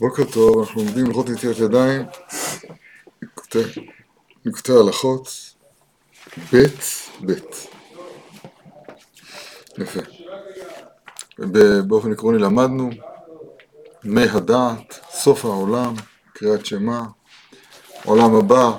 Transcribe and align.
בוקר 0.00 0.24
טוב, 0.24 0.58
אנחנו 0.58 0.82
לומדים 0.84 1.06
הלכות 1.06 1.28
נטילת 1.28 1.58
ידיים, 1.58 2.06
נקטי 4.44 4.72
הלכות, 4.72 5.28
ב' 6.52 6.56
ב'. 7.26 7.32
יפה. 9.78 10.00
באופן 11.86 12.12
עקרוני 12.12 12.38
למדנו, 12.38 12.90
מי 14.04 14.24
הדעת, 14.24 15.00
סוף 15.10 15.44
העולם, 15.44 15.94
קריאת 16.32 16.66
שמע, 16.66 17.00
עולם 18.04 18.34
הבא, 18.34 18.76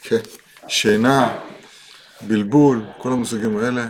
כן, 0.00 0.20
שינה, 0.68 1.38
בלבול, 2.20 2.84
כל 2.98 3.12
המושגים 3.12 3.58
האלה, 3.58 3.88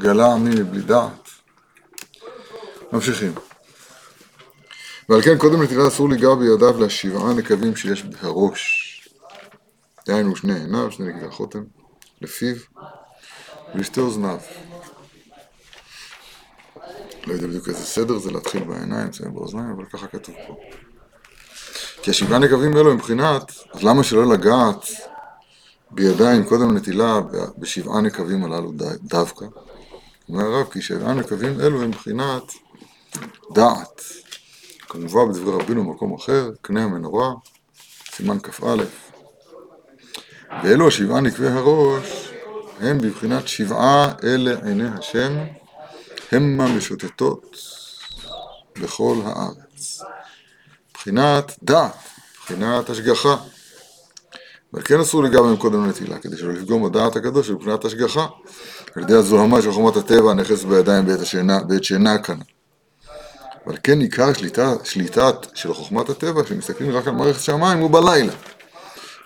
גלה 0.00 0.32
עמי 0.32 0.50
מבלי 0.50 0.80
דעת. 0.80 1.28
ממשיכים. 2.92 3.49
ועל 5.10 5.22
כן 5.22 5.38
קודם 5.38 5.62
נטילה 5.62 5.88
אסור 5.88 6.08
ליגע 6.08 6.34
בידיו 6.34 6.84
לשבעה 6.84 7.34
נקבים 7.34 7.76
שיש 7.76 8.02
בראש. 8.02 8.86
דהיינו 10.06 10.36
שני 10.36 10.54
עיניו, 10.60 10.92
שני 10.92 11.08
נקבי 11.08 11.26
החותם, 11.26 11.64
לפיו 12.20 12.54
ולשתי 13.74 14.00
אוזניו. 14.00 14.38
לא 17.26 17.32
יודע 17.32 17.46
בדיוק 17.46 17.68
איזה 17.68 17.84
סדר 17.84 18.18
זה 18.18 18.30
להתחיל 18.30 18.64
בעיניים, 18.64 19.08
לסיים 19.08 19.34
באוזניים, 19.34 19.70
אבל 19.70 19.84
ככה 19.84 20.06
כתוב 20.06 20.34
פה. 20.46 20.56
כי 22.02 22.10
השבעה 22.10 22.38
נקבים 22.38 22.76
אלו 22.76 22.94
מבחינת, 22.94 23.52
אז 23.72 23.82
למה 23.82 24.04
שלא 24.04 24.26
לגעת 24.26 24.86
בידיים 25.90 26.44
קודם 26.44 26.76
נטילה 26.76 27.20
בשבעה 27.58 28.00
נקבים 28.00 28.44
הללו 28.44 28.72
דווקא? 29.02 29.44
אומר 30.28 30.44
הרב, 30.44 30.70
כי 30.72 30.82
שבעה 30.82 31.14
נקבים 31.14 31.60
אלו 31.60 31.78
מבחינת 31.78 32.52
דעת. 33.54 34.02
כמובן 34.92 35.32
בדברי 35.32 35.54
רבינו 35.62 35.84
במקום 35.84 36.14
אחר, 36.14 36.50
קנה 36.62 36.84
המנורה, 36.84 37.32
סימן 38.12 38.38
כ"א. 38.42 38.76
ואלו 40.64 40.88
השבעה 40.88 41.20
נקבי 41.20 41.48
הראש, 41.48 42.32
הם 42.80 42.98
בבחינת 42.98 43.48
שבעה 43.48 44.12
אלה 44.24 44.54
עיני 44.64 44.88
השם, 44.98 45.32
המה 46.32 46.68
משוטטות 46.76 47.56
בכל 48.80 49.16
הארץ. 49.24 50.02
מבחינת 50.90 51.58
דעת, 51.62 51.96
מבחינת 52.40 52.90
השגחה. 52.90 53.36
ועל 54.72 54.82
כן 54.82 55.00
אסור 55.00 55.22
לגמרי 55.22 55.56
קודם 55.56 55.86
נטילה, 55.86 56.18
כדי 56.18 56.36
שלא 56.36 56.52
לפגום 56.52 56.90
בדעת 56.90 57.16
הקדוש 57.16 57.50
מבחינת 57.50 57.84
השגחה, 57.84 58.26
על 58.94 59.02
ידי 59.02 59.14
הזוהמה 59.14 59.62
של 59.62 59.72
חומת 59.72 59.96
הטבע 59.96 60.30
הנכס 60.30 60.64
בידיים 60.64 61.04
בעת 61.66 61.84
שינה 61.84 62.18
כאן. 62.18 62.38
ועל 63.66 63.76
כן 63.82 64.00
עיקר 64.00 64.32
שליטה, 64.32 64.74
שליטת 64.84 65.36
של 65.54 65.74
חוכמת 65.74 66.08
הטבע, 66.08 66.42
שמסתכלים 66.48 66.90
רק 66.90 67.06
על 67.08 67.14
מערכת 67.14 67.40
שמיים, 67.40 67.78
הוא 67.78 67.90
בלילה. 67.90 68.32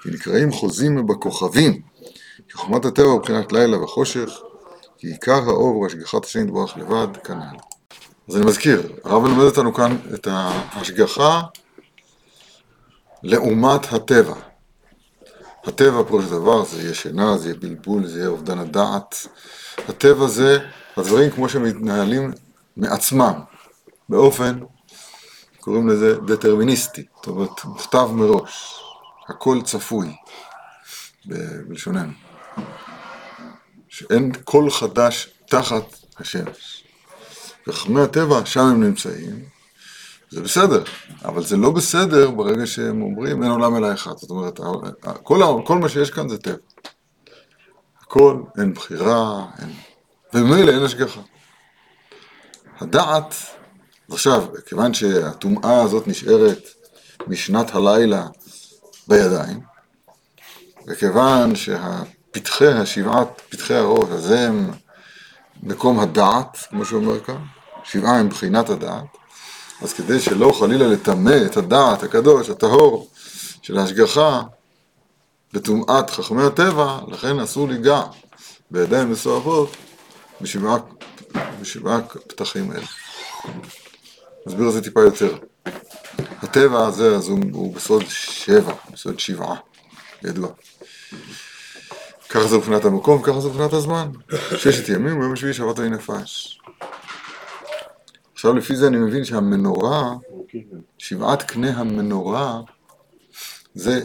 כי 0.03 0.11
נקראים 0.11 0.53
חוזים 0.53 1.07
בכוכבים, 1.07 1.83
כי 2.49 2.53
חוכמת 2.53 2.85
הטבע 2.85 3.15
מבחינת 3.15 3.53
לילה 3.53 3.83
וחושך, 3.83 4.31
כי 4.99 5.07
עיקר 5.07 5.43
האור 5.47 5.75
הוא 5.75 5.87
השגחת 5.87 6.25
השם 6.25 6.45
יתברך 6.45 6.77
לבד, 6.77 7.17
כנ"ל. 7.25 7.57
אז 8.29 8.37
אני 8.37 8.47
מזכיר, 8.47 8.93
הרב 9.05 9.23
מלמד 9.23 9.43
אותנו 9.43 9.75
כאן 9.75 9.97
את 10.15 10.29
ההשגחה 10.31 11.43
לעומת 13.23 13.93
הטבע. 13.93 14.35
הטבע, 15.65 16.03
פירוש 16.05 16.25
דבר, 16.25 16.65
זה 16.65 16.83
יהיה 16.83 16.95
שינה, 16.95 17.39
זה 17.39 17.49
יהיה 17.49 17.59
בלבול, 17.61 18.07
זה 18.07 18.19
יהיה 18.19 18.29
אובדן 18.29 18.59
הדעת. 18.59 19.27
הטבע 19.89 20.27
זה 20.27 20.59
הדברים 20.97 21.31
כמו 21.31 21.49
שמתנהלים 21.49 22.33
מעצמם. 22.77 23.54
באופן, 24.09 24.61
קוראים 25.61 25.89
לזה 25.89 26.19
דטרמיניסטי, 26.19 27.05
זאת 27.17 27.27
אומרת, 27.27 27.65
מוכתב 27.65 28.09
מראש, 28.13 28.81
הכל 29.29 29.59
צפוי, 29.65 30.17
בלשוננו, 31.25 32.13
שאין 33.89 34.33
קול 34.45 34.71
חדש 34.71 35.29
תחת 35.49 35.85
השמש. 36.19 36.85
וחכמי 37.67 38.01
הטבע, 38.01 38.47
שם 38.47 38.61
הם 38.61 38.83
נמצאים, 38.83 39.45
זה 40.31 40.41
בסדר, 40.41 40.83
אבל 41.25 41.45
זה 41.45 41.57
לא 41.57 41.71
בסדר 41.71 42.31
ברגע 42.31 42.67
שהם 42.67 43.03
אומרים 43.03 43.43
אין 43.43 43.51
עולם 43.51 43.77
אלא 43.77 43.93
אחד, 43.93 44.17
זאת 44.17 44.31
אומרת, 44.31 44.61
כל, 45.23 45.41
כל 45.67 45.79
מה 45.79 45.89
שיש 45.89 46.11
כאן 46.11 46.29
זה 46.29 46.39
טבע. 46.39 46.57
הכל, 48.01 48.43
אין 48.59 48.75
בחירה, 48.75 49.47
אין... 49.59 49.73
וממילא 50.35 50.71
אין 50.71 50.83
השגחה. 50.83 51.21
הדעת 52.81 53.35
עכשיו, 54.11 54.47
כיוון 54.67 54.95
שהטומאה 54.95 55.83
הזאת 55.83 56.09
נשארת 56.09 56.69
משנת 57.27 57.75
הלילה 57.75 58.27
בידיים, 59.09 59.61
וכיוון 60.87 61.57
שהפתחי, 61.57 62.67
השבעת 62.69 63.43
פתחי 63.49 63.75
הראש, 63.75 64.09
אז 64.11 64.31
הם 64.31 64.71
מקום 65.63 66.01
הדעת, 66.01 66.59
כמו 66.71 66.85
שאומר 66.85 67.21
כאן, 67.21 67.43
שבעה 67.85 68.19
הם 68.19 68.29
בחינת 68.29 68.71
הדעת, 68.71 69.05
אז 69.83 69.93
כדי 69.93 70.21
שלא 70.21 70.53
חלילה 70.59 70.87
לטמא 70.87 71.37
את 71.47 71.57
הדעת 71.57 72.03
הקדוש, 72.03 72.51
הטהור, 72.51 73.09
של 73.63 73.79
ההשגחה, 73.79 74.43
בטומאת 75.53 76.11
חכמי 76.11 76.43
הטבע, 76.43 76.99
לכן 77.09 77.41
אסור 77.41 77.69
ליגע 77.69 78.03
בידיים 78.71 79.13
מסואבות 79.13 79.77
בשבעה, 80.41 82.01
פתחים 82.27 82.73
אלה. 82.73 82.87
נסביר 84.47 84.69
את 84.69 84.73
זה 84.73 84.83
טיפה 84.83 85.01
יותר. 85.01 85.37
הטבע 86.43 86.87
הזה, 86.87 87.17
אז 87.17 87.29
הוא, 87.29 87.39
הוא 87.53 87.75
בסוד 87.75 88.05
שבע, 88.09 88.73
בסוד 88.93 89.21
שבעה, 89.21 89.57
ידוע. 90.25 90.49
ככה 92.29 92.49
זה 92.49 92.57
מבחינת 92.57 92.85
המקום, 92.85 93.23
ככה 93.23 93.41
זה 93.41 93.49
מבחינת 93.49 93.73
הזמן. 93.73 94.11
ששת 94.57 94.89
ימים, 94.89 95.21
ביום 95.21 95.33
השביעי 95.33 95.55
שבת 95.55 95.79
אני 95.79 95.91
נפש. 95.91 96.61
עכשיו 98.33 98.55
לפי 98.55 98.77
זה 98.77 98.87
אני 98.87 98.97
מבין 98.97 99.25
שהמנורה, 99.25 100.15
שבעת 100.99 101.43
קנה 101.43 101.71
המנורה, 101.71 102.61
זה 103.75 104.05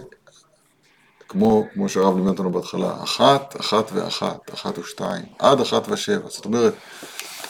כמו, 1.28 1.66
כמו 1.74 1.90
שהרב 1.90 2.18
לימד 2.18 2.30
אותנו 2.30 2.52
בהתחלה, 2.52 3.04
אחת, 3.04 3.60
אחת 3.60 3.92
ואחת, 3.94 4.54
אחת 4.54 4.78
ושתיים, 4.78 5.26
עד 5.40 5.62
אחת 5.62 5.90
ושבע. 5.90 6.30
זאת 6.30 6.46
אומרת, 6.46 6.74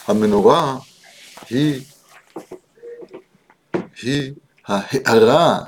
המנורה 0.08 0.76
היא 1.50 1.84
היא 4.02 4.32
ההארה 4.66 5.58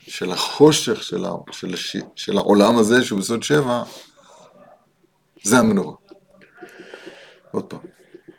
של 0.00 0.32
החושך 0.32 1.02
של, 1.02 1.24
ה, 1.24 1.30
של, 1.50 1.74
הש, 1.74 1.96
של 2.16 2.38
העולם 2.38 2.78
הזה 2.78 3.04
שהוא 3.04 3.18
בסוד 3.18 3.42
שבע, 3.42 3.82
זה 5.42 5.58
המנורה. 5.58 5.96
עוד 7.52 7.64
פעם, 7.64 7.80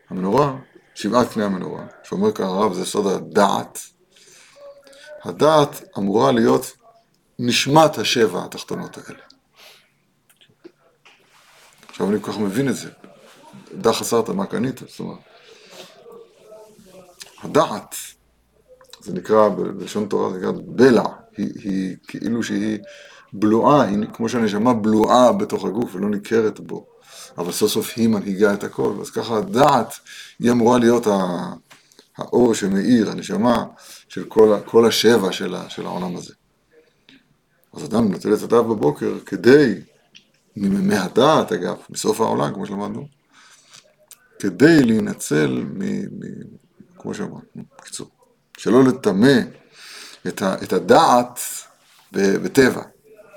המנורה, 0.10 0.56
שבעת 0.96 1.34
קנה 1.34 1.46
המנורה, 1.46 1.86
שאומר 2.04 2.32
כאן 2.32 2.46
הרב, 2.46 2.74
זה 2.74 2.86
סוד 2.86 3.08
הדעת. 3.08 3.80
הדעת 5.24 5.84
אמורה 5.98 6.32
להיות 6.32 6.78
נשמת 7.40 7.98
השבע 7.98 8.46
התחתונות 8.46 8.98
האלה. 8.98 9.20
עכשיו 11.90 12.10
אני 12.10 12.22
כל 12.22 12.32
כך 12.32 12.38
מבין 12.38 12.70
את 12.70 12.76
זה. 12.76 12.90
דע 13.74 13.94
חסרת 13.94 14.30
מה 14.30 14.46
קנית, 14.46 14.80
זאת 14.80 15.00
אומרת. 15.00 15.20
הדעת 17.44 17.96
זה 19.06 19.14
נקרא, 19.14 19.50
בלשון 19.50 20.06
תורה 20.08 20.30
זה 20.30 20.38
נקרא 20.38 20.52
בלע, 20.66 21.04
היא, 21.38 21.52
היא 21.64 21.96
כאילו 22.08 22.44
שהיא 22.44 22.78
בלועה, 23.34 23.82
היא 23.82 23.98
כמו 24.14 24.30
שהנשמה 24.30 24.74
בלועה 24.74 25.32
בתוך 25.34 25.66
הגוף 25.66 25.96
ולא 25.96 26.10
ניכרת 26.10 26.60
בו, 26.60 26.86
אבל 27.38 27.52
סוף 27.52 27.72
סוף 27.72 27.94
היא 27.96 28.10
מנהיגה 28.10 28.54
את 28.54 28.64
הכל, 28.64 28.94
אז 29.02 29.10
ככה 29.10 29.38
הדעת 29.38 29.94
היא 30.40 30.52
אמורה 30.52 30.78
להיות 30.78 31.08
האור 32.18 32.54
שמאיר, 32.54 33.12
הנשמה 33.12 33.66
של 34.10 34.24
כל, 34.24 34.58
כל 34.66 34.88
השבע 34.88 35.32
של, 35.32 35.56
של 35.70 35.86
העולם 35.86 36.16
הזה. 36.16 36.34
אז 37.74 37.86
אדם 37.86 38.12
נוטל 38.12 38.34
את 38.34 38.42
הדעת 38.44 38.66
בבוקר 38.66 39.20
כדי, 39.26 39.74
ממימי 40.58 40.96
הדעת 40.96 41.52
אגב, 41.52 41.78
מסוף 41.90 42.22
העולם 42.22 42.54
כמו 42.54 42.66
שלמדנו, 42.66 43.08
כדי 44.40 44.84
להינצל 44.84 45.64
מ... 45.74 45.82
מ 45.82 46.20
כמו 46.98 47.14
שאמרנו, 47.14 47.42
בקיצור. 47.80 48.15
שלא 48.58 48.84
לטמא 48.84 49.40
את, 50.28 50.42
את 50.64 50.74
הדעת 50.74 51.40
בטבע, 52.12 52.82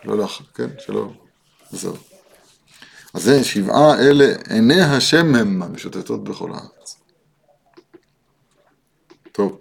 לא 0.05 0.19
לאחר, 0.19 0.45
כן? 0.55 0.69
שלא, 0.79 1.11
זהו. 1.71 1.97
אז 3.15 3.23
זה 3.23 3.45
שבעה 3.45 3.99
אלה, 4.01 4.35
עיני 4.49 4.83
השם 4.83 5.35
הם 5.35 5.63
המשוטטות 5.63 6.25
בכל 6.25 6.51
הארץ. 6.53 6.97
טוב. 9.33 9.59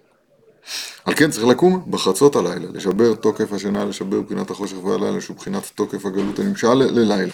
על 1.06 1.14
כן 1.16 1.32
צריך 1.32 1.46
לקום 1.46 1.86
בחצות 1.90 2.36
הלילה, 2.36 2.68
לשבר 2.74 3.16
תוקף 3.16 3.54
השינה, 3.54 3.86
לשבר 3.86 4.22
בחינת 4.22 4.52
החושך 4.52 4.84
והלילה, 4.84 5.22
שהוא 5.22 5.38
בחינת 5.38 5.64
תוקף 5.76 6.06
הגלות 6.06 6.40
הנמשל 6.40 6.74
ללילה. 6.74 7.34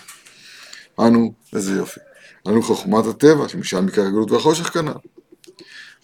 אנו, 1.00 1.34
איזה 1.56 1.72
יופי. 1.72 2.00
אנו 2.48 2.64
חוכמת 2.64 3.06
הטבע, 3.06 3.50
שמשם 3.50 3.86
עיקר 3.86 4.02
הגלות 4.02 4.32
והחושך 4.32 4.74
כנ"ל. 4.74 4.92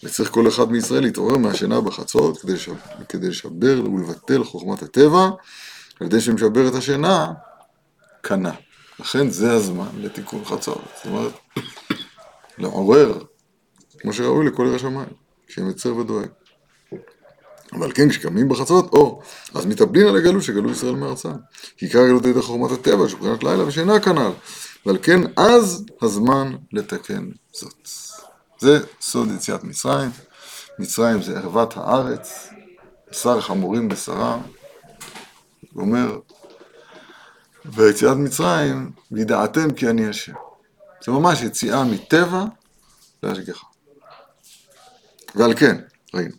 וצריך 0.04 0.30
כל 0.30 0.48
אחד 0.48 0.70
מישראל 0.70 1.02
להתעורר 1.02 1.36
מהשינה 1.36 1.80
בחצות 1.80 2.38
כדי, 2.38 2.52
לשב, 2.52 2.72
כדי 3.08 3.28
לשבר 3.28 3.82
ולבטל 3.84 4.44
חוכמת 4.44 4.82
הטבע, 4.82 5.28
על 6.00 6.06
ידי 6.06 6.20
שמשבר 6.20 6.68
את 6.68 6.74
השינה, 6.74 7.32
קנה. 8.20 8.52
לכן 9.00 9.30
זה 9.30 9.52
הזמן 9.52 9.88
לתיקון 9.98 10.44
חצות. 10.44 10.82
זאת 10.96 11.06
אומרת, 11.06 11.32
לעורר, 12.58 13.22
כמו 13.98 14.12
שראוי 14.12 14.46
לכל 14.46 14.66
ירא 14.68 14.78
שמיים, 14.78 15.08
שמצר 15.48 15.96
ודואג. 15.96 16.28
אבל 17.72 17.92
כן, 17.92 18.08
כשקמים 18.08 18.48
בחצות, 18.48 18.92
או, 18.92 19.20
אז 19.54 19.66
מתאבדים 19.66 20.06
על 20.06 20.16
הגלות 20.16 20.42
שגלו 20.42 20.70
ישראל 20.70 20.94
מארצם. 20.94 21.32
כי 21.76 21.86
עיקר 21.86 22.00
הגלות 22.00 22.24
הייתה 22.24 22.42
חוכמת 22.42 22.70
הטבע, 22.70 23.08
שבחינת 23.08 23.44
לילה 23.44 23.66
ושינה 23.66 24.00
כנ"ל. 24.00 24.30
ועל 24.86 24.98
כן, 25.02 25.20
אז 25.36 25.84
הזמן 26.02 26.52
לתקן 26.72 27.28
זאת. 27.52 27.88
זה 28.60 28.78
סוד 29.00 29.28
יציאת 29.36 29.64
מצרים. 29.64 30.10
מצרים 30.78 31.22
זה 31.22 31.38
ערוות 31.38 31.76
הארץ, 31.76 32.48
בשר 33.10 33.40
חמורים 33.40 33.88
בשרה. 33.88 34.38
הוא 35.72 35.82
אומר, 35.82 36.18
ויציאת 37.64 38.16
מצרים, 38.16 38.90
וידעתם 39.12 39.70
כי 39.70 39.88
אני 39.88 40.08
השם. 40.08 40.32
זה 41.04 41.12
ממש 41.12 41.42
יציאה 41.42 41.84
מטבע 41.84 42.44
להשגחה. 43.22 43.66
ועל 45.34 45.54
כן, 45.54 45.76
ראינו. 46.14 46.34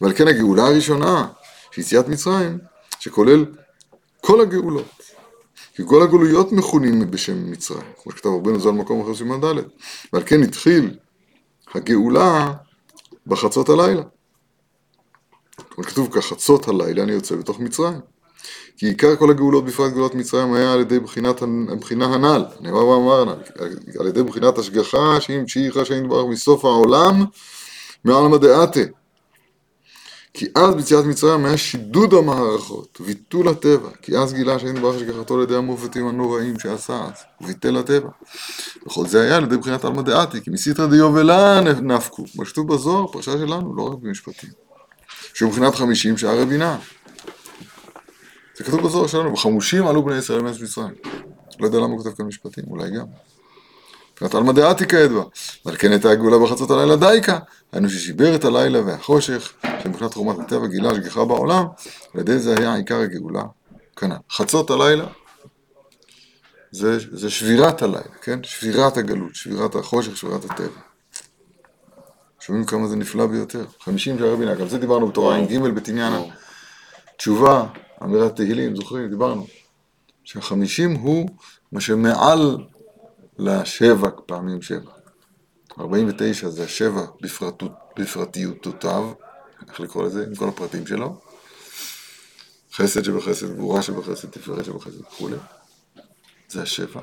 ועל 0.00 0.12
כן 0.14 0.28
הגאולה 0.28 0.66
הראשונה, 0.66 1.28
שיציאת 1.70 2.08
מצרים, 2.08 2.58
שכולל 2.98 3.46
כל 4.20 4.40
הגאולות. 4.40 5.02
כי 5.74 5.82
כל 5.86 6.02
הגאולויות 6.02 6.52
מכונים 6.52 7.10
בשם 7.10 7.50
מצרים, 7.50 7.92
כמו 8.02 8.12
שכתב 8.12 8.28
רבנו 8.28 8.60
ז"ל 8.60 8.70
מקום 8.70 9.02
אחר 9.02 9.14
סימן 9.14 9.40
ד', 9.40 9.62
ועל 10.12 10.22
כן 10.26 10.42
התחיל 10.42 10.98
הגאולה 11.74 12.52
בחצות 13.26 13.68
הלילה. 13.68 14.02
כמו 15.70 15.84
כתוב 15.84 16.12
כחצות 16.12 16.68
הלילה 16.68 17.02
אני 17.02 17.12
יוצא 17.12 17.36
בתוך 17.36 17.60
מצרים. 17.60 18.00
כי 18.76 18.86
עיקר 18.86 19.16
כל 19.16 19.30
הגאולות, 19.30 19.64
בפרט 19.64 19.92
גאולות 19.92 20.14
מצרים, 20.14 20.54
היה 20.54 20.72
על 20.72 20.80
ידי 20.80 21.00
בחינת 21.00 21.42
הבחינה 21.68 22.14
הנ"ל, 22.14 22.44
נאמר 22.60 22.86
ואמרנה, 22.86 23.34
על 24.00 24.06
ידי 24.06 24.22
בחינת 24.22 24.58
השגחה 24.58 25.20
שהמשיכה 25.20 25.84
שאין 25.84 26.06
דבר 26.06 26.26
מסוף 26.26 26.64
העולם 26.64 27.24
מעל 28.04 28.28
מדעתה. 28.28 28.80
כי 30.34 30.46
אז 30.54 30.74
ביציאת 30.74 31.04
מצרים 31.04 31.44
היה 31.44 31.56
שידוד 31.56 32.14
המערכות, 32.14 33.00
ביטול 33.06 33.48
הטבע, 33.48 33.88
כי 34.02 34.16
אז 34.16 34.32
גילה 34.34 34.58
שאין 34.58 34.74
דבר 34.74 34.96
השגחתו 34.96 35.34
על 35.34 35.42
ידי 35.42 35.56
המופתים 35.56 36.06
הנוראים 36.06 36.58
שעשה 36.58 37.00
אז, 37.04 37.12
וביטל 37.40 37.76
הטבע. 37.76 38.08
וכל 38.86 39.06
זה 39.06 39.22
היה 39.22 39.36
על 39.36 39.44
ידי 39.44 39.56
בחינת 39.56 39.84
עלמא 39.84 40.02
דעתי, 40.02 40.40
כי 40.40 40.50
מסיתרא 40.50 40.86
דיובלה 40.86 41.60
נפקו, 41.60 42.24
כמו 42.32 42.46
שכתוב 42.46 42.74
בזוהר, 42.74 43.06
פרשה 43.06 43.32
שלנו, 43.32 43.74
לא 43.76 43.82
רק 43.82 43.98
במשפטים. 43.98 44.50
שהוא 45.34 45.48
מבחינת 45.48 45.74
חמישים 45.74 46.18
שערי 46.18 46.46
בינה. 46.46 46.78
זה 48.56 48.64
כתוב 48.64 48.82
בזוהר 48.82 49.06
שלנו, 49.06 49.32
בחמושים 49.32 49.86
עלו 49.86 50.02
בני 50.02 50.16
ישראל 50.18 50.42
מארץ 50.42 50.60
מצרים. 50.60 50.94
לא 51.60 51.66
יודע 51.66 51.78
למה 51.78 51.86
הוא 51.86 51.98
כותב 51.98 52.16
כאן 52.16 52.26
משפטים, 52.26 52.64
אולי 52.70 52.90
גם. 52.90 53.06
מבחינת 54.22 54.34
עלמא 54.34 54.52
דעתי 54.52 54.88
כידוע. 54.88 55.24
ועל 55.64 55.76
כן 55.76 55.90
הייתה 55.90 56.10
הגאולה 56.10 56.38
בחצות 56.38 56.70
הלילה 56.70 56.96
דייקה, 56.96 57.38
היינו 57.72 57.90
ששיבר 57.90 58.34
את 58.34 58.44
הלילה 58.44 58.80
והחושך, 58.86 59.52
שמבחינת 59.82 60.14
חומת 60.14 60.38
הטבע 60.38 60.66
גילה 60.66 60.90
השגחה 60.90 61.24
בעולם, 61.24 61.64
על 62.14 62.20
ידי 62.20 62.38
זה 62.38 62.54
היה 62.58 62.74
עיקר 62.74 63.00
הגאולה 63.00 63.42
כנ"ל. 63.96 64.16
חצות 64.30 64.70
הלילה 64.70 65.06
זה, 66.70 66.98
זה 67.12 67.30
שבירת 67.30 67.82
הלילה, 67.82 68.14
כן? 68.22 68.38
שבירת 68.42 68.96
הגלות, 68.96 69.34
שבירת 69.34 69.74
החושך, 69.74 70.16
שבירת 70.16 70.44
הטבע. 70.44 70.80
שומעים 72.40 72.64
כמה 72.64 72.88
זה 72.88 72.96
נפלא 72.96 73.26
ביותר. 73.26 73.64
חמישים 73.80 74.18
שערי 74.18 74.36
בינה, 74.36 74.54
גם 74.54 74.68
זה 74.68 74.78
דיברנו 74.78 75.08
בתורה 75.08 75.36
עם 75.36 75.46
ג' 75.46 75.74
בתניאנה. 75.74 76.20
תשובה, 77.16 77.66
אמירת 78.02 78.36
תהילים, 78.36 78.76
זוכרים? 78.76 79.08
דיברנו. 79.10 79.46
שהחמישים 80.24 80.94
הוא 80.94 81.28
מה 81.72 81.80
שמעל 81.80 82.56
לשבע 83.38 84.08
פעמים 84.26 84.62
שבע. 84.62 84.90
49 85.78 86.48
זה 86.48 86.64
השבע 86.64 87.06
בפרטות, 87.20 87.72
בפרטיותותיו, 87.98 89.12
איך 89.68 89.80
לקרוא 89.80 90.04
לזה, 90.04 90.26
עם 90.26 90.34
כל 90.34 90.48
הפרטים 90.48 90.86
שלו. 90.86 91.20
חסד 92.72 93.04
שבחסד, 93.04 93.54
גבורה 93.54 93.82
שבחסד, 93.82 94.30
תפארת 94.30 94.64
שבחסד 94.64 95.00
וכולי. 95.00 95.36
זה 96.48 96.62
השבע. 96.62 97.00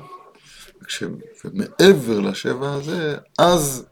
וכש... 0.82 1.02
ומעבר 1.44 2.20
לשבע 2.20 2.72
הזה, 2.72 3.16
אז, 3.38 3.86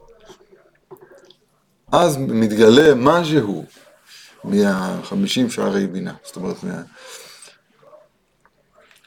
אז 1.93 2.17
מתגלה 2.17 2.95
משהו 2.97 3.67
מהחמישים 4.45 5.51
שערי 5.51 5.87
בינה. 5.87 6.15
זאת 6.25 6.37
אומרת, 6.37 6.63
מה... 6.65 6.83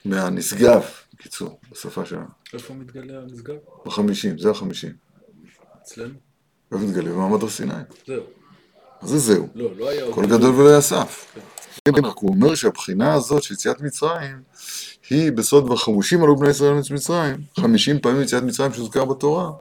מהנשגב, 0.06 0.84
בקיצור, 1.14 1.60
בשפה 1.72 2.06
שלנו. 2.06 2.41
איפה 2.54 2.74
מתגלה 2.74 3.22
הנשגב? 3.22 3.56
בחמישים, 3.86 4.38
זה 4.38 4.50
החמישים. 4.50 4.92
אצלנו? 5.82 6.14
איפה 6.72 6.84
מתגלה? 6.84 7.12
במעמד 7.12 7.44
הר 7.44 7.50
סיני. 7.50 7.74
זהו. 8.08 8.24
מה 9.02 9.08
זה 9.08 9.18
זהו? 9.18 9.48
לא, 9.56 9.70
לא 9.78 9.90
היה. 9.90 10.14
כל 10.14 10.26
גדול 10.26 10.56
ולא 10.56 10.78
יסף. 10.78 11.36
כן, 11.86 12.06
רק 12.06 12.18
הוא 12.18 12.30
אומר 12.30 12.56
שהבחינה 12.56 13.14
הזאת 13.14 13.44
של 13.44 13.54
יציאת 13.54 13.82
מצרים 13.82 14.38
היא 15.10 15.32
בסוד 15.32 15.70
בחמושים 15.70 16.24
עלו 16.24 16.36
בני 16.36 16.50
ישראל 16.50 16.74
מארץ 16.74 16.92
מצרים, 16.92 17.36
חמישים 17.60 18.00
פעמים 18.00 18.22
יציאת 18.22 18.44
מצרים 18.44 18.74
שהוזכר 18.74 19.06
בתורה, 19.06 19.52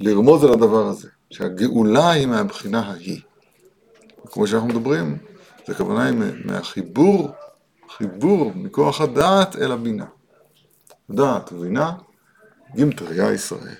לרמוז 0.00 0.44
על 0.44 0.52
הדבר 0.52 0.86
הזה, 0.86 1.08
שהגאולה 1.30 2.10
היא 2.10 2.26
מהבחינה 2.26 2.80
ההיא. 2.80 3.20
כמו 4.26 4.46
שאנחנו 4.46 4.68
מדברים, 4.68 5.18
זה 5.66 5.74
כוונה 5.74 6.04
היא 6.04 6.14
מהחיבור, 6.44 7.28
חיבור 7.96 8.52
מכוח 8.54 9.00
הדעת 9.00 9.56
אל 9.56 9.72
הבינה. 9.72 10.06
דעת 11.10 11.52
ובינה, 11.52 11.92
גימטריה 12.74 13.32
ישראל. 13.32 13.74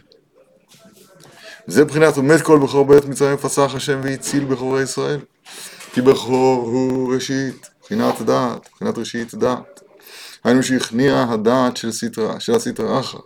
זה 1.67 1.85
בחינת 1.85 2.17
עומד 2.17 2.41
כל 2.43 2.59
בכור 2.59 2.85
בעת 2.85 3.05
מצרים 3.05 3.37
פסח 3.37 3.71
השם 3.75 4.01
והציל 4.05 4.45
בכורי 4.45 4.83
ישראל. 4.83 5.21
כי 5.93 6.01
בכור 6.01 6.67
הוא 6.67 7.15
ראשית, 7.15 7.71
בחינת 7.83 8.23
דעת, 8.23 8.69
בחינת 8.75 8.99
ראשית 8.99 9.35
דעת. 9.35 9.81
היינו 10.45 10.63
שהכניע 10.63 11.27
הדעת 11.31 11.77
של, 11.77 11.93
סטרה, 11.93 12.41
של 12.41 12.55
הסטרא 12.55 13.01
אחרא, 13.01 13.21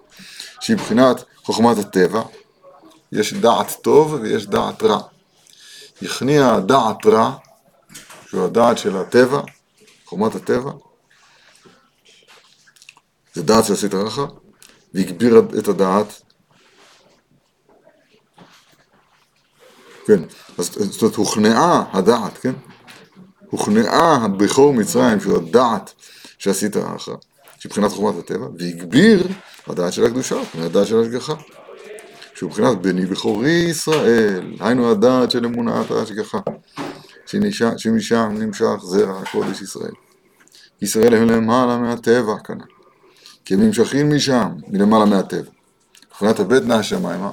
שהיא 0.60 0.76
בחינת 0.76 1.24
חוכמת 1.44 1.78
הטבע, 1.78 2.22
יש 3.12 3.34
דעת 3.34 3.76
טוב 3.82 4.12
ויש 4.12 4.46
דעת 4.46 4.82
רע. 4.82 5.00
הכניע 6.02 6.58
דעת 6.60 7.06
רע, 7.06 7.32
שהוא 8.28 8.44
הדעת 8.44 8.78
של 8.78 8.96
הטבע, 8.96 9.40
חוכמת 10.04 10.34
הטבע, 10.34 10.70
זה 13.38 13.44
דעת 13.44 13.64
של 13.64 13.72
הסטרא 13.72 14.08
אחרא, 14.08 14.26
והגביר 14.94 15.42
את 15.58 15.68
הדעת 15.68 16.22
כן, 20.06 20.22
אז 20.58 20.66
זאת 20.66 21.02
אומרת, 21.02 21.16
הוכנעה 21.16 21.84
הדעת, 21.92 22.38
כן? 22.38 22.52
הוכנעה 23.50 24.24
הבכור 24.24 24.72
מצרים, 24.72 25.20
שהוא 25.20 25.36
הדעת 25.36 25.94
שעשית 26.38 26.76
אחר, 26.76 27.14
שבחינת 27.58 27.90
חוכמת 27.90 28.18
הטבע, 28.18 28.46
והגביר 28.58 29.28
הדעת 29.66 29.92
של 29.92 30.04
הקדושה, 30.04 30.36
הדעת 30.54 30.86
של 30.86 31.00
השגחה. 31.00 31.34
שהוא 32.34 32.50
מבחינת 32.50 32.78
בני 32.78 33.06
בכורי 33.06 33.50
ישראל, 33.50 34.56
היינו 34.60 34.90
הדעת 34.90 35.30
של 35.30 35.44
אמונת 35.44 35.90
ההשגחה, 35.90 36.38
שמשם 37.76 38.28
נמשך 38.38 38.76
זרע 38.82 39.20
הקודש 39.20 39.62
ישראל. 39.62 39.92
ישראל 40.82 41.14
הם 41.14 41.28
למעלה 41.28 41.78
מהטבע 41.78 42.38
כנ"ל, 42.44 42.77
כי 43.48 43.54
הם 43.54 43.62
נמשכים 43.62 44.16
משם, 44.16 44.48
מלמעלה 44.66 45.04
מהטבע. 45.04 45.50
מבחינת 46.08 46.40
הבית 46.40 46.62
נא 46.62 46.74
השמיימה, 46.74 47.30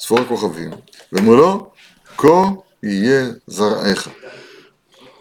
ספור 0.00 0.20
הכוכבים, 0.20 0.70
ואמרו 1.12 1.36
לו, 1.36 1.70
כה 2.16 2.50
יהיה 2.82 3.30
זרעך. 3.46 4.08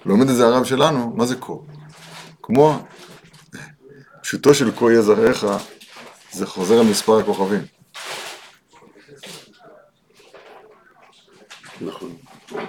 לומד 0.05 0.29
את 0.29 0.35
זה 0.35 0.45
הרב 0.45 0.63
שלנו, 0.63 1.13
מה 1.15 1.25
זה 1.25 1.35
כה? 1.35 1.53
כמו, 2.41 2.79
פשוטו 4.21 4.53
של 4.53 4.71
כה 4.75 4.91
יהיה 4.91 5.01
זרעך, 5.01 5.45
זה 6.31 6.47
חוזר 6.47 6.79
על 6.79 6.85
מספר 6.85 7.19
הכוכבים. 7.19 7.65
נכון. 11.81 12.15
אני 12.51 12.63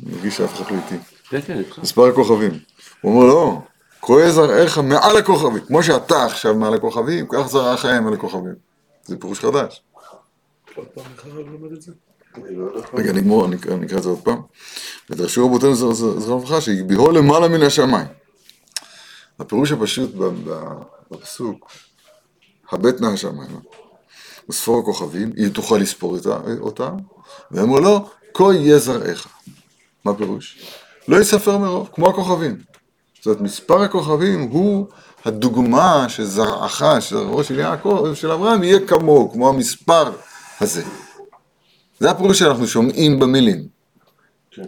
מרגיש 0.00 0.36
שאף 0.36 0.54
אחד 0.54 0.70
לא 0.70 0.76
איתי. 0.76 1.04
כן, 1.28 1.40
כן, 1.40 1.58
איתך. 1.58 1.78
מספר 1.78 2.08
הכוכבים. 2.08 2.58
הוא 3.00 3.12
אומר, 3.12 3.26
לא, 3.26 3.58
כה 4.02 4.12
יהיה 4.12 4.32
זרעך 4.32 4.78
מעל 4.78 5.16
הכוכבים. 5.16 5.64
כמו 5.66 5.82
שאתה 5.82 6.24
עכשיו 6.24 6.54
מעל 6.54 6.74
הכוכבים, 6.74 7.26
כך 7.28 7.46
זרעך 7.46 7.84
יהיה 7.84 8.00
מעל 8.00 8.14
הכוכבים. 8.14 8.54
זה 9.04 9.16
פירוש 9.16 9.40
חדש. 9.40 9.82
רגע, 12.94 13.12
נגמור, 13.12 13.44
אני 13.44 13.56
אקרא 13.56 13.98
את 13.98 14.02
זה 14.02 14.08
עוד 14.08 14.20
פעם. 14.24 14.42
ודרשו 15.10 15.46
רבותינו 15.46 15.74
זכרם 15.94 16.16
לברכה 16.16 16.60
שהגביהו 16.60 17.10
למעלה 17.10 17.48
מן 17.48 17.62
השמיים. 17.62 18.06
הפירוש 19.38 19.72
הפשוט 19.72 20.10
בפסוק, 21.10 21.70
הבט 22.70 23.00
נא 23.00 23.06
השמיים, 23.06 23.60
וספור 24.48 24.80
הכוכבים, 24.80 25.32
היא 25.36 25.52
תוכל 25.52 25.76
לספור 25.76 26.16
אותה, 26.60 26.90
ואמרו 27.50 27.80
לו, 27.80 28.08
כה 28.34 28.44
יהיה 28.54 28.78
זרעך. 28.78 29.26
מה 30.04 30.14
פירוש? 30.14 30.58
לא 31.08 31.16
ייספר 31.16 31.58
מרוב, 31.58 31.88
כמו 31.92 32.10
הכוכבים. 32.10 32.69
זאת 33.20 33.26
אומרת, 33.26 33.40
מספר 33.40 33.82
הכוכבים 33.82 34.40
הוא 34.40 34.86
הדוגמה 35.24 36.08
שזרעך, 36.08 36.82
שזרעו 37.00 37.44
של 37.44 37.58
יעקב, 37.58 38.10
של 38.14 38.30
אברהם, 38.32 38.62
יהיה 38.62 38.86
כמוהו, 38.86 39.32
כמו 39.32 39.48
המספר 39.48 40.12
הזה. 40.60 40.82
זה 41.98 42.10
הפירוש 42.10 42.38
שאנחנו 42.38 42.66
שומעים 42.66 43.18
במילים. 43.18 43.68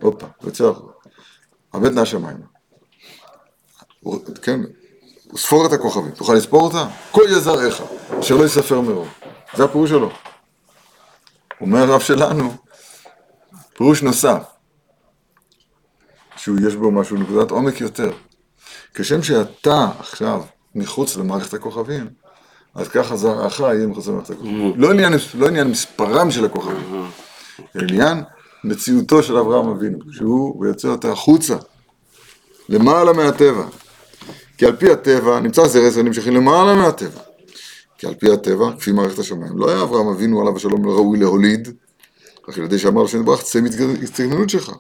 הופה, 0.00 0.26
יוצא 0.42 0.64
החוצה. 0.64 0.92
הבט 1.72 1.92
נא 1.92 2.04
שמיימה. 2.04 2.46
כן, 4.42 4.60
ספור 5.36 5.66
את 5.66 5.72
הכוכבים, 5.72 6.10
תוכל 6.10 6.34
לספור 6.34 6.62
אותה? 6.62 6.88
כל 7.10 7.22
יהיה 7.26 7.40
זרעך, 7.40 7.82
שלא 8.20 8.42
ייספר 8.42 8.80
מרוב. 8.80 9.08
זה 9.56 9.64
הפירוש 9.64 9.90
שלו. 9.90 10.10
אומר 11.60 11.78
הרב 11.78 12.00
שלנו, 12.00 12.54
פירוש 13.74 14.02
נוסף, 14.02 14.42
שהוא 16.36 16.58
יש 16.66 16.76
בו 16.76 16.90
משהו, 16.90 17.16
נקודת 17.16 17.50
עומק 17.50 17.80
יותר. 17.80 18.12
כשם 18.94 19.22
שאתה 19.22 19.88
עכשיו 19.98 20.42
מחוץ 20.74 21.16
למערכת 21.16 21.54
הכוכבים, 21.54 22.06
אז 22.74 22.88
ככה 22.88 23.16
זרעך 23.16 23.60
יהיה 23.60 23.86
מחוץ 23.86 24.08
למערכת 24.08 24.30
הכוכבים. 24.30 24.72
לא 24.76 24.90
עניין, 24.90 25.12
לא 25.34 25.46
עניין 25.48 25.68
מספרם 25.68 26.30
של 26.30 26.44
הכוכבים, 26.44 27.06
עניין 27.74 28.22
מציאותו 28.64 29.22
של 29.22 29.36
אברהם 29.36 29.68
אבינו, 29.68 29.98
שהוא 30.12 30.66
יוצא 30.66 30.88
אותה 30.88 31.12
החוצה, 31.12 31.56
למעלה 32.68 33.12
מהטבע. 33.12 33.64
כי 34.58 34.66
על 34.66 34.76
פי 34.76 34.90
הטבע, 34.90 35.40
נמצא 35.40 35.66
זרע 35.66 35.86
ישראל 35.86 36.04
נמשכים 36.04 36.36
למעלה 36.36 36.74
מהטבע. 36.74 37.20
כי 37.98 38.06
על 38.06 38.14
פי 38.14 38.32
הטבע, 38.32 38.66
כפי 38.78 38.92
מערכת 38.92 39.18
השמיים, 39.18 39.58
לא 39.58 39.70
היה 39.70 39.82
אברהם 39.82 40.06
אבינו 40.08 40.40
עליו 40.40 40.56
השלום 40.56 40.86
ראוי 40.86 41.18
להוליד, 41.18 41.68
רק 42.48 42.58
על 42.58 42.64
ידי 42.64 42.78
שאמר 42.78 43.02
לשם 43.02 43.20
יתברך, 43.20 43.42
צא 43.42 43.60
מהצטגנות 43.60 44.50
שלך, 44.50 44.72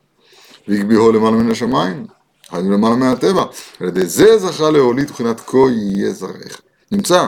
והגביהו 0.68 1.12
למעלה 1.12 1.36
מן 1.36 1.50
השמיים, 1.50 2.06
היינו 2.52 2.72
למעלה 2.72 2.96
מהטבע. 2.96 3.44
על 3.80 3.88
ידי 3.88 4.06
זה 4.06 4.38
זכה 4.38 4.70
להוליד 4.70 5.04
מבחינת 5.04 5.40
כה 5.40 5.58
יהיה 5.70 6.12
זרעך. 6.12 6.60
נמצא 6.92 7.26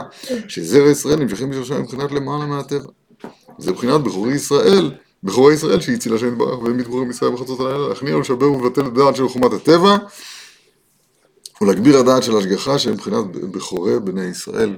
שזרע 0.49 0.91
ישראל 0.91 1.17
נמשכים 1.17 1.51
בשרשיים 1.51 1.83
מבחינת 1.83 2.13
למעלה 2.13 2.47
מהטבע. 2.47 2.89
זה 3.59 3.71
מבחינת 3.71 4.01
בכורי 4.01 4.35
ישראל, 4.35 4.93
בכורי 5.23 5.55
ישראל 5.55 5.81
שהציל 5.81 6.15
השם 6.15 6.29
יתברך, 6.33 6.63
והם 6.63 6.77
מתגוררים 6.77 7.11
ישראל 7.11 7.33
בחצות 7.33 7.61
הלילה, 7.61 7.89
להכניע 7.89 8.17
ולשבר 8.17 8.53
ולבטל 8.53 8.87
את 8.87 8.95
דעת 8.95 9.17
של 9.17 9.29
חומת 9.29 9.53
הטבע, 9.53 9.97
ולהגביר 11.61 11.99
הדעת 11.99 12.23
של 12.23 12.37
השגחה 12.37 12.79
שהם 12.79 12.93
מבחינת 12.93 13.25
בכורי 13.27 14.01
בני 14.01 14.25
ישראל. 14.25 14.77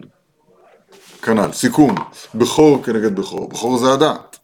כנ"ל, 1.23 1.53
סיכום, 1.53 1.95
בכור 2.35 2.83
כנגד 2.83 3.17
בכור, 3.17 3.49
בכור 3.49 3.79
זה 3.79 3.93
הדעת, 3.93 4.37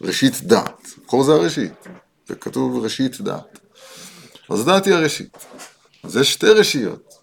ראשית 0.00 0.42
דעת, 0.42 0.86
בכור 1.04 1.24
זה 1.24 1.32
הראשית, 1.32 1.72
וכתוב 2.30 2.84
ראשית 2.84 3.20
דעת. 3.20 3.67
אז 4.50 4.64
דעת 4.64 4.86
היא 4.86 4.94
הראשית. 4.94 5.36
אז 6.02 6.16
יש 6.16 6.32
שתי 6.32 6.46
רשיות. 6.46 7.14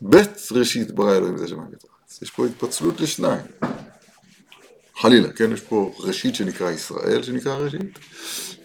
בית 0.00 0.48
ראשית 0.52 0.90
ברא 0.90 1.16
אלוהים 1.16 1.38
זה 1.38 1.48
שמיים 1.48 1.62
הארץ. 1.62 2.22
יש 2.22 2.30
פה 2.30 2.46
התפצלות 2.46 3.00
לשניים. 3.00 3.46
חלילה, 5.00 5.32
כן? 5.32 5.52
יש 5.52 5.60
פה 5.60 5.92
ראשית 5.98 6.34
שנקרא 6.34 6.70
ישראל, 6.70 7.22
שנקרא 7.22 7.54
ראשית, 7.54 7.98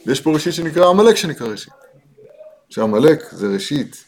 ויש 0.06 0.22
פה 0.22 0.34
ראשית 0.34 0.54
שנקרא 0.54 0.90
עמלק, 0.90 1.16
שנקרא 1.16 1.48
ראשית. 1.48 1.74
שעמלק 2.70 3.24
זה 3.32 3.48
ראשית, 3.48 4.04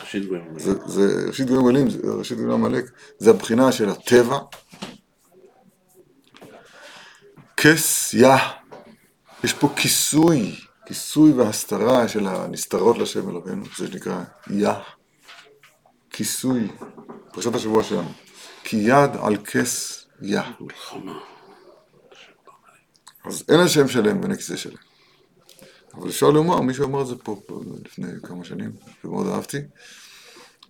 ראשית 0.00 0.28
גויים. 0.28 0.58
זה 0.86 1.26
ראשית 1.26 1.46
גויים 1.46 1.62
עולים, 1.62 1.88
ראשית 2.04 2.36
גויים 2.36 2.52
עמלק, 2.52 2.84
זה 3.18 3.30
הבחינה 3.30 3.72
של 3.72 3.88
הטבע. 3.88 4.38
כס 7.56 8.14
יה, 8.14 8.36
יש 9.44 9.52
פה 9.52 9.68
כיסוי, 9.76 10.56
כיסוי 10.86 11.32
והסתרה 11.32 12.08
של 12.08 12.26
הנסתרות 12.26 12.98
לשם 12.98 13.30
אלוהינו, 13.30 13.64
זה 13.78 13.86
שנקרא 13.86 14.22
יה, 14.50 14.80
כיסוי, 16.10 16.68
פרשת 17.32 17.54
השבוע 17.54 17.82
שלנו, 17.82 18.12
כי 18.64 18.76
יד 18.76 19.10
על 19.22 19.36
כס. 19.36 20.02
מלחמה. 20.60 21.18
אז 23.24 23.44
אין 23.48 23.60
השם 23.60 23.88
שלם 23.88 24.20
ואין 24.20 24.32
הכיסא 24.32 24.56
שלם. 24.56 24.76
אבל 25.94 26.08
אפשר 26.08 26.30
לומר, 26.30 26.60
מישהו 26.60 26.84
אמר 26.84 27.02
את 27.02 27.06
זה 27.06 27.16
פה, 27.16 27.40
לפני 27.84 28.06
כמה 28.22 28.44
שנים, 28.44 28.72
ומאוד 29.04 29.26
אהבתי, 29.26 29.58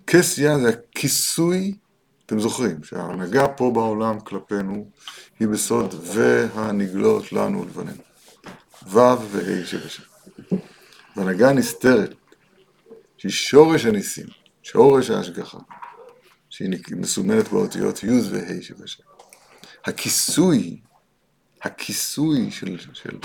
כס 0.07 0.39
יד 0.39 0.61
זה 0.61 0.69
הכיסוי, 0.69 1.75
אתם 2.27 2.41
זוכרים, 2.41 2.85
שההנהגה 2.85 3.49
פה 3.49 3.71
בעולם 3.75 4.21
כלפינו 4.21 4.91
היא 5.41 5.49
בסוד 5.49 5.95
והנגלות 6.03 7.33
לנו 7.33 7.63
ולבנינו. 7.63 8.03
ו' 8.87 8.99
וה' 9.31 9.67
שבשם. 9.67 10.03
והנהגה 11.17 11.53
נסתרת, 11.53 12.15
שהיא 13.19 13.33
שורש 13.33 13.87
הניסים, 13.87 14.27
שורש 14.63 15.11
ההשגחה, 15.11 15.59
שהיא 16.51 16.71
מסומנת 16.91 17.49
באותיות 17.49 18.03
י' 18.03 18.21
וה' 18.31 18.63
שבשם. 18.63 19.03
הכיסוי 19.85 20.81
הכיסוי 21.63 22.51
של, 22.51 22.79
של 22.93 23.19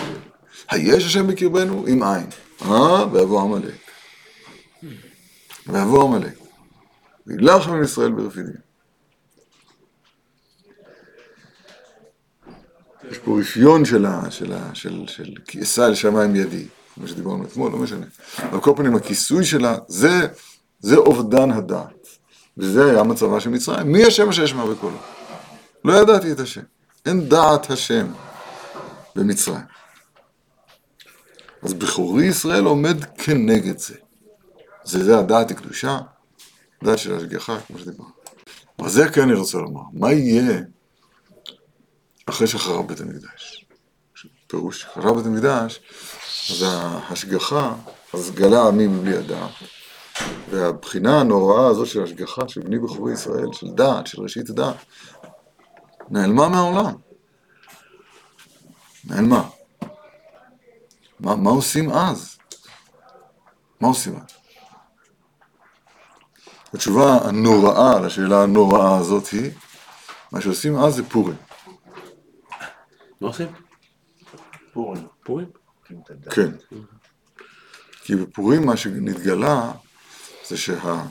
היש 0.69 1.03
השם 1.05 1.27
בקרבנו 1.27 1.85
עם 1.87 2.03
עין. 2.03 2.29
אה, 2.61 3.13
ויבוא 3.13 3.41
עמלק. 3.41 3.91
ויבוא 5.67 6.03
עמלק. 6.03 6.39
וילך 7.27 7.67
עם 7.67 7.83
ישראל 7.83 8.11
ברפידים. 8.11 8.66
יש 13.11 13.17
פה 13.17 13.39
רפיון 13.39 13.85
של. 13.85 14.05
של 14.29 14.53
ה... 14.53 14.69
של... 14.73 15.03
של... 15.07 15.33
כי 15.47 15.61
אשא 15.61 15.85
אל 15.85 15.95
שמיים 15.95 16.35
ידי, 16.35 16.65
כמו 16.95 17.07
שדיברנו 17.07 17.43
אתמול, 17.43 17.71
לא 17.71 17.77
משנה. 17.77 18.05
על 18.37 18.59
כל 18.59 18.73
פנים, 18.75 18.95
הכיסוי 18.95 19.45
שלה, 19.45 19.77
זה, 19.87 20.27
זה 20.79 20.95
אובדן 20.95 21.51
הדעת. 21.51 22.07
וזה 22.57 22.91
היה 22.91 23.03
מצבה 23.03 23.39
של 23.39 23.49
מצרים. 23.49 23.91
מי 23.91 24.05
השם 24.05 24.29
אשר 24.29 24.43
ישמע 24.43 24.65
בקולו? 24.65 24.97
לא 25.85 25.93
ידעתי 25.93 26.31
את 26.31 26.39
השם. 26.39 26.61
אין 27.05 27.29
דעת 27.29 27.71
השם 27.71 28.07
במצרים. 29.15 29.61
אז 31.61 31.73
בכורי 31.73 32.25
ישראל 32.25 32.65
עומד 32.65 33.03
כנגד 33.03 33.77
זה. 33.77 33.95
זה, 34.83 35.03
זה 35.03 35.19
הדעת 35.19 35.51
הקדושה, 35.51 35.99
דעת 36.83 36.97
של 36.97 37.15
השגחה, 37.15 37.57
כמו 37.67 37.79
שדיברנו. 37.79 38.09
אבל 38.79 38.89
זה 38.89 39.09
כן 39.09 39.21
אני 39.21 39.33
רוצה 39.33 39.57
לומר, 39.57 39.81
מה 39.93 40.13
יהיה 40.13 40.61
אחרי 42.29 42.47
שחרב 42.47 42.87
בית 42.87 42.99
המקדש? 42.99 43.65
פירוש, 44.47 44.85
חרב 44.85 45.15
בית 45.15 45.25
המקדש, 45.25 45.79
אז 46.51 46.65
ההשגחה, 46.67 47.73
אז 48.13 48.31
גלה 48.31 48.67
עמי 48.67 48.87
מבלי 48.87 49.17
הדעת, 49.17 49.51
והבחינה 50.49 51.19
הנוראה 51.19 51.67
הזאת 51.67 51.87
של 51.87 52.03
השגחה, 52.03 52.47
של 52.47 52.61
בני 52.61 52.79
בכורי 52.79 53.13
ישראל, 53.13 53.53
של 53.53 53.67
דעת, 53.75 54.07
של 54.07 54.21
ראשית 54.21 54.49
דעת, 54.49 54.75
נעלמה 56.09 56.49
מהעולם. 56.49 56.93
נעלמה. 59.05 59.49
מה, 61.19 61.35
מה 61.35 61.49
עושים 61.49 61.91
אז? 61.91 62.37
מה 63.81 63.87
עושים 63.87 64.15
אז? 64.15 64.37
התשובה 66.73 67.17
הנוראה 67.23 67.99
לשאלה 67.99 68.43
הנוראה 68.43 68.97
הזאת 68.97 69.27
היא, 69.27 69.51
מה 70.31 70.41
שעושים 70.41 70.77
אז 70.77 70.95
זה 70.95 71.09
פורים. 71.09 71.46
מה 73.21 73.27
עושים? 73.27 73.47
פורים. 74.73 75.07
פורים? 75.23 75.51
כן. 76.29 76.51
כי 78.03 78.15
בפורים 78.15 78.65
מה 78.65 78.77
שנתגלה 78.77 79.71
זה 80.47 80.57
שה... 80.57 81.03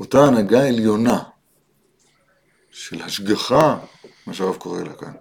אותה 0.00 0.18
הנהגה 0.24 0.68
עליונה 0.68 1.22
של 2.70 3.02
השגחה, 3.02 3.78
מה 4.26 4.34
שהרב 4.34 4.56
קורא 4.56 4.82
לה 4.82 4.94
כאן, 4.94 5.12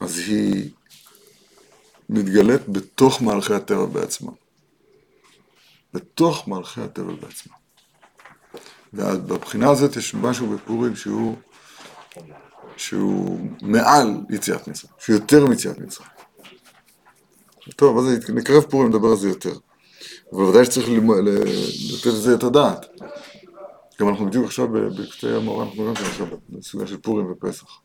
אז 0.00 0.18
היא 0.18 0.70
מתגלית 2.08 2.68
בתוך 2.68 3.22
מהלכי 3.22 3.54
הטבע 3.54 3.86
בעצמם. 3.86 4.32
בתוך 5.94 6.48
מהלכי 6.48 6.80
הטבע 6.80 7.12
בעצמם. 7.12 7.54
ובבחינה 8.92 9.70
הזאת 9.70 9.96
יש 9.96 10.14
משהו 10.14 10.56
בפורים 10.56 10.96
שהוא, 10.96 11.36
שהוא 12.76 13.48
מעל 13.62 14.20
יציאת 14.30 14.68
מצרים, 14.68 14.92
שהוא 14.98 15.14
יותר 15.14 15.46
מיציאת 15.46 15.78
מצרים. 15.78 16.08
טוב, 17.76 17.98
אז 17.98 18.30
נקרב 18.34 18.62
פורים, 18.62 18.88
נדבר 18.88 19.08
על 19.08 19.16
זה 19.16 19.28
יותר. 19.28 19.52
אבל 20.32 20.42
ודאי 20.42 20.64
שצריך 20.64 20.88
לתת 20.88 22.06
לזה 22.06 22.34
את 22.34 22.42
הדעת. 22.42 22.86
גם 24.00 24.08
אנחנו 24.08 24.26
בדיוק 24.26 24.44
עכשיו 24.44 24.68
בקטעי 24.68 25.36
המורה, 25.36 25.64
אנחנו 25.64 25.84
גם 25.84 25.92
עכשיו 25.92 26.26
בסוגיה 26.50 26.86
של 26.86 26.96
פורים 26.96 27.32
ופסח. 27.32 27.80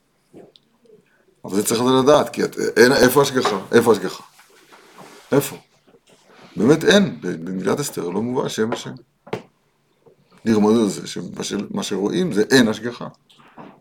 אבל 1.45 1.55
זה 1.55 1.65
צריך 1.65 1.81
לדעת, 2.03 2.29
כי 2.29 2.43
את, 2.43 2.55
אין, 2.77 2.91
איפה 2.91 3.21
השגחה? 3.21 3.59
איפה 3.71 3.91
השגחה? 3.91 4.23
איפה? 5.31 5.55
באמת 6.55 6.83
אין, 6.83 7.17
במגילת 7.21 7.79
אסתר 7.79 8.09
לא 8.09 8.21
מובא 8.21 8.49
שם 8.49 8.73
השם. 8.73 8.93
לרמוד 10.45 10.75
על 10.75 10.89
זה, 10.89 11.07
שמה 11.07 11.83
שרואים 11.83 12.31
זה 12.31 12.43
אין 12.51 12.67
השגחה. 12.67 13.07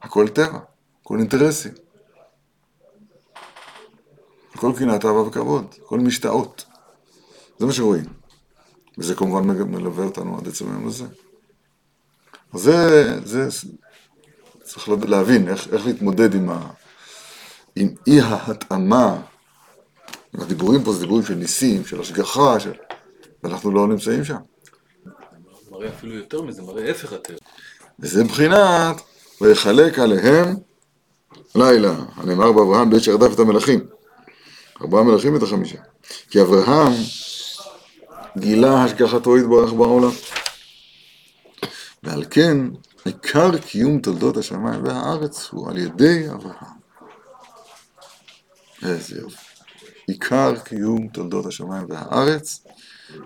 הכל 0.05 0.29
טבע, 0.29 0.59
הכל 1.01 1.19
אינטרסים. 1.19 1.73
הכל 4.55 4.73
קנאת 4.79 5.05
אהבה 5.05 5.21
וכבוד, 5.21 5.75
הכל 5.85 5.99
משתאות. 6.01 6.65
זה 7.59 7.67
מה 7.67 7.73
שרואים. 7.73 8.05
וזה 8.99 9.15
כמובן 9.15 9.45
מלווה 9.47 10.05
אותנו 10.05 10.39
עד 10.39 10.49
עצם 10.49 10.71
היום 10.71 10.87
הזה. 10.87 11.05
אז 12.53 12.61
זה, 12.61 13.21
זה 13.25 13.49
צריך 14.63 14.89
להבין 14.89 15.49
איך, 15.49 15.69
איך 15.73 15.87
להתמודד 15.87 16.35
עם, 16.35 16.51
ה, 16.51 16.71
עם 17.77 17.89
אי 18.07 18.21
ההתאמה. 18.21 19.23
הדיבורים 20.35 20.85
פה 20.85 20.93
זה 20.93 21.01
דיבורים 21.01 21.25
של 21.25 21.35
ניסים, 21.35 21.87
של 21.87 22.01
השגחה, 22.01 22.61
של... 22.61 22.73
ואנחנו 23.43 23.71
לא 23.71 23.89
נמצאים 23.89 24.25
שם. 24.25 24.37
מראה 25.71 25.89
אפילו 25.89 26.15
יותר 26.15 26.43
מזה, 26.43 26.63
מראה 26.63 26.91
הפך 26.91 27.13
הטבע. 27.13 27.39
וזה 27.99 28.25
מבחינת 28.25 28.97
ויחלק 29.41 29.99
עליהם 29.99 30.57
לילה, 31.55 31.95
הנאמר 32.17 32.53
באברהם 32.53 32.91
בעת 32.91 33.03
שרדף 33.03 33.35
את 33.35 33.39
המלכים. 33.39 33.87
ארבעה 34.81 35.03
מלכים 35.03 35.37
את 35.37 35.43
החמישה. 35.43 35.79
כי 36.31 36.41
אברהם 36.41 36.93
גילה 38.39 38.85
השגחתו 38.85 39.39
יתברך 39.39 39.73
בעולם. 39.73 40.11
ועל 42.03 42.25
כן 42.31 42.57
עיקר 43.05 43.59
קיום 43.59 43.99
תולדות 43.99 44.37
השמיים 44.37 44.85
והארץ 44.85 45.49
הוא 45.51 45.71
על 45.71 45.79
ידי 45.79 46.31
אברהם. 46.31 46.75
איזה 48.83 49.17
יופי. 49.21 49.37
עיקר 50.07 50.59
קיום 50.59 51.09
תולדות 51.09 51.47
השמיים 51.47 51.87
והארץ 51.89 52.65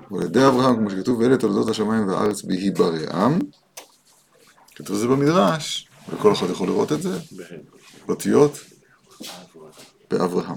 הוא 0.08 0.20
על 0.20 0.26
ידי 0.26 0.46
אברהם, 0.46 0.76
כמו 0.76 0.90
שכתוב, 0.90 1.18
ואלה 1.18 1.36
תולדות 1.36 1.68
השמיים 1.68 2.08
והארץ 2.08 2.42
בהיברעם. 2.42 3.38
כתוב 4.74 4.96
זה 4.96 5.06
במדרש, 5.06 5.87
וכל 6.12 6.32
אחד 6.32 6.50
יכול 6.50 6.68
לראות 6.68 6.92
את 6.92 7.02
זה, 7.02 7.18
באותיות 8.06 8.58
באברהם. 10.10 10.56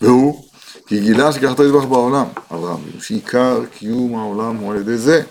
והוא, 0.00 0.44
כי 0.86 1.00
גילה 1.00 1.28
השגחתו 1.28 1.64
ידבח 1.64 1.84
בעולם, 1.84 2.26
אברהם, 2.50 2.80
שעיקר 3.00 3.66
קיום 3.66 4.18
העולם 4.18 4.56
הוא 4.56 4.72
על 4.72 4.78
ידי 4.78 4.96
זה. 4.96 5.22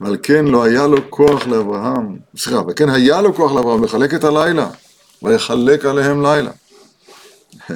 ועל 0.00 0.16
כן 0.22 0.44
לא 0.44 0.64
היה 0.64 0.86
לו 0.86 1.10
כוח 1.10 1.46
לאברהם, 1.46 2.18
סליחה, 2.36 2.62
וכן 2.68 2.88
היה 2.88 3.22
לו 3.22 3.34
כוח 3.34 3.52
לאברהם 3.52 3.84
לחלק 3.84 4.14
את 4.14 4.24
הלילה, 4.24 4.70
ויחלק 5.22 5.84
עליהם 5.84 6.22
לילה. 6.22 6.50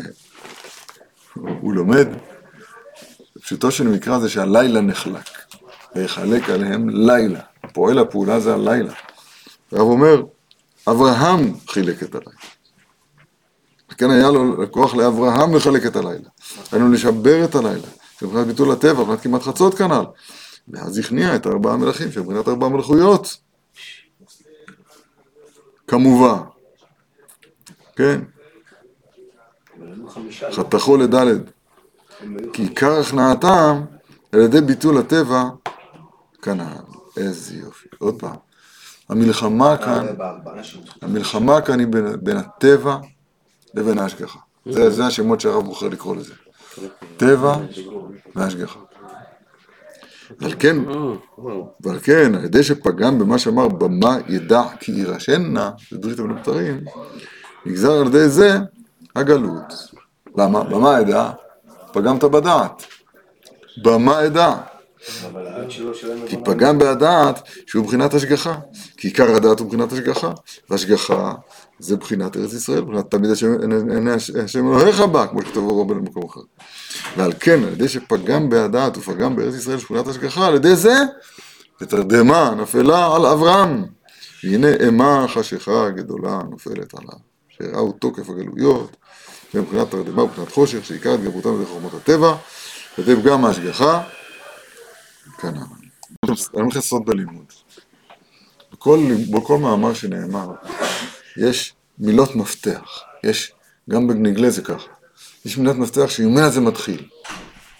הוא 1.60 1.74
לומד, 1.74 2.08
פשוטו 3.42 3.70
של 3.70 3.88
מקרא 3.88 4.18
זה 4.18 4.28
שהלילה 4.28 4.80
נחלק, 4.80 5.28
ויחלק 5.96 6.50
עליהם 6.50 6.88
לילה. 6.88 7.40
פועל 7.74 7.98
הפעולה 7.98 8.40
זה 8.40 8.54
הלילה. 8.54 8.92
הרב 9.72 9.80
אומר, 9.80 10.22
אברהם 10.88 11.54
חילק 11.68 12.02
את 12.02 12.14
הלילה. 12.14 12.40
וכן 13.92 14.10
היה 14.10 14.30
לו 14.30 14.70
כוח 14.70 14.94
לאברהם 14.94 15.54
לחלק 15.56 15.86
את 15.86 15.96
הלילה. 15.96 16.28
היינו 16.72 16.92
לשבר 16.92 17.44
את 17.44 17.54
הלילה. 17.54 17.88
מבחינת 18.22 18.46
ביטול 18.46 18.70
הטבע, 18.70 19.00
מבחינת 19.00 19.20
כמעט 19.20 19.42
חצות 19.42 19.74
כנ"ל. 19.74 20.04
ואז 20.68 20.98
הכניע 20.98 21.36
את 21.36 21.46
ארבעה 21.46 21.76
מלכים, 21.76 22.12
שמבחינת 22.12 22.48
ארבעה 22.48 22.68
מלכויות. 22.68 23.36
כמובן. 25.86 26.38
כן, 27.96 28.20
חתכו 30.52 30.96
לדלת. 30.96 31.42
כי 32.52 32.62
עיקר 32.62 33.00
הכנעתם 33.00 33.80
על 34.32 34.40
ידי 34.40 34.60
ביטול 34.60 34.98
הטבע 34.98 35.44
כנ"ל. 36.42 36.93
איזה 37.16 37.54
יופי. 37.56 37.88
עוד 37.98 38.20
פעם. 38.20 38.36
המלחמה 39.08 39.76
כאן, 39.76 40.06
המלחמה 41.02 41.60
כאן 41.60 41.78
היא 41.78 41.86
בין, 41.86 42.06
בין 42.22 42.36
הטבע 42.36 42.96
לבין 43.74 43.98
ההשגחה. 43.98 44.38
זה, 44.70 44.90
זה 44.90 45.06
השמות 45.06 45.40
שהרב 45.40 45.64
בוחר 45.64 45.88
לקרוא 45.88 46.16
לזה. 46.16 46.34
טבע 47.16 47.56
והשגחה. 48.34 48.78
ועל 50.40 50.54
כן, 50.58 50.76
אה. 50.88 50.94
ועל 51.80 51.98
כן, 52.02 52.34
על 52.34 52.44
ידי 52.44 52.62
שפגם 52.62 53.18
במה 53.18 53.38
שאמר 53.38 53.68
במה 53.68 54.16
ידע 54.28 54.62
כי 54.80 54.92
יירשנה, 54.92 55.70
בברית 55.92 56.18
המנותרים, 56.18 56.80
נגזר 57.66 57.92
על 57.92 58.06
ידי 58.06 58.28
זה 58.28 58.58
הגלות. 59.16 59.74
למה? 60.36 60.64
במה 60.64 61.00
ידע? 61.00 61.30
פגמת 61.92 62.24
בדעת. 62.24 62.84
במה 63.82 64.22
ידע? 64.24 64.54
כי 66.26 66.36
פגם 66.44 66.78
בהדעת 66.78 67.42
שהוא 67.66 67.86
בחינת 67.86 68.14
השגחה. 68.14 68.54
כי 68.96 69.08
עיקר 69.08 69.34
הדעת 69.36 69.60
הוא 69.60 69.68
בחינת 69.68 69.92
השגחה, 69.92 70.32
והשגחה 70.70 71.34
זה 71.78 71.96
בחינת 71.96 72.36
ארץ 72.36 72.52
ישראל, 72.52 72.80
בחינת 72.80 73.10
תמיד 73.10 73.30
השם 74.44 74.66
אלוהיך 74.66 75.00
בה, 75.00 75.26
כמו 75.26 75.42
שכתוב 75.42 75.68
ברוב 75.68 75.92
במקום 75.92 76.24
אחר. 76.24 76.40
ועל 77.16 77.32
כן, 77.40 77.64
על 77.64 77.72
ידי 77.72 77.88
שפגם 77.88 78.50
בהדעת 78.50 78.96
ופגם 78.96 79.36
בארץ 79.36 79.54
ישראל 79.54 79.78
שכונת 79.78 80.06
השגחה, 80.06 80.46
על 80.46 80.54
ידי 80.54 80.76
זה 80.76 80.94
ותרדמה 81.80 82.54
נפלה 82.54 83.16
על 83.16 83.26
אברהם. 83.26 83.84
והנה 84.44 84.68
אימה 84.68 85.26
חשיכה 85.34 85.90
גדולה 85.90 86.40
נופלת 86.50 86.94
עליו, 86.94 87.18
שראו 87.48 87.92
תוקף 87.92 88.30
הגלויות, 88.30 88.96
ומבחינת 89.54 89.90
תרדמה 89.90 90.22
ומבחינת 90.22 90.52
חושך, 90.52 90.84
שעיקר 90.84 91.14
התגברותם 91.14 91.64
חוכמות 91.66 91.94
הטבע, 91.94 92.34
וזה 92.98 93.22
פגם 93.22 93.44
ההשגחה, 93.44 94.02
כנ"ל. 95.38 95.58
אני 96.24 96.36
אומר 96.54 96.68
לך 96.68 96.78
סוד 96.78 97.04
בלימוד. 97.06 97.44
בכל, 98.72 98.98
בכל 99.30 99.58
מאמר 99.58 99.94
שנאמר, 99.94 100.52
יש 101.36 101.74
מילות 101.98 102.36
מפתח. 102.36 103.00
יש, 103.24 103.52
גם 103.90 104.08
בנגלה 104.08 104.50
זה 104.50 104.62
ככה. 104.62 104.88
יש 105.44 105.58
מילת 105.58 105.76
מפתח 105.76 106.08
שממנה 106.08 106.50
זה 106.50 106.60
מתחיל. 106.60 107.08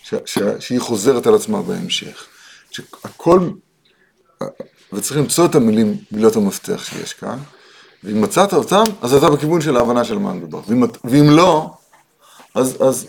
ש, 0.02 0.14
ש, 0.26 0.38
שהיא 0.61 0.80
חוזרת 0.80 1.26
על 1.26 1.35
עצמה 1.35 1.62
בהמשך. 1.62 2.26
שהכל, 2.70 3.50
וצריך 4.92 5.16
למצוא 5.16 5.46
את 5.46 5.54
המילים, 5.54 5.96
מילות 6.12 6.37
המפתח 6.37 6.85
שיש 6.85 7.12
כאן, 7.12 7.38
ואם 8.04 8.20
מצאת 8.20 8.52
אותם, 8.52 8.83
אז 9.02 9.14
אתה 9.14 9.30
בכיוון 9.30 9.61
של 9.61 9.76
ההבנה 9.76 10.04
של 10.04 10.18
מה 10.18 10.33
מדובר. 10.33 10.61
ואם, 10.68 10.85
ואם 11.04 11.30
לא, 11.30 11.70
אז, 12.54 12.83
אז 12.88 13.07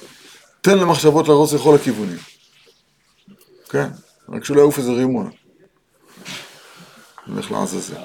תן 0.62 0.78
למחשבות 0.78 1.28
לרוץ 1.28 1.54
לכל 1.54 1.76
הכיוונים. 1.76 2.18
כן, 3.70 3.90
רק 4.30 4.46
שלא 4.46 4.60
יעוף 4.60 4.78
איזה 4.78 4.92
רימון. 4.92 5.32
נלך 7.28 7.52
לעזאזל. 7.52 7.96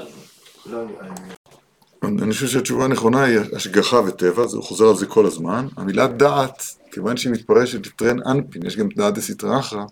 אני 2.03 2.33
חושב 2.33 2.47
שהתשובה 2.47 2.85
הנכונה 2.85 3.25
היא 3.25 3.39
השגחה 3.57 4.01
וטבע, 4.07 4.47
זה 4.47 4.59
חוזר 4.61 4.89
על 4.89 4.97
זה 4.97 5.07
כל 5.07 5.27
הזמן. 5.27 5.69
המילה 5.77 6.07
דעת, 6.07 6.63
כיוון 6.93 7.17
שהיא 7.17 7.33
מתפרשת 7.33 7.87
לטרן 7.87 8.17
אנפין, 8.27 8.67
יש 8.67 8.77
גם 8.77 8.89
דעת 8.97 9.15
דסיטרחה, 9.15 9.85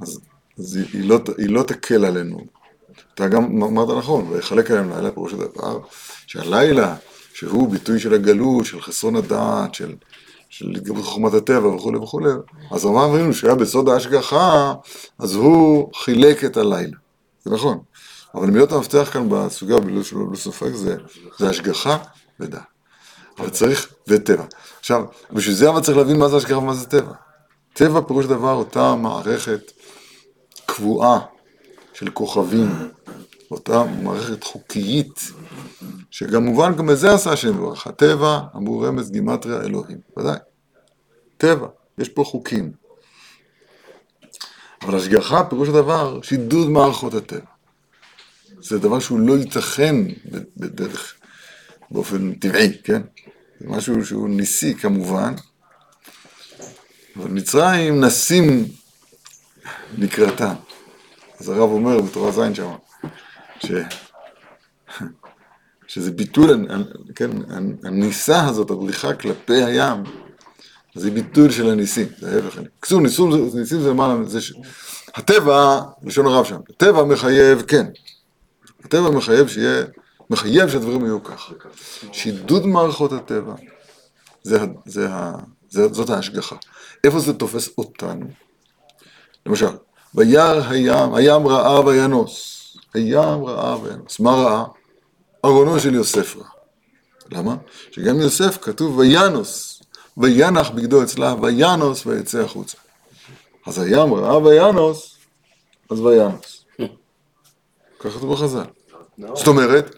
אז, 0.00 0.20
אז 0.58 0.76
היא, 0.76 0.84
היא, 0.92 1.08
לא, 1.08 1.20
היא 1.38 1.50
לא 1.50 1.62
תקל 1.62 2.04
עלינו. 2.04 2.46
אתה 3.14 3.28
גם 3.28 3.62
אמרת 3.62 3.98
נכון, 3.98 4.28
ויחלק 4.30 4.70
עליהם 4.70 4.90
לילה, 4.90 5.10
פירוש 5.10 5.32
הדבר, 5.32 5.78
שהלילה, 6.26 6.96
שהוא 7.34 7.72
ביטוי 7.72 8.00
של 8.00 8.14
הגלות, 8.14 8.64
של 8.64 8.80
חסרון 8.80 9.16
הדעת, 9.16 9.74
של, 9.74 9.94
של 10.48 10.72
חוכמת 11.02 11.34
הטבע 11.34 11.68
וכולי 11.68 11.98
וכולי, 11.98 12.30
אז 12.70 12.86
אמרנו 12.86 13.14
אבינו 13.14 13.34
שהיה 13.34 13.54
בסוד 13.54 13.88
ההשגחה, 13.88 14.74
אז 15.18 15.34
הוא 15.34 15.90
חילק 15.94 16.44
את 16.44 16.56
הלילה. 16.56 16.96
זה 17.44 17.50
נכון. 17.50 17.78
אבל 18.34 18.46
מילות 18.46 18.72
המפתח 18.72 19.10
כאן 19.12 19.28
בסוגיה 19.28 19.76
שלא 20.02 20.24
בלא 20.24 20.36
ספק 20.36 20.70
זה, 20.74 20.96
זה 21.38 21.48
השגחה 21.48 21.98
ודעת. 22.40 22.62
אבל 23.38 23.48
צריך, 23.48 23.88
וטבע. 24.08 24.44
עכשיו, 24.80 25.04
בשביל 25.32 25.54
זה 25.54 25.68
אבל 25.68 25.80
צריך 25.80 25.96
להבין 25.98 26.18
מה 26.18 26.28
זה 26.28 26.36
השגחה 26.36 26.58
ומה 26.58 26.74
זה 26.74 26.86
טבע. 26.86 27.12
טבע 27.72 28.00
פירוש 28.00 28.26
דבר 28.26 28.52
אותה 28.52 28.94
מערכת 28.94 29.72
קבועה 30.66 31.20
של 31.92 32.10
כוכבים, 32.10 32.88
אותה 33.50 33.84
מערכת 34.02 34.44
חוקית, 34.44 35.20
שגם 36.10 36.44
מובן 36.44 36.76
גם 36.76 36.86
בזה 36.86 37.14
עשה 37.14 37.32
השם 37.32 37.56
ברוך. 37.56 37.86
הטבע 37.86 38.40
אמור 38.56 38.86
רמז 38.86 39.10
גימטריה 39.10 39.60
אלוהים, 39.60 39.98
ודאי. 40.16 40.38
טבע, 41.36 41.66
יש 41.98 42.08
פה 42.08 42.24
חוקים. 42.24 42.72
אבל 44.82 44.96
השגחה 44.96 45.44
פירוש 45.44 45.68
הדבר 45.68 46.22
שידוד 46.22 46.70
מערכות 46.70 47.14
הטבע. 47.14 47.40
זה 48.60 48.78
דבר 48.78 49.00
שהוא 49.00 49.20
לא 49.20 49.38
ייתכן 49.38 49.96
בדרך, 50.56 51.14
באופן 51.90 52.34
טבעי, 52.34 52.78
כן? 52.84 53.02
זה 53.60 53.68
משהו 53.68 54.06
שהוא 54.06 54.28
ניסי 54.28 54.74
כמובן, 54.74 55.34
אבל 57.16 57.30
מצרים 57.30 58.00
נסים 58.00 58.64
לקראתם. 59.98 60.54
אז 61.40 61.48
הרב 61.48 61.70
אומר 61.70 62.00
בתורה 62.00 62.32
ז' 62.32 62.56
שם, 62.56 62.72
ש... 63.60 63.72
שזה 65.86 66.10
ביטול, 66.10 66.66
כן, 67.14 67.30
הניסה 67.84 68.44
הזאת, 68.44 68.70
הבריחה 68.70 69.14
כלפי 69.14 69.64
הים, 69.64 70.02
זה 70.94 71.10
ביטול 71.10 71.50
של 71.50 71.70
הניסים, 71.70 72.06
זה 72.18 72.36
ההפך. 72.36 72.60
קצור, 72.80 73.00
ניסים, 73.00 73.30
ניסים 73.54 73.80
זה 73.80 73.90
למעלה, 73.90 74.24
זה 74.24 74.40
ש... 74.40 74.52
הטבע, 75.14 75.80
לשון 76.02 76.26
הרב 76.26 76.44
שם, 76.44 76.58
הטבע 76.70 77.04
מחייב, 77.04 77.62
כן, 77.62 77.86
הטבע 78.84 79.10
מחייב 79.10 79.48
שיהיה, 79.48 79.84
מחייב 80.30 80.68
שהדברים 80.68 81.04
יהיו 81.04 81.24
ככה. 81.24 81.52
שידוד 82.12 82.66
מערכות 82.66 83.12
הטבע, 83.12 83.54
זה, 84.42 84.58
זה, 84.86 85.08
זה, 85.68 85.88
זאת 85.92 86.10
ההשגחה. 86.10 86.56
איפה 87.04 87.20
זה 87.20 87.32
תופס 87.32 87.68
אותנו? 87.78 88.26
למשל, 89.46 89.76
וירא 90.14 90.68
הים, 90.68 91.14
הים 91.14 91.46
ראה 91.46 91.86
וינוס. 91.86 92.65
הים 92.96 93.44
ראה 93.44 93.82
וינוס. 93.82 94.20
מה 94.20 94.30
ראה? 94.34 94.64
ארונו 95.44 95.80
של 95.80 95.94
יוסף 95.94 96.36
ראה. 96.36 96.48
למה? 97.30 97.56
שגם 97.90 98.20
יוסף 98.20 98.58
כתוב 98.62 98.98
וינוס, 98.98 99.82
וינח 100.16 100.70
בגדו 100.70 101.02
אצלה, 101.02 101.34
וינוס 101.42 102.06
ויצא 102.06 102.38
החוצה. 102.38 102.76
אז 103.66 103.78
הים 103.78 104.14
ראה 104.14 104.38
וינוס, 104.38 105.16
אז 105.90 106.00
וינוס. 106.00 106.64
ככה 107.98 108.10
כתוב 108.18 108.32
בחז"ל. 108.32 108.64
זאת 109.34 109.46
אומרת, 109.46 109.94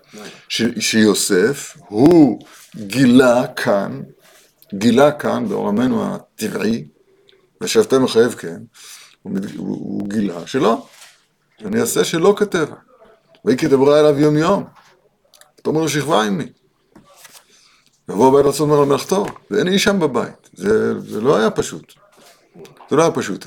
ש, 0.48 0.62
שיוסף, 0.80 1.76
הוא 1.88 2.40
גילה 2.76 3.46
כאן, 3.46 4.02
גילה 4.74 5.12
כאן 5.12 5.48
בעולמנו 5.48 6.14
הטבעי, 6.14 6.84
ושבתם 7.60 8.02
מחייב 8.04 8.32
כן, 8.32 8.56
הוא, 9.22 9.32
מת- 9.32 9.56
הוא, 9.56 9.68
הוא 9.68 10.08
גילה 10.08 10.46
שלא, 10.46 10.86
אני 11.64 11.80
אעשה 11.80 12.04
שלא 12.04 12.34
כטבע. 12.38 12.76
ויהי 13.44 13.58
כדברה 13.58 14.00
אליו 14.00 14.18
יום 14.20 14.36
יום. 14.36 14.64
תאמר 15.62 15.80
לו 15.80 15.88
שכבה 15.88 16.22
עמי. 16.22 16.46
יבוא 18.10 18.28
הבית 18.28 18.46
לעשות 18.46 18.60
אומר 18.60 18.80
למלאכתו, 18.80 19.26
ואין 19.50 19.68
איש 19.68 19.84
שם 19.84 20.00
בבית. 20.00 20.50
זה, 20.54 21.00
זה 21.00 21.20
לא 21.20 21.36
היה 21.36 21.50
פשוט. 21.50 21.92
זה 22.90 22.96
לא 22.96 23.02
היה 23.02 23.10
פשוט. 23.10 23.46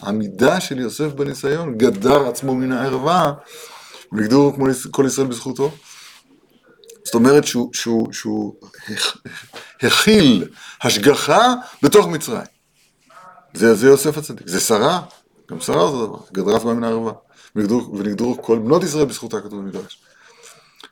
העמידה 0.00 0.60
של 0.60 0.78
יוסף 0.80 1.06
בניסיון 1.12 1.78
גדר 1.78 2.28
עצמו 2.28 2.54
מן 2.54 2.72
הערווה, 2.72 3.32
וגדור 4.12 4.54
כמו 4.54 4.66
כל 4.90 5.04
ישראל 5.06 5.26
בזכותו. 5.26 5.70
זאת 7.04 7.14
אומרת 7.14 7.46
שהוא, 7.46 7.70
שהוא, 7.72 8.12
שהוא 8.12 8.54
הכ- 8.88 9.18
הכיל 9.82 10.48
השגחה 10.82 11.54
בתוך 11.82 12.06
מצרים. 12.06 12.42
זה, 13.54 13.74
זה 13.74 13.86
יוסף 13.86 14.18
הצדיק. 14.18 14.48
זה 14.48 14.60
שרה, 14.60 15.02
גם 15.50 15.60
שרה 15.60 15.82
אותו 15.82 16.06
דבר, 16.06 16.18
גדרה 16.32 16.56
עצמה 16.56 16.74
מן 16.74 16.84
הערווה. 16.84 17.12
ונגדרו, 17.56 17.98
ונגדרו 17.98 18.42
כל 18.42 18.58
בנות 18.58 18.82
ישראל 18.82 19.04
בזכותה, 19.04 19.40
כתוב 19.40 19.60
במדרש. 19.60 20.02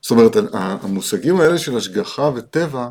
זאת 0.01 0.11
אומרת, 0.11 0.37
המושגים 0.53 1.41
האלה 1.41 1.59
של 1.59 1.77
השגחה 1.77 2.31
וטבע, 2.35 2.89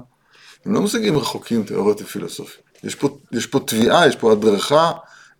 הם 0.66 0.74
לא 0.74 0.82
מושגים 0.82 1.18
רחוקים 1.18 1.64
תיאוריות 1.64 2.02
ופילוסופיה. 2.02 2.64
יש 2.84 2.96
פה, 2.96 3.18
יש 3.32 3.48
פה 3.48 3.60
תביעה, 3.60 4.08
יש 4.08 4.16
פה 4.16 4.32
הדרכה 4.32 4.92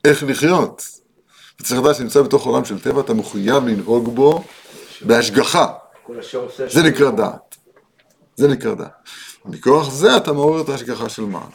איך 0.06 0.24
לחיות. 0.24 0.84
וצריך 1.60 1.82
לדעת 1.82 1.96
שנמצא 1.96 2.22
בתוך 2.22 2.46
עולם 2.46 2.66
של 2.66 2.80
טבע, 2.80 3.02
אתה 3.02 3.14
מחויב 3.14 3.66
לנהוג 3.66 4.16
בו 4.16 4.44
בהשגחה. 5.02 5.74
זה 6.68 6.84
נקרא 6.84 7.12
דעת. 7.12 7.56
זה 8.36 8.48
נקרא 8.48 8.74
דעת. 8.74 8.92
מכוח 9.46 9.90
זה 9.90 10.18
אתה 10.18 10.34
מעורר 10.34 10.62
את 10.62 10.70
ההשגחה 10.70 11.10
של 11.10 11.22
מעלה. 11.22 11.46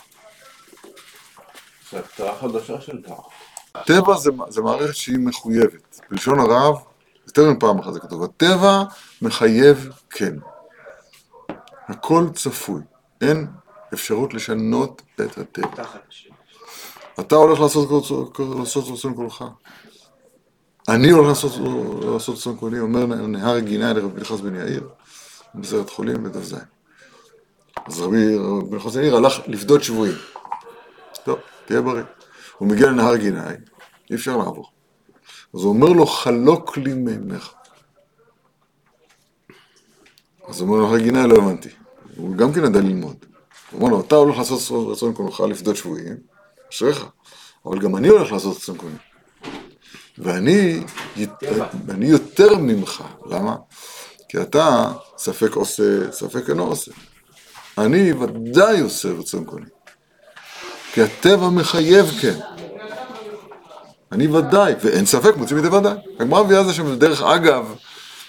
זה 1.93 1.99
הקצאה 1.99 2.39
חדשה 2.41 2.81
של 2.81 2.99
דעת. 3.09 3.40
טבע 3.87 4.17
זה, 4.17 4.31
זה 4.49 4.63
מערכת 4.63 4.95
שהיא 4.95 5.19
מחויבת. 5.19 6.01
בלשון 6.11 6.39
הרב, 6.41 6.77
יותר 7.27 7.51
מפעם 7.51 7.79
אחת 7.79 7.93
זה 7.93 8.01
כתוב, 8.01 8.23
הטבע 8.23 8.83
מחייב 9.23 9.89
כן. 10.11 10.37
הכל 11.89 12.27
צפוי, 12.35 12.83
אין 13.21 13.47
אפשרות 13.95 14.35
לשנות 14.35 15.03
את 15.15 15.39
הטבע. 15.39 15.85
אתה 17.21 17.35
הולך 17.37 17.61
לעשות, 17.61 18.03
לעשות 18.59 18.85
רצון 18.89 19.15
קולך. 19.15 19.45
אני 20.89 21.11
הולך 21.11 21.29
לעשות, 21.29 21.53
לעשות 22.13 22.37
רצון 22.37 22.57
קולי, 22.57 22.81
אומר 22.81 23.07
נהר 23.07 23.59
גינה 23.59 23.93
לרבי 23.93 24.21
פנחס 24.21 24.41
בן 24.41 24.55
יאיר, 24.55 24.89
בסרט 25.55 25.91
חולים 25.91 26.25
בדף 26.25 26.43
זין. 26.43 26.59
אז 27.87 28.01
רבי 28.01 28.37
רבי 28.37 28.71
פנחס 28.71 28.95
בן 28.97 29.03
יאיר 29.03 29.17
הלך 29.17 29.41
לפדות 29.47 29.83
שבויים. 29.83 30.17
טוב, 31.25 31.39
תהיה 31.65 31.81
בריא. 31.81 32.03
הוא 32.61 32.69
מגיע 32.69 32.87
לנהר 32.87 33.17
גיני, 33.17 33.41
אי 34.11 34.15
אפשר 34.15 34.37
לעבור. 34.37 34.71
אז 35.55 35.61
הוא 35.61 35.69
אומר 35.69 35.89
לו, 35.89 36.07
חלוק 36.07 36.77
לי 36.77 36.95
מימיך. 36.95 37.53
אז 40.49 40.61
הוא 40.61 40.69
אומר 40.69 40.81
לו, 40.81 40.89
נהר 40.89 40.99
גיני 40.99 41.29
לא 41.29 41.37
הבנתי. 41.37 41.69
הוא 42.17 42.37
גם 42.37 42.53
כן 42.53 42.65
ידע 42.65 42.81
ללמוד. 42.81 43.25
הוא 43.71 43.81
אומר 43.81 43.91
לו, 43.91 44.01
אתה 44.01 44.15
הולך 44.15 44.39
לעשות 44.39 44.89
רצון 44.93 45.15
קולך 45.15 45.41
לפדות 45.41 45.77
שבויים, 45.77 46.17
אשריך, 46.73 47.07
אבל 47.67 47.79
גם 47.79 47.97
אני 47.97 48.09
הולך 48.09 48.33
לעשות 48.33 48.57
רצון 48.57 48.77
קולי. 48.77 48.97
ואני, 50.19 50.81
אני 51.89 52.07
יותר 52.07 52.59
ממך, 52.59 53.05
למה? 53.27 53.57
כי 54.29 54.43
אתה 54.43 54.93
ספק 55.19 55.55
עושה, 55.55 56.13
ספק 56.13 56.51
אינו 56.51 56.65
עושה. 56.65 56.93
אני 57.79 58.13
ודאי 58.13 58.81
עושה 58.81 59.09
רצון 59.09 59.45
קולי. 59.45 59.67
כי 60.93 61.03
הטבע 61.03 61.49
מחייב 61.49 62.07
כן. 62.21 62.39
אני 64.13 64.27
ודאי, 64.27 64.75
ואין 64.83 65.07
ספק, 65.07 65.37
מוצאים 65.37 65.59
מדי 65.59 65.69
ודאי. 65.69 65.95
הגמרא 66.21 66.43
מביאה 66.43 66.65
זה 66.65 66.73
שם 66.73 66.95
דרך 66.95 67.23
אגב, 67.23 67.75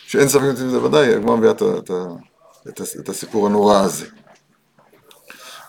שאין 0.07 0.27
ספק 0.27 0.41
מוצאים 0.41 0.67
מדי 0.67 0.77
ודאי, 0.77 1.15
הגמרא 1.15 1.35
מביאה 1.35 1.51
את, 1.51 1.61
את, 1.61 1.91
את, 2.69 2.81
את 2.99 3.09
הסיפור 3.09 3.47
הנורא 3.47 3.77
הזה. 3.77 4.05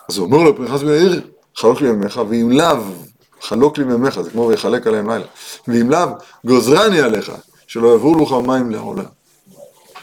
אז 0.09 0.17
הוא 0.17 0.25
אומר 0.25 0.37
לו, 0.37 0.57
פנחס 0.57 0.81
בן 0.81 0.87
יאיר, 0.87 1.21
חלוק 1.55 1.81
לי 1.81 1.91
ממך, 1.91 2.21
ואם 2.29 2.51
לאו, 2.51 2.77
חלוק 3.41 3.77
לי 3.77 3.83
ממך, 3.83 4.21
זה 4.21 4.29
כמו 4.29 4.41
ויחלק 4.41 4.87
עליהם 4.87 5.09
לילה. 5.09 5.25
ואם 5.67 5.89
לאו, 5.89 6.07
גוזרני 6.45 7.01
עליך, 7.01 7.31
שלא 7.67 7.87
יעברו 7.87 8.25
לך 8.25 8.47
מים 8.47 8.71
לעולם. 8.71 9.05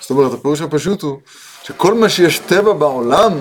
זאת 0.00 0.10
אומרת, 0.10 0.32
הפירוש 0.32 0.60
הפשוט 0.60 1.02
הוא, 1.02 1.18
שכל 1.62 1.94
מה 1.94 2.08
שיש 2.08 2.38
טבע 2.38 2.72
בעולם, 2.72 3.32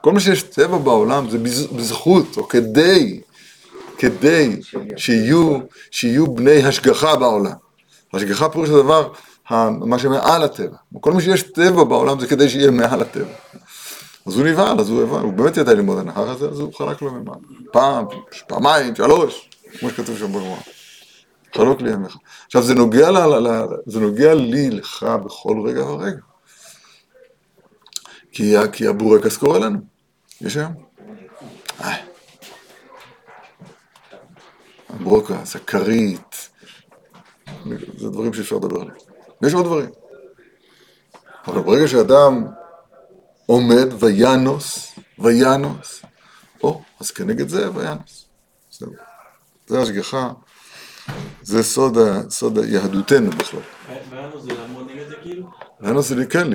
כל 0.00 0.12
מה 0.12 0.20
שיש 0.20 0.42
טבע 0.42 0.78
בעולם 0.78 1.30
זה 1.30 1.38
בז- 1.38 1.72
בזכות, 1.76 2.36
או 2.36 2.48
כדי, 2.48 3.20
כדי 3.98 4.60
שיהיו, 4.96 5.58
שיהיו 5.90 6.26
בני 6.34 6.64
השגחה 6.64 7.16
בעולם. 7.16 7.52
השגחה 8.14 8.48
פירוש 8.48 8.68
הדבר, 8.70 9.08
מה 9.70 9.98
שמעל 9.98 10.42
הטבע. 10.42 10.76
כל 11.00 11.12
מה 11.12 11.20
שיש 11.20 11.42
טבע 11.42 11.84
בעולם 11.84 12.20
זה 12.20 12.26
כדי 12.26 12.48
שיהיה 12.48 12.70
מעל 12.70 13.00
הטבע. 13.02 13.32
אז 14.26 14.36
הוא 14.38 14.46
נבהל, 14.46 14.80
אז 14.80 14.88
הוא 14.90 15.02
הבן, 15.02 15.20
הוא 15.20 15.32
באמת 15.32 15.56
ידע 15.56 15.74
ללמוד 15.74 15.98
הנהר 15.98 16.30
הזה, 16.30 16.48
אז 16.48 16.60
הוא 16.60 16.74
חלק 16.74 17.02
לו 17.02 17.10
ממעל. 17.10 17.38
פעם, 17.72 18.04
פעמיים, 18.46 18.94
שלוש, 18.94 19.50
כמו 19.78 19.90
שכתוב 19.90 20.18
שם 20.18 20.32
בגמרא. 20.32 20.56
חלוק 21.56 21.80
לי 21.80 21.90
ימיך. 21.92 22.16
עכשיו 22.46 22.62
זה 22.62 22.74
נוגע, 22.74 23.10
ל, 23.10 23.18
ל, 23.18 23.66
זה 23.86 24.00
נוגע 24.00 24.34
לי, 24.34 24.70
לך, 24.70 25.06
בכל 25.24 25.56
רגע 25.66 25.84
ורגע. 25.84 26.16
כי, 28.72 28.86
הבורקס 28.88 29.36
קורא 29.36 29.58
לנו. 29.58 29.78
יש 30.40 30.56
היום? 30.56 30.72
הברוקס, 34.88 35.56
הכרית, 35.56 36.50
זה 37.96 38.08
דברים 38.10 38.34
שאפשר 38.34 38.56
לדבר 38.56 38.80
עליהם. 38.80 38.96
ויש 39.42 39.54
עוד 39.54 39.64
דברים. 39.64 39.90
אבל 41.46 41.62
ברגע 41.62 41.88
שאדם 41.88 42.46
עומד 43.46 43.86
וינוס, 44.00 44.92
וינוס, 45.18 46.02
או, 46.62 46.82
אז 47.00 47.10
כנגד 47.10 47.48
זה 47.48 47.70
וינוס. 47.70 48.24
זהו. 48.70 48.92
זה 49.66 49.80
השגחה, 49.80 50.30
זה 51.42 51.62
סוד, 51.62 51.98
סוד 52.30 52.58
יהדותנו 52.64 53.30
בכלל. 53.30 53.60
ואנו 54.10 54.40
זה 54.40 54.52
לעמוד 54.52 54.90
נגד 54.90 55.08
זה 55.08 55.14
כאילו? 55.22 55.50
וינוס 55.80 56.08
זה, 56.08 56.26
כן, 56.26 56.48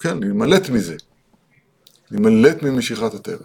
כן, 0.00 0.18
להימלט 0.18 0.68
מזה. 0.68 0.96
להימלט 2.10 2.62
ממשיכת 2.62 3.14
הטבע. 3.14 3.44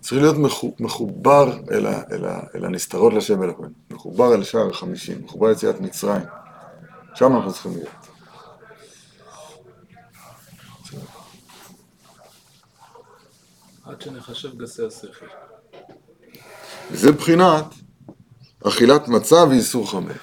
צריך 0.00 0.22
להיות 0.22 0.36
מחו- 0.36 0.74
מחובר 0.80 1.58
אל, 1.70 1.86
ה, 1.86 2.02
אל, 2.12 2.24
ה, 2.24 2.40
אל 2.54 2.64
הנסתרות 2.64 3.12
לשם 3.12 3.42
אלוהים, 3.42 3.72
מחובר 3.90 4.34
אל 4.34 4.44
שער 4.44 4.70
החמישים, 4.70 5.24
מחובר 5.24 5.48
ליציאת 5.48 5.80
מצרים, 5.80 6.22
שם 7.14 7.36
אנחנו 7.36 7.52
צריכים 7.52 7.72
להיות. 7.72 7.88
עד 13.84 14.02
שנחשב 14.02 14.58
גסי 14.58 14.82
השכל. 14.86 15.26
זה 16.90 17.12
בחינת 17.12 17.64
אכילת 18.68 19.08
מצה 19.08 19.44
ואיסור 19.50 19.90
חמץ. 19.90 20.16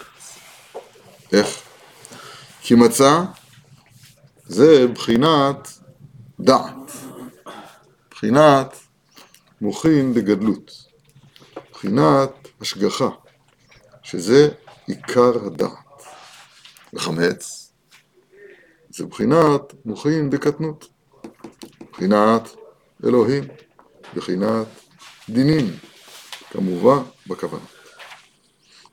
איך? 1.33 1.47
כי 2.61 2.75
מצה 2.75 3.23
זה 4.49 4.87
בחינת 4.87 5.79
דעת, 6.39 6.91
בחינת 8.11 8.75
מוחין 9.61 10.13
בגדלות, 10.13 10.71
בחינת 11.71 12.29
השגחה, 12.61 13.09
שזה 14.03 14.49
עיקר 14.87 15.45
הדעת. 15.45 16.03
וחמץ 16.93 17.71
זה 18.89 19.05
בחינת 19.05 19.61
מוחין 19.85 20.29
בקטנות, 20.29 20.87
בחינת 21.91 22.49
אלוהים, 23.05 23.43
בחינת 24.15 24.67
דינים, 25.29 25.65
כמובן 26.51 27.03
בכוונה. 27.27 27.65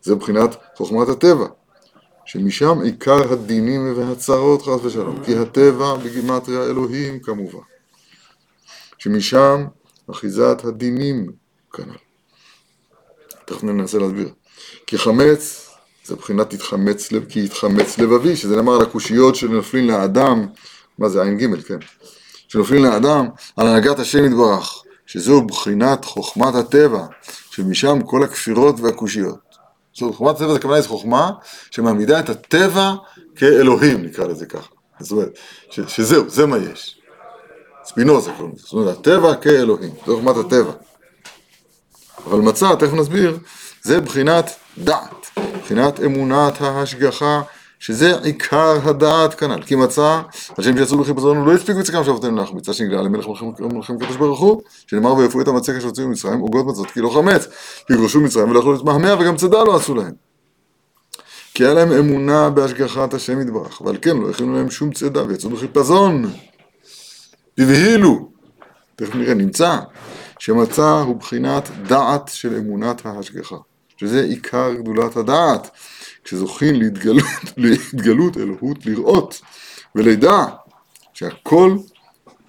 זה 0.03 0.15
מבחינת 0.15 0.57
חוכמת 0.75 1.09
הטבע, 1.09 1.47
שמשם 2.27 2.81
עיקר 2.81 3.33
הדינים 3.33 3.95
והצרות 3.97 4.63
חס 4.63 4.85
ושלום, 4.85 5.25
כי 5.25 5.37
הטבע 5.37 5.95
בגימטריה 5.95 6.63
אלוהים 6.65 7.21
כמובן, 7.21 7.59
שמשם 8.99 9.65
אחיזת 10.11 10.65
הדינים 10.65 11.33
כנ"ל. 11.73 11.97
תכף 13.45 13.65
ננסה 13.65 13.99
להסביר. 13.99 14.29
כי 14.87 14.99
חמץ 14.99 15.71
זה 16.05 16.15
מבחינת 16.15 16.53
התחמץ, 16.53 17.13
לב- 17.13 17.25
כי 17.29 17.45
התחמץ 17.45 17.99
לבבי, 17.99 18.37
שזה 18.37 18.57
נאמר 18.57 18.75
על 18.75 18.83
הקושיות 18.83 19.37
שנופלים 19.37 19.89
לאדם, 19.89 20.47
מה 20.99 21.09
זה 21.09 21.23
עין 21.23 21.39
ג' 21.39 21.61
כן, 21.61 21.79
שנופלים 22.49 22.85
לאדם 22.85 23.27
על 23.57 23.67
הנהגת 23.67 23.99
השם 23.99 24.25
יתברך, 24.25 24.83
שזו 25.07 25.43
בחינת 25.43 26.05
חוכמת 26.05 26.55
הטבע, 26.55 27.07
שמשם 27.51 27.99
כל 28.07 28.23
הכפירות 28.23 28.81
והקושיות. 28.81 29.46
זאת 29.97 30.15
חוכמת 30.15 30.37
הטבע 30.37 30.55
הכוונה 30.55 30.77
היא 30.77 30.85
חוכמה 30.85 31.31
שמעמידה 31.71 32.21
את 32.21 32.29
הטבע 32.29 32.95
כאלוהים, 33.37 34.03
נקרא 34.05 34.27
לזה 34.27 34.47
ככה. 34.47 34.69
זאת 35.01 35.11
אומרת, 35.11 35.39
ש, 35.71 35.81
שזהו, 35.89 36.31
זה 36.31 36.47
מה 36.47 36.57
יש. 36.59 37.01
ספינוזה 37.85 38.31
קוראים 38.37 38.55
לזה, 38.55 38.63
זאת 38.63 38.73
אומרת, 38.73 38.99
הטבע 38.99 39.35
כאלוהים, 39.35 39.95
זו 40.07 40.17
חוכמת 40.17 40.37
הטבע. 40.47 40.73
אבל 42.27 42.39
מצה, 42.39 42.77
תכף 42.77 42.93
נסביר, 42.93 43.39
זה 43.83 44.01
בחינת 44.01 44.51
דעת, 44.79 45.27
בחינת 45.63 46.01
אמונת 46.01 46.61
ההשגחה, 46.61 47.43
שזה 47.79 48.19
עיקר 48.19 48.89
הדעת 48.89 49.35
כנ"ל. 49.35 49.63
כי 49.63 49.75
מצא, 49.75 50.21
השם 50.59 50.79
שיצאו 50.79 50.99
בחיפזון 50.99 51.45
לא 51.45 51.53
הספיקו 51.53 51.81
יצחקם 51.81 52.05
שבתנו 52.05 52.37
להחמיץ, 52.37 52.69
עד 52.69 52.75
שנגלה 52.75 53.03
למלך 53.03 53.27
מלכים 53.61 53.99
קדוש 53.99 54.17
ברוך 54.17 54.41
הוא, 54.41 54.63
שנאמר 54.87 55.15
ויפו 55.15 55.41
את 55.41 55.49
המצה 55.49 55.73
כאשר 55.73 55.89
יצאו 55.89 56.09
ממצרים, 56.09 56.41
עוגות 56.41 56.67
מצות 56.67 56.91
כי 56.91 57.01
לא 57.01 57.11
חמץ, 57.11 57.47
ויגרשו 57.91 58.21
מצרים 58.21 58.51
ולא 58.51 58.59
יכלו 58.59 58.73
להתמהמה 58.73 59.15
וגם 59.21 59.37
צידה 59.37 59.65
לא 59.65 59.77
עשו 59.77 59.95
להם. 59.95 60.13
כי 61.55 61.65
היה 61.65 61.75
להם 61.75 61.93
אמונה 61.93 62.51
בהשגחת 62.51 63.15
השם 63.15 63.41
יתברך, 63.41 63.81
ועל 63.81 63.97
כן 64.03 64.17
לא 64.17 64.31
הכינו 64.31 64.57
להם 64.57 64.71
שום 64.71 64.93
צידה 64.93 65.23
ויצאו 65.27 65.51
בחיפזון. 65.51 66.31
והבהילו, 67.59 68.29
תכף 68.97 69.15
נראה, 69.15 69.35
נמצא 69.35 69.79
שמצא 70.39 70.89
הוא 70.89 71.17
בחינת 71.17 71.71
דעת 71.87 72.31
של 72.35 72.57
אמונת 72.57 73.07
ההשגחה, 73.07 73.57
שזה 73.97 74.21
עיקר 74.21 74.75
גדולת 74.75 75.17
הדעת, 75.17 75.71
כשזוכים 76.27 76.75
להתגלות, 76.75 77.25
להתגלות 77.57 78.37
אלוהות 78.37 78.87
לראות 78.87 79.41
ולידע 79.95 80.45
שהכל 81.15 81.77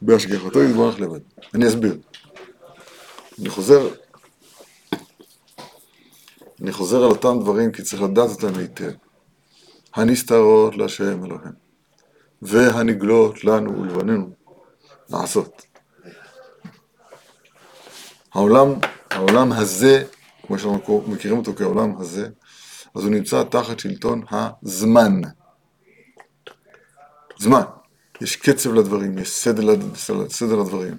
בהשגחתו 0.01 0.63
יתברך 0.63 0.99
לבד. 0.99 1.19
אני 1.53 1.67
אסביר. 1.67 1.97
אני 3.39 3.49
חוזר, 3.49 3.89
אני 6.61 6.71
חוזר 6.71 6.97
על 6.97 7.09
אותם 7.09 7.39
דברים 7.41 7.71
כי 7.71 7.83
צריך 7.83 8.01
לדעת 8.01 8.29
אותם 8.29 8.59
היטב. 8.59 8.91
הנסתרות 9.95 10.77
להשם 10.77 11.25
אלוהים, 11.25 11.53
והנגלות 12.41 13.43
לנו 13.43 13.81
ולבנינו 13.81 14.29
לעשות. 15.09 15.61
העולם, 18.33 18.73
העולם 19.11 19.51
הזה, 19.51 20.03
כמו 20.47 20.59
שאנחנו 20.59 21.03
מכירים 21.07 21.37
אותו 21.37 21.53
כעולם 21.55 21.97
הזה, 21.97 22.29
אז 22.97 23.03
הוא 23.03 23.12
נמצא 23.12 23.43
תחת 23.43 23.79
שלטון 23.79 24.21
הזמן. 24.31 25.21
זמן. 27.39 27.62
יש 28.21 28.36
קצב 28.36 28.73
לדברים, 28.73 29.17
יש 29.17 29.31
סדר, 29.31 29.63
סדר 30.29 30.55
לדברים. 30.55 30.97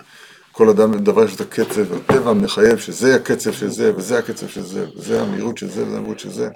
כל 0.53 0.69
אדם, 0.69 0.99
דבר 0.99 1.25
יש 1.25 1.37
את 1.37 1.41
הקצב, 1.41 1.93
הטבע 1.93 2.33
מחייב 2.33 2.79
שזה 2.79 3.15
הקצב 3.15 3.53
של 3.53 3.71
זה, 3.71 3.97
וזה 3.97 4.19
הקצב 4.19 4.49
של 4.49 4.63
זה, 4.63 4.87
וזה 4.97 5.23
המהירות 5.23 5.59
של 5.59 5.71
זה, 5.71 5.87
וזה 5.87 5.97
המהירות 5.97 6.19
של 6.19 6.31
זה. 6.31 6.49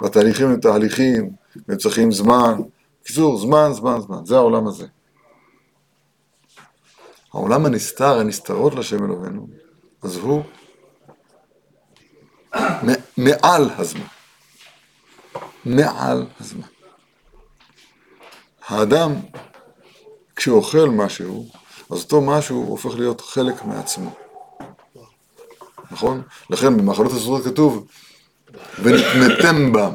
והתהליכים 0.00 0.46
הם 0.46 0.60
תהליכים, 0.60 1.30
והם 1.68 1.78
צריכים 1.78 2.12
זמן. 2.12 2.60
בקיצור, 3.02 3.38
זמן, 3.38 3.70
זמן, 3.72 4.00
זמן. 4.00 4.26
זה 4.26 4.36
העולם 4.36 4.66
הזה. 4.68 4.86
העולם 7.34 7.66
הנסתר, 7.66 8.18
הנסתרות 8.18 8.74
לשם 8.74 9.04
אלוהינו, 9.04 9.46
אז 10.02 10.16
הוא 10.16 10.42
מעל 13.16 13.70
הזמן. 13.78 14.21
מעל 15.64 16.24
הזמן. 16.40 16.66
האדם, 18.68 19.12
כשהוא 20.36 20.56
אוכל 20.56 20.88
משהו, 20.88 21.46
אז 21.90 22.02
אותו 22.02 22.20
משהו 22.20 22.64
הופך 22.68 22.94
להיות 22.98 23.20
חלק 23.20 23.64
מעצמו. 23.64 24.10
נכון? 25.90 26.22
לכן 26.50 26.76
במאכלות 26.76 27.12
אסורות 27.12 27.44
כתוב, 27.44 27.86
ונתנתם 28.82 29.72
בם. 29.72 29.92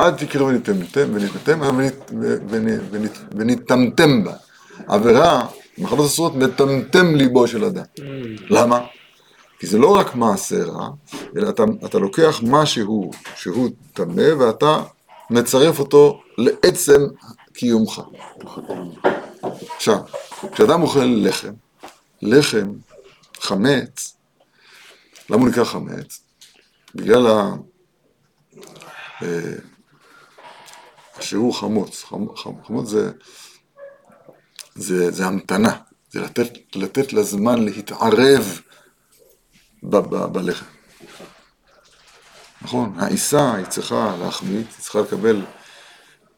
אל 0.00 0.10
תקראו 0.10 0.46
ונתנתם, 0.46 1.08
ונתנתם, 1.14 1.62
אבל 1.62 1.74
ונית- 1.74 2.10
ונ- 2.50 2.80
ונית- 2.90 3.20
ונטמטם 3.36 4.24
בה. 4.24 4.32
עבירה, 4.88 5.46
במאכלות 5.78 6.06
אסורות, 6.06 6.34
מטמטם 6.34 7.14
ליבו 7.14 7.48
של 7.48 7.64
אדם. 7.64 7.84
למה? 8.50 8.80
כי 9.58 9.66
זה 9.66 9.78
לא 9.78 9.96
רק 9.96 10.14
מעשה 10.14 10.64
רע, 10.64 10.88
אלא 11.36 11.48
אתה, 11.48 11.62
אתה 11.84 11.98
לוקח 11.98 12.40
משהו 12.42 13.10
שהוא 13.36 13.70
טמא 13.92 14.34
ואתה 14.40 14.82
מצרף 15.30 15.78
אותו 15.78 16.22
לעצם 16.38 17.00
קיומך. 17.52 18.02
עכשיו, 19.76 19.98
כשאדם 20.52 20.82
אוכל 20.82 21.04
לחם, 21.04 21.52
לחם, 22.22 22.72
חמץ, 23.40 24.16
למה 25.30 25.40
הוא 25.42 25.48
נקרא 25.48 25.64
חמץ? 25.64 26.20
בגלל 26.94 27.26
ה... 27.26 27.54
אה, 29.22 29.52
שהוא 31.20 31.54
חמוץ. 31.54 32.04
חמ- 32.04 32.36
חמ- 32.36 32.66
חמוץ 32.66 32.88
זה, 32.88 33.10
זה, 34.74 35.10
זה 35.10 35.26
המתנה, 35.26 35.76
זה 36.10 36.20
לתת, 36.20 36.48
לתת 36.74 37.12
לזמן 37.12 37.64
להתערב 37.64 38.60
בלחם. 40.32 40.66
נכון, 42.62 42.94
העיסה 42.98 43.54
היא 43.54 43.66
צריכה 43.66 44.16
להחמיץ, 44.20 44.66
היא 44.76 44.82
צריכה 44.82 45.00
לקבל 45.00 45.42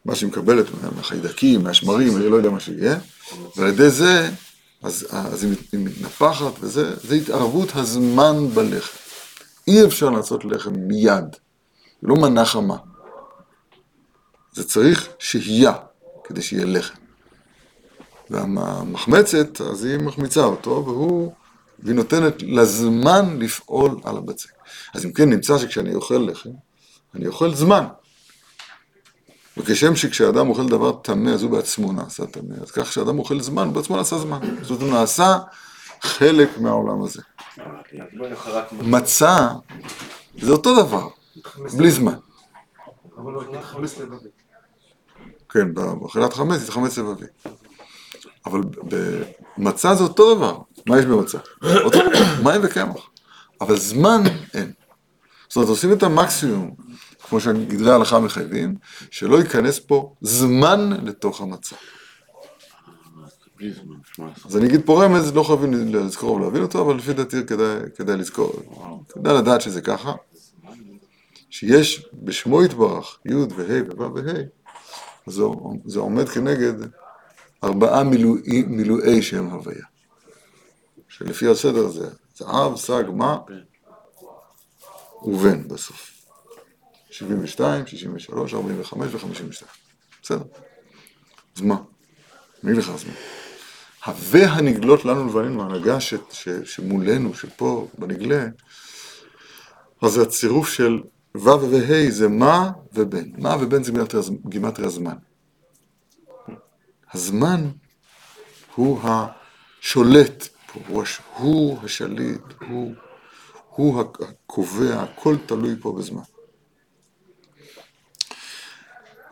מה 0.04 0.14
שהיא 0.14 0.28
מקבלת 0.28 0.66
מה- 0.70 0.90
מהחיידקים, 0.96 1.64
מהשמרים, 1.64 2.16
אני 2.16 2.28
לא 2.28 2.36
יודע 2.36 2.50
מה 2.50 2.60
שיהיה, 2.60 2.98
ועל 3.56 3.68
ידי 3.68 3.90
זה, 3.90 4.30
אז, 4.82 5.06
אז 5.10 5.44
היא 5.44 5.54
מתנפחת, 5.72 6.52
וזה 6.60 6.96
זה 7.08 7.14
התערבות 7.14 7.68
הזמן 7.76 8.48
בלחם. 8.54 8.96
אי 9.66 9.84
אפשר 9.84 10.10
לעשות 10.10 10.44
לחם 10.44 10.72
מיד, 10.74 11.36
זה 12.02 12.08
לא 12.08 12.16
מנה 12.16 12.44
חמה. 12.44 12.76
זה 14.52 14.64
צריך 14.68 15.08
שהייה 15.18 15.72
כדי 16.24 16.42
שיהיה 16.42 16.64
לחם. 16.64 16.94
והמחמצת, 18.30 19.60
אז 19.60 19.84
היא 19.84 19.98
מחמיצה 19.98 20.40
אותו, 20.44 20.82
והוא, 20.86 21.32
והיא 21.78 21.96
נותנת 21.96 22.42
לזמן 22.42 23.38
לפעול 23.38 24.00
על 24.04 24.16
הבצק. 24.16 24.50
אז 24.94 25.04
אם 25.04 25.12
כן, 25.12 25.30
נמצא 25.30 25.58
שכשאני 25.58 25.94
אוכל 25.94 26.26
לחם, 26.30 26.50
אני 27.14 27.26
אוכל 27.26 27.54
זמן. 27.54 27.84
וכשם 29.56 29.96
שכשאדם 29.96 30.48
אוכל 30.48 30.68
דבר 30.68 30.92
טמא, 30.92 31.30
אז 31.30 31.42
הוא 31.42 31.50
בעצמו 31.50 31.92
נעשה 31.92 32.26
טמא, 32.26 32.54
אז 32.62 32.70
כך 32.70 32.82
כשאדם 32.82 33.18
אוכל 33.18 33.40
זמן, 33.40 33.66
הוא 33.66 33.74
בעצמו 33.74 33.96
נעשה 33.96 34.18
זמן. 34.18 34.38
זאת 34.62 34.70
אומרת, 34.70 34.82
הוא 34.82 35.00
נעשה 35.00 35.38
חלק 36.00 36.58
מהעולם 36.58 37.02
הזה. 37.02 37.22
מצה 38.72 39.48
זה 40.40 40.52
אותו 40.52 40.82
דבר, 40.84 41.08
בלי 41.76 41.90
זמן. 41.90 42.14
כן, 45.48 45.74
באכילת 45.74 46.32
חמץ 46.32 46.62
התחמץ 46.62 46.98
לבבי. 46.98 47.26
אבל 48.46 48.60
במצה 49.58 49.94
זה 49.94 50.02
אותו 50.02 50.34
דבר. 50.34 50.58
מה 50.86 50.98
יש 50.98 51.04
במצה? 51.04 51.38
אותו 51.84 51.98
דבר, 51.98 52.42
מים 52.44 52.60
וקמח. 52.64 53.10
אבל 53.60 53.76
זמן 53.76 54.22
אין. 54.54 54.72
זאת 55.48 55.56
אומרת, 55.56 55.68
עושים 55.68 55.92
את 55.92 56.02
המקסימום, 56.02 56.74
כמו 57.28 57.40
שגדרי 57.40 57.90
ההלכה 57.92 58.18
מחייבים, 58.20 58.74
שלא 59.10 59.36
ייכנס 59.36 59.78
פה 59.78 60.14
זמן 60.20 60.90
לתוך 61.02 61.40
המצה. 61.40 61.76
אז 64.44 64.56
אני 64.56 64.66
אגיד 64.66 64.80
פה 64.84 65.04
רמז, 65.04 65.34
לא 65.34 65.42
חייבים 65.42 65.94
לזכור 65.94 66.32
ולהבין 66.32 66.62
אותו, 66.62 66.80
אבל 66.80 66.96
לפי 66.96 67.12
דעתי 67.12 67.46
כדאי, 67.46 67.76
כדאי 67.96 68.16
לזכור. 68.16 68.52
כדאי 69.08 69.34
לדעת 69.34 69.60
שזה 69.60 69.80
ככה, 69.80 70.12
שיש 71.50 72.06
בשמו 72.22 72.62
יתברך, 72.64 73.18
י' 73.26 73.34
וה' 73.34 73.82
ו' 73.98 74.14
וה', 74.14 74.42
זה 75.84 75.98
עומד 75.98 76.28
כנגד 76.28 76.74
ארבעה 77.64 78.04
מילואי, 78.04 78.62
מילואי 78.66 79.22
שם 79.22 79.46
הוויה. 79.46 79.84
שלפי 81.08 81.48
הסדר 81.48 81.88
זה 81.88 82.08
זהב, 82.36 82.76
סג, 82.76 83.04
מה 83.14 83.38
ובן 85.22 85.68
בסוף. 85.68 86.10
72, 87.10 87.86
63, 87.86 88.54
45 88.54 89.14
ו-52. 89.14 89.64
בסדר? 90.22 90.42
אז 91.56 91.62
מה? 91.62 91.76
אני 92.64 92.72
אגיד 92.72 92.82
לך 92.82 92.90
אז 92.90 93.04
מה. 93.04 93.12
הווה 94.06 94.46
הנגלות 94.46 95.04
לנו 95.04 95.26
לבנינו, 95.26 95.62
ההנהגה 95.62 96.00
ש, 96.00 96.14
ש, 96.30 96.48
שמולנו, 96.64 97.34
שפה 97.34 97.88
בנגלה, 97.98 98.46
אז 100.02 100.12
זה 100.12 100.22
הצירוף 100.22 100.68
של 100.68 101.00
ו' 101.34 101.40
וה' 101.70 102.10
זה 102.10 102.28
מה 102.28 102.70
ובן. 102.92 103.24
מה 103.38 103.56
ובן 103.60 103.82
זה 103.82 103.92
גימטריה- 103.92 104.48
גימטריה 104.48 104.88
זמן. 104.88 105.16
הזמן 107.14 107.70
הוא 108.74 109.00
השולט 109.02 110.48
פה, 110.72 110.80
הוא, 110.88 111.02
הש... 111.02 111.20
הוא 111.36 111.78
השליט, 111.84 112.42
הוא, 112.68 112.94
הוא 113.68 114.00
הקובע, 114.00 115.02
הכל 115.02 115.36
תלוי 115.46 115.76
פה 115.80 115.92
בזמן. 115.98 116.22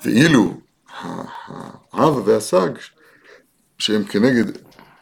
ואילו 0.05 0.61
הרב 1.93 2.29
והסג, 2.29 2.71
שהם 3.79 4.05
כנגד 4.05 4.45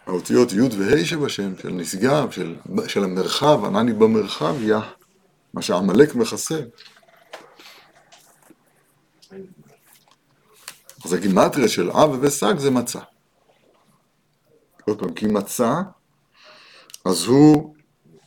האותיות 0.06 0.52
י' 0.52 0.60
וה' 0.60 1.04
שבשם, 1.04 1.58
של 1.62 1.70
נשגב, 1.70 2.30
של, 2.30 2.56
של 2.88 3.04
המרחב, 3.04 3.64
ענני 3.64 3.92
במרחב, 3.92 4.62
יא, 4.62 4.76
מה 5.54 5.62
שעמלק 5.62 6.14
מכסה. 6.14 6.60
אז 11.04 11.12
הגימטריה 11.12 11.68
של 11.68 11.90
אב 11.90 12.18
וסג 12.20 12.58
זה 12.58 12.70
מצה. 12.70 13.00
עוד 14.84 14.98
פעם, 14.98 15.14
כי 15.14 15.26
מצה, 15.26 15.82
אז 17.04 17.24
הוא, 17.24 17.74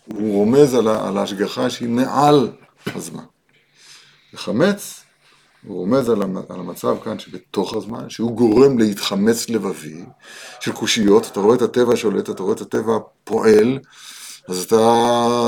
הוא 0.06 0.34
רומז 0.34 0.74
על, 0.74 1.18
ההשגחה 1.18 1.70
שהיא 1.70 1.90
מעל 1.90 2.52
הזמן. 2.86 3.24
וחמץ, 4.34 5.04
הוא 5.68 5.78
רומז 5.78 6.10
על 6.10 6.22
המצב 6.50 6.98
כאן 7.04 7.20
שבתוך 7.20 7.74
הזמן, 7.74 8.10
שהוא 8.10 8.32
גורם 8.38 8.78
להתחמץ 8.78 9.50
לבבי 9.50 10.06
של 10.60 10.72
קושיות, 10.72 11.26
אתה 11.26 11.40
רואה 11.40 11.56
את 11.56 11.62
הטבע 11.62 11.96
שולט, 11.96 12.30
אתה 12.30 12.44
רואה 12.44 12.56
את 12.56 12.62
הטבע 12.62 12.98
פועל, 13.24 13.80
אז 14.50 14.64
אתה, 14.64 14.76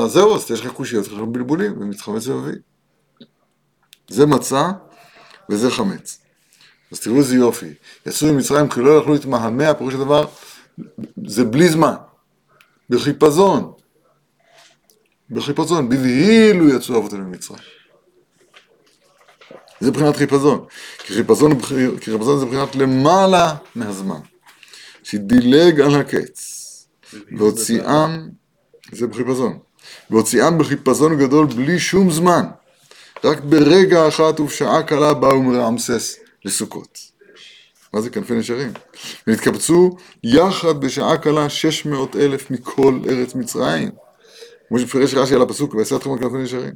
זהו, 0.07 0.35
אז 0.35 0.51
יש 0.51 0.61
לך 0.61 0.71
קושיות, 0.71 1.05
יש 1.05 1.11
לך 1.11 1.19
בלבולים, 1.19 1.81
ומתחמץ 1.81 2.27
לבבי. 2.27 2.57
זה 4.07 4.25
מצה 4.25 4.71
וזה 5.49 5.71
חמץ. 5.71 6.18
אז 6.91 6.99
תראו 6.99 7.17
איזה 7.17 7.35
יופי. 7.35 7.73
יצאו 8.05 8.33
ממצרים 8.33 8.69
כי 8.69 8.79
לא 8.79 8.91
יכלו 8.91 9.13
להתמהמה, 9.13 9.73
פירוש 9.73 9.93
הדבר, 9.93 10.25
זה 11.27 11.43
בלי 11.43 11.69
זמן. 11.69 11.93
בחיפזון. 12.89 13.71
בחיפזון. 15.29 15.89
בבהילו 15.89 16.69
יצאו 16.69 16.97
אבותינו 16.97 17.23
ממצרים. 17.23 17.59
זה 19.79 19.91
מבחינת 19.91 20.15
חיפזון. 20.15 20.65
כי 20.97 21.13
חיפזון, 21.13 21.61
כי 22.01 22.11
חיפזון 22.11 22.39
זה 22.39 22.45
מבחינת 22.45 22.75
למעלה 22.75 23.55
מהזמן. 23.75 24.19
שדילג 25.03 25.81
על 25.81 25.95
הקץ. 25.95 26.55
והוציאם, 27.37 28.29
זה 28.91 29.07
בחיפזון. 29.07 29.59
והוציאם 30.09 30.57
בחיפזון 30.57 31.19
גדול 31.19 31.45
בלי 31.45 31.79
שום 31.79 32.11
זמן. 32.11 32.45
רק 33.23 33.39
ברגע 33.39 34.07
אחת 34.07 34.39
ובשעה 34.39 34.83
קלה 34.83 35.13
באו 35.13 35.43
מרעמסס 35.43 36.15
לסוכות. 36.45 36.99
מה 37.93 38.01
זה 38.01 38.09
כנפי 38.09 38.33
נשרים? 38.33 38.71
ונתקבצו 39.27 39.97
יחד 40.23 40.81
בשעה 40.81 41.17
קלה 41.17 41.49
שש 41.49 41.85
מאות 41.85 42.15
אלף 42.15 42.51
מכל 42.51 42.99
ארץ 43.09 43.35
מצרים. 43.35 43.89
כמו 44.67 44.79
שפירש 44.79 45.13
רש"י 45.13 45.35
על 45.35 45.41
הפסוק, 45.41 45.73
ויעשה 45.73 45.95
אתכם 45.95 46.11
על 46.11 46.19
כנפי 46.19 46.37
נשרים. 46.37 46.73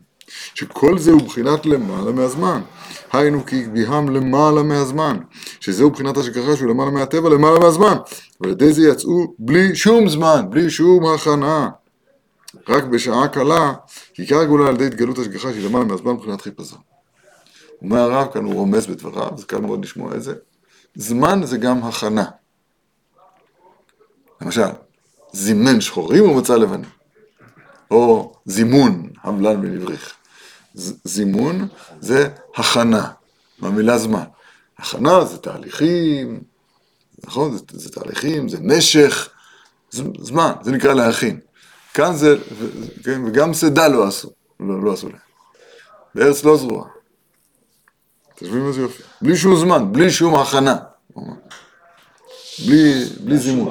שכל 0.56 0.98
זה 0.98 1.12
הוא 1.12 1.22
בחינת 1.22 1.66
למעלה 1.66 2.12
מהזמן. 2.12 2.62
היינו 3.14 3.46
כי 3.46 3.60
הגביהם 3.60 4.10
למעלה 4.10 4.64
מהזמן. 4.64 5.18
שזהו 5.60 5.90
בחינת 5.90 6.18
השגחה 6.18 6.56
שהוא 6.58 6.70
למעלה 6.70 6.92
מהטבע, 6.92 7.30
למעלה 7.30 7.60
מהזמן. 7.60 7.98
ועל 8.42 8.52
ידי 8.52 8.74
זה 8.74 8.90
יצאו 8.90 9.34
בלי 9.40 9.76
שום 9.76 10.10
זמן, 10.10 10.46
בלי 10.50 10.70
שום 10.70 11.06
הכנה. 11.06 11.70
רק 12.70 12.84
בשעה 12.84 13.28
קלה, 13.28 13.74
עיקר 14.18 14.40
הגאולה 14.40 14.68
על 14.68 14.76
ידי 14.76 14.86
התגלות 14.86 15.20
השגחה 15.20 15.54
שהיא 15.54 15.66
למעלה 15.66 15.86
מהזמן 15.86 16.12
מבחינת 16.12 16.42
חיפזון. 16.42 16.93
אומר 17.84 18.00
הרב 18.00 18.34
כאן, 18.34 18.44
הוא 18.46 18.54
רומז 18.54 18.88
בדבריו, 18.88 19.32
זה 19.38 19.46
קל 19.46 19.58
מאוד 19.62 19.84
לשמוע 19.86 20.16
את 20.16 20.24
זה. 20.24 20.34
זמן 20.96 21.42
זה 21.44 21.58
גם 21.58 21.84
הכנה. 21.84 22.26
למשל, 24.42 24.68
זימן 25.34 25.82
שחורים 25.82 26.30
ומצא 26.30 26.56
לבנים. 26.56 26.90
או 27.92 28.34
זימון, 28.46 29.10
המלן. 29.24 29.62
ז- 30.74 30.94
זימון 31.04 31.68
זה 32.00 32.30
הכנה, 32.56 33.12
מהמילה 33.60 33.98
זמן. 33.98 34.24
הכנה 34.78 35.26
זה 35.26 35.38
תהליכים, 35.38 36.42
נכון? 37.24 37.58
זה, 37.58 37.64
זה 37.72 37.92
תהליכים, 37.92 38.50
זה 38.50 38.58
משך, 38.62 39.30
ז- 39.92 40.02
זמן, 40.20 40.52
זה 40.62 40.72
נקרא 40.72 40.94
להכין. 40.94 41.40
כאן 41.94 42.16
זה, 42.16 42.36
כן, 43.04 43.22
וגם 43.26 43.54
שדה 43.54 43.88
לא 43.88 44.08
עשו, 44.08 44.30
לא, 44.60 44.84
לא 44.84 44.94
עשו 44.94 45.08
להם. 45.10 45.18
בארץ 46.16 46.44
לא 46.44 46.58
זרועה. 46.58 46.90
אתם 48.36 48.46
שומעים 48.46 48.68
איזה 48.68 48.82
יופי? 48.82 49.04
בלי 49.22 49.38
שום 49.38 49.56
זמן, 49.56 49.92
בלי 49.92 50.12
שום 50.12 50.36
הכנה. 50.36 50.76
בלי, 52.68 53.06
בלי 53.24 53.38
זימון. 53.38 53.70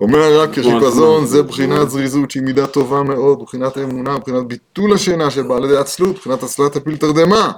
אומר 0.00 0.18
הרב 0.18 0.52
כחיפזון 0.54 1.26
זה 1.26 1.42
בחינת 1.42 1.90
זריזות 1.90 2.30
שהיא 2.30 2.42
מידה 2.42 2.66
טובה 2.66 3.02
מאוד, 3.02 3.42
בחינת 3.42 3.76
האמונה, 3.76 4.18
בחינת 4.18 4.46
ביטול 4.46 4.92
השינה 4.94 5.30
שבאה 5.30 5.56
על 5.56 5.64
ידי 5.64 5.76
עצלות, 5.76 6.16
בחינת 6.16 6.42
הצלת 6.42 6.76
הפיל 6.76 6.96
תרדמה. 6.96 7.52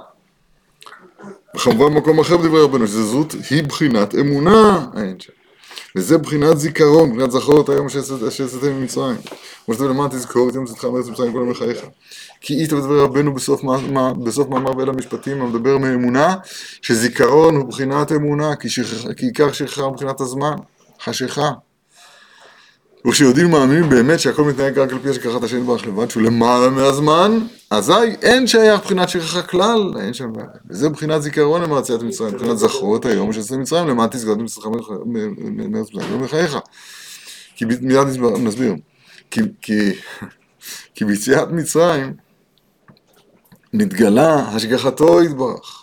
וכמובן 1.55 1.95
במקום 1.95 2.19
אחר 2.19 2.37
בדברי 2.37 2.61
רבנו, 2.61 2.87
שזריזות 2.87 3.35
היא 3.49 3.63
בחינת 3.63 4.15
אמונה, 4.15 4.85
אין 4.97 5.19
שם. 5.19 5.38
וזה 5.95 6.17
בחינת 6.17 6.59
זיכרון, 6.59 7.09
בחינת 7.13 7.31
זכור 7.31 7.61
את 7.61 7.69
היום 7.69 7.89
שיצאתם 8.29 8.73
ממצרים. 8.73 9.17
כמו 9.65 9.73
שאתם 9.73 9.89
למען 9.89 10.09
תזכור 10.09 10.49
את 10.49 10.55
יום 10.55 10.65
צאתך 10.65 10.85
מארץ 10.85 11.07
מצרים 11.07 11.31
כל 11.31 11.39
ימי 11.45 11.53
חייך. 11.53 11.79
כי 12.41 12.53
איתה 12.53 12.75
בדברי 12.75 13.01
רבנו 13.01 13.33
בסוף, 13.33 13.63
מה, 13.63 14.13
בסוף 14.13 14.47
מאמר 14.47 14.77
ואל 14.77 14.89
המשפטים 14.89 15.41
המדבר 15.41 15.77
מאמונה, 15.77 16.35
שזיכרון 16.81 17.55
הוא 17.55 17.65
בחינת 17.65 18.11
אמונה, 18.11 18.55
כי 18.55 19.25
עיקר 19.25 19.51
שכחה 19.51 19.81
הוא 19.81 19.95
בחינת 19.95 20.21
הזמן, 20.21 20.55
חשיכה. 21.03 21.49
וכשיודעים 23.07 23.53
ומאמינים 23.53 23.89
באמת 23.89 24.19
שהכל 24.19 24.43
מתנהג 24.43 24.79
רק 24.79 24.93
על 24.93 24.99
פי 24.99 25.09
השגחת 25.09 25.43
השם 25.43 25.57
יתברך 25.57 25.87
לבד, 25.87 26.09
שהוא 26.09 26.23
למעלה 26.23 26.69
מהזמן, 26.69 27.39
אזי 27.69 27.93
אין 28.21 28.47
שייך 28.47 28.81
בחינת 28.81 29.09
שכחה 29.09 29.41
כלל, 29.41 29.93
אין 29.99 30.13
שם 30.13 30.33
בעיה. 30.33 30.47
וזה 30.69 30.89
בחינת 30.89 31.21
זיכרון 31.21 31.61
למען 31.61 31.79
יציאת 31.79 32.01
מצרים, 32.01 32.35
בחינת 32.35 32.57
זכור 32.57 32.97
את 32.97 33.05
היום 33.05 33.33
שיצאת 33.33 33.57
מצרים, 33.57 33.87
למען 33.87 34.09
תסגוד 34.09 34.41
מצרך 34.41 34.65
מארץ 35.05 35.87
מצרים, 35.93 36.11
לא 36.11 36.17
מחייך. 36.17 36.57
כי 37.55 37.65
מיד 37.65 38.07
נסביר. 38.39 38.75
כי 40.95 41.05
ביציאת 41.05 41.51
מצרים 41.51 42.13
נתגלה 43.73 44.35
השגחתו 44.35 45.23
יתברך. 45.23 45.78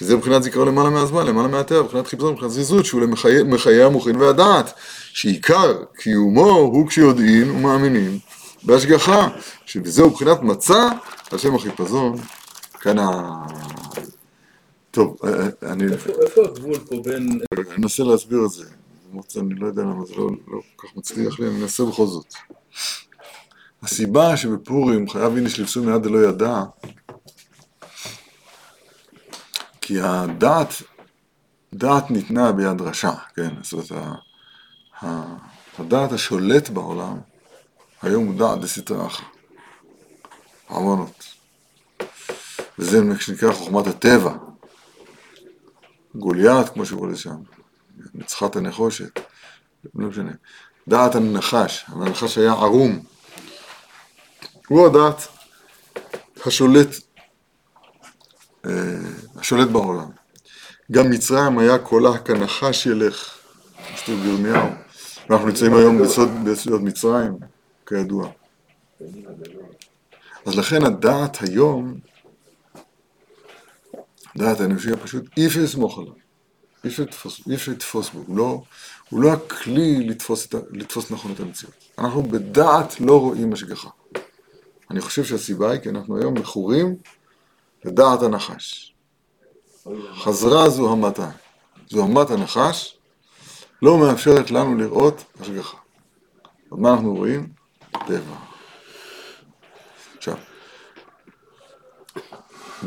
שזה 0.00 0.16
מבחינת 0.16 0.42
זיכרון 0.42 0.68
למעלה 0.68 0.90
מהזמן, 0.90 1.26
למעלה 1.26 1.48
מהטבע, 1.48 1.82
מבחינת 1.82 2.06
חיפזון, 2.06 2.32
מבחינת 2.32 2.50
זריזות, 2.50 2.84
שהוא 2.84 3.00
למחיי 3.00 3.42
מחיי 3.42 3.82
המוחין 3.82 4.16
והדעת, 4.16 4.72
שעיקר 5.12 5.84
קיומו 5.96 6.50
הוא 6.50 6.88
כשיודעים 6.88 7.56
ומאמינים 7.56 8.18
בהשגחה, 8.62 9.28
שבזהו 9.66 10.10
מבחינת 10.10 10.42
מצה 10.42 10.88
על 11.32 11.38
שם 11.38 11.54
החיפזון, 11.54 12.16
כאן 12.80 12.98
ה... 12.98 13.32
טוב, 14.90 15.16
אה, 15.24 15.30
אה, 15.30 15.72
אני 15.72 15.92
איפה 15.92 16.10
איפה 16.22 16.42
הגבול 16.44 16.78
פה 16.78 16.96
בין... 17.04 17.40
אני 17.54 17.64
אנסה 17.78 18.02
להסביר 18.02 18.44
את 18.44 18.50
זה, 18.50 18.64
למרות 19.10 19.30
שאני 19.30 19.54
לא 19.54 19.66
יודע 19.66 19.82
למה 19.82 20.04
זה 20.04 20.14
לא, 20.16 20.30
לא 20.48 20.60
כל 20.76 20.86
כך 20.88 20.96
מצליח 20.96 21.40
לי, 21.40 21.48
אני 21.48 21.62
אנסה 21.62 21.84
בכל 21.84 22.06
זאת. 22.06 22.34
הסיבה 23.82 24.36
שבפורים 24.36 25.08
חייב 25.08 25.36
איניש 25.36 25.60
לפסול 25.60 25.86
מיד 25.86 26.02
דלא 26.02 26.18
ידע, 26.28 26.62
כי 29.90 30.00
הדעת, 30.00 30.68
דעת 31.74 32.10
ניתנה 32.10 32.52
ביד 32.52 32.80
רשע, 32.80 33.12
כן? 33.34 33.50
זאת 33.62 33.90
אומרת, 33.92 34.18
הדעת 35.78 36.12
השולט 36.12 36.68
בעולם, 36.68 37.20
היום 38.02 38.26
הוא 38.26 38.38
דעת 38.38 38.60
דסתרא 38.60 39.06
אחא, 39.06 39.22
עוונות. 40.66 41.24
וזה 42.78 43.00
שנקרא 43.20 43.52
חוכמת 43.52 43.86
הטבע, 43.86 44.34
גוליית, 46.14 46.68
כמו 46.68 46.86
שקוראים 46.86 47.12
לזה 47.12 47.22
שם, 47.22 47.36
ניצחת 48.14 48.56
הנחושת, 48.56 49.20
לא 49.94 50.08
משנה. 50.08 50.32
דעת 50.88 51.14
הנחש, 51.14 51.84
הנחש 51.88 52.38
היה 52.38 52.52
ערום. 52.52 53.02
הוא 54.68 54.86
הדעת 54.86 55.28
השולט, 56.46 56.88
השולט 59.36 59.68
בעולם. 59.68 60.10
גם 60.92 61.10
מצרים 61.10 61.58
היה 61.58 61.78
קולה 61.78 62.18
כנחש 62.18 62.86
ילך, 62.86 63.38
כתוב 63.96 64.20
בירמיהו. 64.20 64.68
ואנחנו 65.30 65.46
נמצאים 65.46 65.74
היום 65.74 66.02
בסוד, 66.44 66.82
מצרים, 66.82 67.32
כידוע. 67.86 68.30
אז 70.46 70.56
לכן 70.56 70.84
הדעת 70.84 71.42
היום, 71.42 71.98
דעת 74.36 74.60
האנושי 74.60 74.90
הפשוט, 74.90 75.24
אי 75.36 75.46
אפשר 75.46 75.60
לסמוך 75.60 75.98
עליו. 75.98 76.12
אי 76.84 76.88
אפשר 77.54 77.72
לתפוס, 77.72 78.10
בו, 78.10 78.22
הוא 78.26 78.36
לא, 78.36 78.62
הוא 79.08 79.22
לא 79.22 79.32
הכלי 79.32 80.06
לתפוס, 80.08 80.46
את, 80.46 80.54
לתפוס 80.70 81.10
נכון 81.10 81.32
את 81.32 81.40
המציאות. 81.40 81.74
אנחנו 81.98 82.22
בדעת 82.22 83.00
לא 83.00 83.20
רואים 83.20 83.52
השגחה. 83.52 83.88
אני 84.90 85.00
חושב 85.00 85.24
שהסיבה 85.24 85.70
היא 85.70 85.80
כי 85.80 85.88
אנחנו 85.88 86.16
היום 86.16 86.34
מכורים 86.34 86.96
לדעת 87.84 88.22
הנחש. 88.22 88.94
חזרה 90.14 90.70
זוהמתה. 90.70 91.30
זוהמת 91.88 92.30
הנחש 92.30 92.98
לא 93.82 93.98
מאפשרת 93.98 94.50
לנו 94.50 94.76
לראות 94.76 95.24
השגחה. 95.40 95.78
אז 96.72 96.78
מה 96.78 96.92
אנחנו 96.92 97.14
רואים? 97.14 97.52
טבע. 98.06 98.36
עכשיו, 100.16 100.36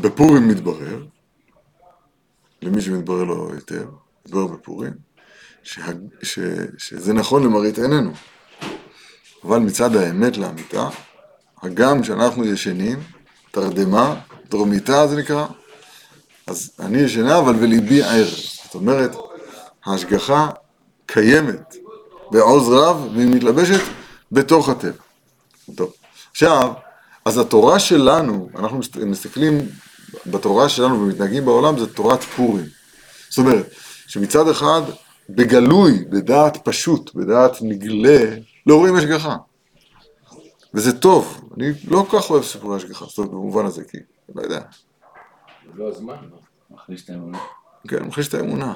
בפורים 0.00 0.48
מתברר, 0.48 1.04
למי 2.62 2.80
שמתברר 2.80 3.24
לו 3.24 3.52
היטב, 3.54 3.86
מתברר 4.26 4.46
בפורים, 4.46 4.92
שה, 5.62 5.82
ש, 6.22 6.38
שזה 6.78 7.12
נכון 7.12 7.44
למראית 7.44 7.78
עינינו, 7.78 8.12
אבל 9.44 9.58
מצד 9.58 9.96
האמת 9.96 10.36
לאמיתה, 10.36 10.88
הגם 11.62 12.04
שאנחנו 12.04 12.44
ישנים, 12.44 12.98
תרדמה, 13.50 14.20
דרומיתה 14.54 15.06
זה 15.06 15.16
נקרא, 15.16 15.46
אז 16.46 16.70
אני 16.80 16.98
ישנה 16.98 17.38
אבל 17.38 17.52
בליבי 17.52 18.02
ער. 18.02 18.26
זאת 18.64 18.74
אומרת, 18.74 19.16
ההשגחה 19.84 20.50
קיימת 21.06 21.76
בעוז 22.30 22.68
רב 22.68 23.08
והיא 23.14 23.28
מתלבשת 23.34 23.80
בתוך 24.32 24.68
הטבע. 24.68 25.02
טוב, 25.74 25.92
עכשיו, 26.30 26.72
אז 27.24 27.38
התורה 27.38 27.78
שלנו, 27.78 28.48
אנחנו 28.56 28.78
מסת- 28.78 28.96
מסתכלים 28.96 29.58
בתורה 30.26 30.68
שלנו 30.68 31.00
ומתנהגים 31.00 31.44
בעולם, 31.44 31.78
זה 31.78 31.86
תורת 31.86 32.22
פורים. 32.22 32.66
זאת 33.28 33.38
אומרת, 33.38 33.70
שמצד 34.06 34.48
אחד, 34.48 34.82
בגלוי, 35.28 36.04
בדעת 36.10 36.68
פשוט, 36.68 37.14
בדעת 37.14 37.56
נגלה, 37.62 38.36
לא 38.66 38.76
רואים 38.76 38.96
השגחה. 38.96 39.36
וזה 40.74 40.98
טוב, 40.98 41.40
אני 41.56 41.70
לא 41.88 42.06
כל 42.10 42.18
כך 42.20 42.30
אוהב 42.30 42.44
סיפורי 42.44 42.76
השגחה, 42.76 43.04
זאת 43.04 43.18
אומרת, 43.18 43.30
במובן 43.30 43.66
הזה, 43.66 43.82
כי, 43.84 43.98
לא 44.34 44.42
יודע, 44.42 44.60
לא 45.74 45.88
הזמן, 45.88 46.16
לא. 46.30 46.38
מחליש 46.70 47.04
את 47.04 47.10
האמונה. 47.10 47.38
כן, 47.88 48.02
מחליש 48.02 48.28
את 48.28 48.34
האמונה. 48.34 48.74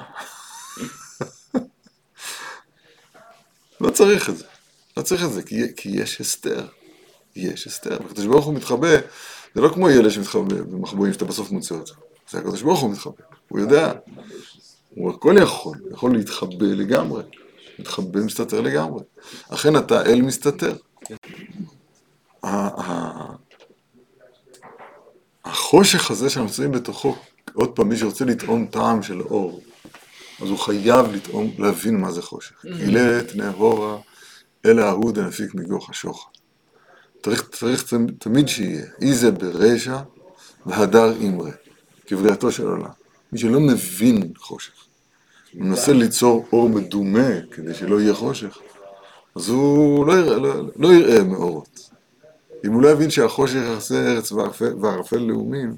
לא 3.81 3.89
צריך 3.89 4.29
את 4.29 4.37
זה. 4.37 4.45
לא 4.97 5.01
צריך 5.01 5.23
את 5.23 5.33
זה, 5.33 5.43
כי, 5.43 5.75
כי 5.75 5.89
יש 5.89 6.21
הסתר. 6.21 6.67
יש 7.35 7.67
הסתר. 7.67 7.97
הקדוש 8.05 8.25
ברוך 8.25 8.45
הוא 8.45 8.53
מתחבא, 8.53 8.95
זה 9.55 9.61
לא 9.61 9.69
כמו 9.73 9.89
ילד 9.89 10.09
שמתחבא 10.09 10.41
במחבואים 10.43 11.13
שאתה 11.13 11.25
בסוף 11.25 11.51
מוצא 11.51 11.75
אותו. 11.75 11.93
זה 12.29 12.37
הקדוש 12.39 12.61
ברוך 12.61 12.79
הוא 12.79 12.91
מתחבא. 12.91 13.23
הוא 13.47 13.59
יודע. 13.59 13.93
הוא 14.89 15.11
הכל 15.11 15.35
יכול. 15.41 15.77
הוא 15.81 15.91
יכול 15.91 16.13
להתחבא 16.13 16.65
לגמרי. 16.65 17.23
מתחבא 17.79 18.19
מסתתר 18.19 18.61
לגמרי. 18.61 19.03
אכן 19.49 19.77
אתה 19.77 20.01
אל 20.01 20.21
מסתתר. 20.21 20.75
החושך 25.49 26.11
הזה 26.11 26.29
שאנחנו 26.29 26.49
נמצאים 26.49 26.71
בתוכו, 26.71 27.15
עוד 27.53 27.69
פעם, 27.69 27.89
מי 27.89 27.97
שרוצה 27.97 28.25
לטעום 28.25 28.65
טעם 28.65 29.03
של 29.03 29.21
אור, 29.21 29.61
אז 30.41 30.49
הוא 30.49 30.57
חייב 30.59 31.05
לטעום, 31.15 31.51
להבין 31.57 31.97
מה 32.01 32.11
זה 32.11 32.21
חושך. 32.21 32.65
גילת 32.77 33.35
נהורה, 33.35 33.97
אל 34.65 34.79
ההוא 34.79 35.11
דנפיק 35.11 35.55
מגוח 35.55 35.89
השוחד. 35.89 36.29
צריך, 37.23 37.49
צריך 37.51 37.83
תמ- 37.83 38.11
תמיד 38.19 38.47
שיהיה, 38.47 38.85
אי 39.01 39.13
זה 39.13 39.31
ברשע 39.31 39.97
והדר 40.65 41.11
אימרה, 41.21 41.51
כבריאתו 42.07 42.51
של 42.51 42.67
עולם. 42.67 42.89
מי 43.31 43.39
שלא 43.39 43.59
מבין 43.59 44.31
חושך, 44.37 44.71
הוא 45.53 45.63
מנסה 45.65 45.93
ליצור 45.93 46.45
אור 46.53 46.69
מדומה 46.69 47.29
כדי 47.51 47.73
שלא 47.73 48.01
יהיה 48.01 48.13
חושך, 48.13 48.57
אז 49.35 49.49
הוא 49.49 50.05
לא 50.07 50.13
יראה, 50.13 50.37
לא, 50.37 50.53
לא 50.75 50.93
יראה 50.93 51.23
מאורות. 51.23 51.88
אם 52.65 52.73
הוא 52.73 52.81
לא 52.81 52.87
יבין 52.87 53.09
שהחושך 53.09 53.59
יחסי 53.73 53.97
ארץ 53.97 54.31
וערפל, 54.81 55.17
לאומים, 55.17 55.75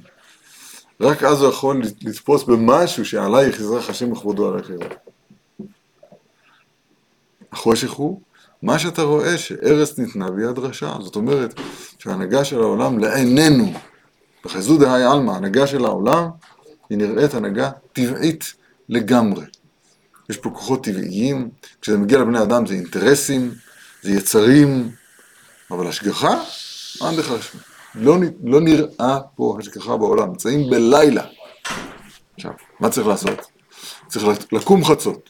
רק 1.01 1.23
אז 1.23 1.41
הוא 1.41 1.49
יכול 1.49 1.81
לתפוס 2.01 2.43
במשהו 2.43 3.05
שעלייך 3.05 3.59
יזרח 3.59 3.89
השם 3.89 4.11
לכבודו 4.11 4.49
עלייך 4.49 4.69
יראה. 4.69 4.87
החושך 7.51 7.91
הוא 7.91 8.21
מה 8.63 8.79
שאתה 8.79 9.01
רואה 9.01 9.37
שארץ 9.37 9.99
ניתנה 9.99 10.31
ביד 10.31 10.59
רשע. 10.59 10.93
זאת 11.01 11.15
אומרת 11.15 11.59
שההנהגה 11.99 12.45
של 12.45 12.61
העולם 12.61 12.99
לעינינו, 12.99 13.73
בחזו 14.45 14.77
דהי 14.77 15.03
עלמא, 15.03 15.31
ההנהגה 15.31 15.67
של 15.67 15.85
העולם 15.85 16.29
היא 16.89 16.97
נראית 16.97 17.33
הנהגה 17.33 17.71
טבעית 17.93 18.53
לגמרי. 18.89 19.45
יש 20.29 20.37
פה 20.37 20.49
כוחות 20.49 20.83
טבעיים, 20.83 21.49
כשזה 21.81 21.97
מגיע 21.97 22.19
לבני 22.19 22.41
אדם 22.41 22.65
זה 22.65 22.73
אינטרסים, 22.73 23.51
זה 24.01 24.11
יצרים, 24.11 24.91
אבל 25.71 25.87
השגחה, 25.87 26.43
אין 27.07 27.15
בכלל 27.15 27.41
שמה. 27.41 27.61
לא, 27.95 28.17
לא 28.43 28.61
נראה 28.61 29.19
פה 29.35 29.57
השגחה 29.59 29.97
בעולם, 29.97 30.29
נמצאים 30.29 30.69
בלילה. 30.69 31.23
עכשיו, 32.35 32.51
מה 32.79 32.89
צריך 32.89 33.07
לעשות? 33.07 33.41
צריך 34.07 34.25
לקום 34.51 34.85
חצות. 34.85 35.29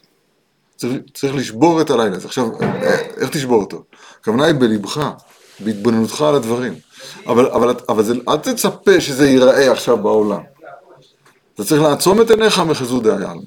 צריך, 0.78 0.94
צריך 1.14 1.36
לשבור 1.36 1.82
את 1.82 1.90
הלילה 1.90 2.16
הזה. 2.16 2.28
עכשיו, 2.28 2.62
אה, 2.62 2.98
איך 3.18 3.30
תשבור 3.30 3.62
אותו? 3.62 3.84
הכוונה 4.22 4.46
היא 4.46 4.56
בלבך, 4.56 5.10
בהתבוננותך 5.60 6.22
על 6.22 6.36
הדברים. 6.36 6.74
אבל, 7.28 7.46
אבל, 7.46 7.76
אבל 7.90 8.04
זה, 8.04 8.14
אל 8.30 8.38
תצפה 8.38 9.02
שזה 9.02 9.28
ייראה 9.28 9.72
עכשיו 9.72 9.98
בעולם. 9.98 10.42
אתה 11.56 11.64
צריך 11.64 11.82
לעצום 11.82 12.22
את 12.22 12.30
עיניך 12.30 12.60
מחזו 12.60 13.00
דעי 13.00 13.14
עלמא. 13.14 13.42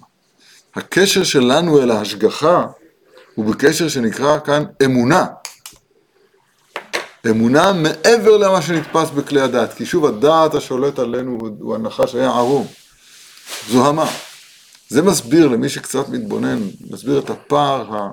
הקשר 0.75 1.25
שלנו 1.25 1.83
אל 1.83 1.91
ההשגחה 1.91 2.67
הוא 3.35 3.45
בקשר 3.45 3.89
שנקרא 3.89 4.39
כאן 4.39 4.65
אמונה. 4.85 5.27
אמונה 7.31 7.73
מעבר 7.73 8.37
למה 8.37 8.63
שנתפס 8.63 9.11
בכלי 9.11 9.41
הדעת, 9.41 9.73
כי 9.75 9.87
שוב 9.87 10.07
הדעת 10.07 10.55
השולט 10.55 10.99
עלינו 10.99 11.39
הוא- 11.59 11.75
הנחש 11.75 12.15
היה 12.15 12.31
ערום. 12.31 12.67
זוהמה. 13.69 14.07
זה 14.89 15.03
מסביר 15.03 15.49
למי 15.49 15.69
שקצת 15.69 16.09
מתבונן, 16.09 16.59
מסביר 16.91 17.19
את 17.19 17.31
הפער 17.31 18.09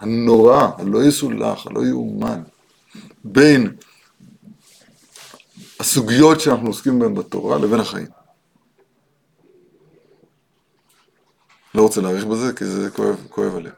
הנורא, 0.00 0.68
הלא 0.78 1.04
יסולח, 1.04 1.66
הלא 1.66 1.80
יאומן, 1.86 2.42
בין 3.24 3.76
הסוגיות 5.80 6.40
שאנחנו 6.40 6.66
עוסקים 6.66 6.98
בהן 6.98 7.14
בתורה 7.14 7.58
לבין 7.58 7.80
החיים. 7.80 8.06
לא 11.74 11.82
רוצה 11.82 12.00
להאריך 12.00 12.24
בזה, 12.24 12.52
כי 12.52 12.64
זה 12.64 12.90
כואב, 12.90 13.16
כואב 13.28 13.56
הלב. 13.56 13.72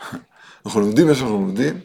אנחנו 0.66 0.80
לומדים 0.80 1.06
מה 1.06 1.14
שאנחנו 1.14 1.34
לומדים, 1.34 1.80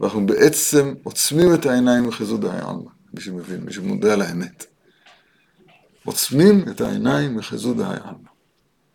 ואנחנו 0.00 0.26
בעצם 0.26 0.94
עוצמים 1.02 1.54
את 1.54 1.66
העיניים 1.66 2.08
מחיזו 2.08 2.36
דעי 2.36 2.58
עלמא, 2.60 2.90
מי 3.14 3.20
שמבין, 3.20 3.60
מי 3.60 3.72
שמודע 3.72 4.16
לאמת. 4.16 4.66
עוצמים 6.04 6.64
את 6.68 6.80
העיניים 6.80 7.36
מחיזו 7.36 7.74
דעי 7.74 7.96
עלמא. 8.04 8.28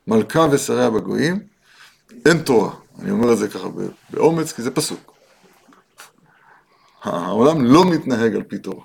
מלכה 0.07 0.47
ושריה 0.51 0.89
בגויים, 0.89 1.39
אין 2.25 2.41
תורה. 2.41 2.71
אני 2.99 3.11
אומר 3.11 3.33
את 3.33 3.37
זה 3.37 3.49
ככה 3.49 3.67
באומץ, 4.09 4.51
כי 4.51 4.61
זה 4.61 4.71
פסוק. 4.71 5.13
העולם 7.03 7.65
לא 7.65 7.85
מתנהג 7.85 8.35
על 8.35 8.43
פי 8.43 8.57
תורה. 8.57 8.83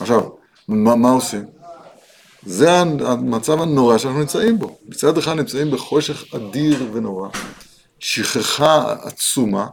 עכשיו, 0.00 0.30
מה, 0.68 0.96
מה 0.96 1.10
עושים? 1.10 1.44
זה 2.46 2.80
המצב 2.80 3.60
הנורא 3.60 3.98
שאנחנו 3.98 4.20
נמצאים 4.20 4.58
בו. 4.58 4.78
מצד 4.88 5.18
אחד 5.18 5.32
נמצאים 5.32 5.70
בחושך 5.70 6.34
אדיר 6.34 6.90
ונורא, 6.92 7.28
שכחה 7.98 8.92
עצומה, 9.02 9.66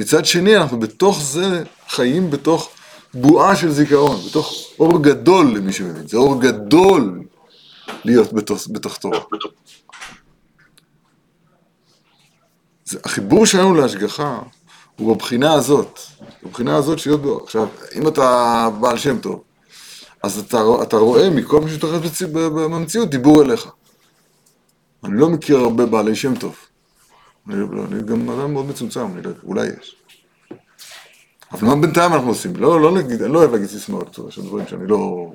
מצד 0.00 0.26
שני 0.26 0.56
אנחנו 0.56 0.80
בתוך 0.80 1.20
זה 1.22 1.64
חיים 1.88 2.30
בתוך 2.30 2.70
בועה 3.14 3.56
של 3.56 3.70
זיכרון, 3.70 4.16
בתוך 4.30 4.52
אור 4.78 5.02
גדול 5.02 5.56
למי 5.56 5.72
שמבין, 5.72 6.08
זה 6.08 6.16
אור 6.16 6.40
גדול 6.40 7.22
להיות 8.04 8.32
בתוך, 8.32 8.66
בתוך 8.70 8.96
תורה. 8.96 9.18
זה, 12.84 12.98
החיבור 13.04 13.46
שלנו 13.46 13.74
להשגחה 13.74 14.38
הוא 14.96 15.14
בבחינה 15.14 15.52
הזאת, 15.52 15.98
בבחינה 16.42 16.76
הזאת 16.76 17.06
להיות 17.06 17.22
בו. 17.22 17.40
עכשיו, 17.44 17.68
אם 17.94 18.08
אתה 18.08 18.68
בעל 18.80 18.98
שם 18.98 19.18
טוב, 19.18 19.42
אז 20.22 20.38
אתה, 20.38 20.62
אתה 20.82 20.96
רואה 20.96 21.30
מכל 21.30 21.60
מה 21.60 21.68
ב- 22.32 22.38
במציאות 22.38 23.10
דיבור 23.10 23.42
אליך. 23.42 23.68
אני 25.04 25.20
לא 25.20 25.28
מכיר 25.28 25.58
הרבה 25.58 25.86
בעלי 25.86 26.16
שם 26.16 26.34
טוב. 26.34 26.56
אני, 27.50 27.76
לא, 27.76 27.84
אני 27.84 28.02
גם 28.02 28.30
אדם 28.30 28.52
מאוד 28.52 28.66
מצומצם, 28.66 29.06
אני 29.14 29.22
לא 29.22 29.28
יודע, 29.28 29.40
אולי 29.44 29.68
יש. 29.80 29.96
אבל 31.52 31.68
מה 31.68 31.76
בינתיים 31.76 32.12
אנחנו 32.12 32.28
עושים? 32.28 32.56
לא, 32.56 32.80
לא 32.80 32.92
נגיד, 32.92 33.22
אני 33.22 33.32
לא 33.32 33.38
אוהב 33.38 33.52
להגיד 33.52 33.68
סיסמאות, 33.68 34.18
יש 34.28 34.38
דברים 34.38 34.66
שאני 34.66 34.86
לא 34.86 35.32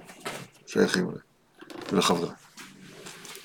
שייכים 0.68 1.04
אליהם, 1.04 1.22
ולחבריי. 1.92 2.32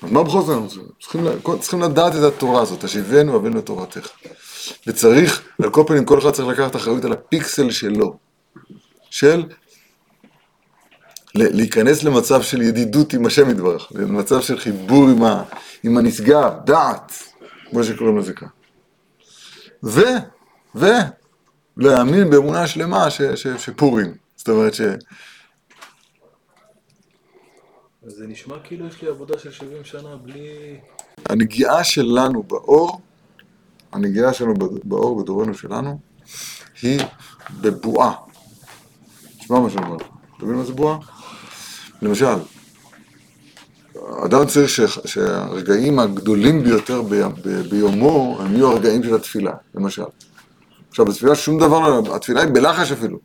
אז 0.01 0.11
מה 0.11 0.23
בכל 0.23 0.41
זאת 0.41 0.49
אנחנו 0.49 0.67
צריכים? 0.99 1.59
צריכים, 1.59 1.81
לדעת 1.81 2.15
את 2.15 2.23
התורה 2.23 2.61
הזאת, 2.61 2.83
השיבנו 2.83 3.37
אבינו 3.37 3.57
לתורתך. 3.57 4.07
וצריך, 4.87 5.41
על 5.63 5.69
כל 5.69 5.83
פנים, 5.87 6.05
כל 6.05 6.19
אחד 6.19 6.31
צריך 6.31 6.47
לקחת 6.47 6.75
אחריות 6.75 7.05
על 7.05 7.13
הפיקסל 7.13 7.71
שלו, 7.71 8.17
של 9.09 9.43
להיכנס 11.35 12.03
למצב 12.03 12.41
של 12.41 12.61
ידידות 12.61 13.13
עם 13.13 13.25
השם 13.25 13.49
יתברך, 13.49 13.87
למצב 13.91 14.41
של 14.41 14.59
חיבור 14.59 15.09
עם, 15.09 15.23
ה, 15.23 15.43
עם 15.83 15.97
הנשגב, 15.97 16.51
דעת, 16.65 17.23
כמו 17.69 17.83
שקוראים 17.83 18.17
לזה 18.17 18.33
כאן. 18.33 18.47
ו, 19.83 19.99
ו, 20.75 20.85
להאמין 21.77 22.29
באמונה 22.29 22.67
שלמה 22.67 23.09
ש, 23.09 23.21
ש, 23.21 23.47
שפורים. 23.47 24.13
זאת 24.35 24.49
אומרת 24.49 24.73
ש... 24.73 24.81
זה 28.05 28.27
נשמע 28.27 28.55
כאילו 28.63 28.87
יש 28.87 29.01
לי 29.01 29.07
עבודה 29.07 29.39
של 29.39 29.51
70 29.51 29.83
שנה 29.83 30.15
בלי... 30.15 30.79
הנגיעה 31.29 31.83
שלנו 31.83 32.43
באור, 32.43 33.01
הנגיעה 33.91 34.33
שלנו 34.33 34.53
באור 34.83 35.23
בדורנו 35.23 35.53
שלנו, 35.53 35.99
היא 36.81 36.99
בבועה. 37.61 38.13
תשמע 39.39 39.59
מה 39.59 39.69
שאני 39.69 39.85
אומר. 39.85 39.97
אתה 40.37 40.45
מבין 40.45 40.55
מה 40.55 40.63
זה 40.63 40.73
בועה? 40.73 40.97
למשל, 42.01 42.35
אדם 44.25 44.45
צריך. 44.45 44.69
שהרגעים 45.05 45.99
הגדולים 45.99 46.63
ביותר. 46.63 47.01
ביומו 47.69 48.37
הם 48.39 48.53
יהיו 48.53 48.71
הרגעים 48.71 49.03
של 49.03 49.15
התפילה, 49.15 49.53
למשל. 49.75 50.03
עכשיו, 50.89 51.05
בתפילה 51.05 51.35
שום 51.35 51.59
דבר 51.59 51.79
לא... 51.79 52.15
התפילה 52.15 52.41
היא 52.41 52.49
בלחש 52.53 52.91
אפילו. 52.91 53.17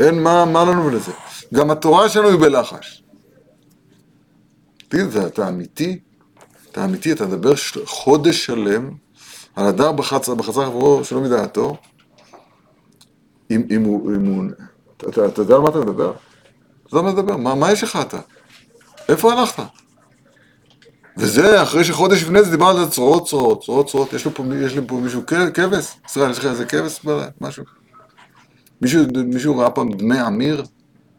אין 0.00 0.22
מה, 0.22 0.44
מה 0.44 0.64
לנו 0.64 0.90
לזה. 0.90 1.12
גם 1.54 1.70
התורה 1.70 2.08
שלנו 2.08 2.28
היא 2.28 2.38
בלחש. 2.38 3.02
תגיד, 4.88 5.16
אתה 5.16 5.48
אמיתי? 5.48 6.00
אתה 6.70 6.84
אמיתי, 6.84 7.12
אתה 7.12 7.26
מדבר. 7.26 7.52
חודש 7.84 8.46
שלם 8.46 8.90
על 9.56 9.66
הדר 9.66 9.92
בחצר, 9.92 10.34
בחצר 10.34 10.64
חברו 10.66 11.04
שלא 11.04 11.20
מדעתו, 11.20 11.76
אם, 13.50 13.62
אם 13.70 13.82
הוא, 13.82 14.12
אם 14.14 14.26
הוא, 14.26 14.44
אתה, 14.96 15.26
אתה 15.26 15.40
יודע 15.42 15.54
על 15.54 15.60
מה 15.60 15.68
אתה 15.68 15.78
מדבר? 15.78 16.12
אתה 16.86 16.96
יודע 16.96 17.08
על 17.08 17.14
מה 17.14 17.22
מדבר, 17.22 17.36
מה, 17.36 17.54
מה 17.54 17.72
יש 17.72 17.82
לך 17.82 17.98
אתה? 18.02 18.18
איפה 19.08 19.32
הלכת? 19.32 19.62
וזה 21.16 21.62
אחרי 21.62 21.84
שחודש 21.84 22.22
לפני 22.22 22.42
זה 22.42 22.50
דיבר 22.50 22.66
על 22.66 22.84
זה 22.84 22.90
צרורות 22.90 23.26
צרורות, 23.28 23.64
צרורות 23.64 23.88
צרורות, 23.88 24.12
יש, 24.12 24.26
יש 24.62 24.74
לי 24.74 24.80
פה 24.86 24.94
מישהו 24.94 25.22
כבש? 25.54 25.96
ישראל, 26.06 26.30
יש 26.30 26.38
לך 26.38 26.44
איזה 26.44 26.66
כבש? 26.66 27.00
משהו? 27.40 27.64
מישהו, 28.80 29.04
מישהו 29.24 29.58
ראה 29.58 29.70
פעם 29.70 29.92
דמי 29.92 30.26
אמיר? 30.26 30.64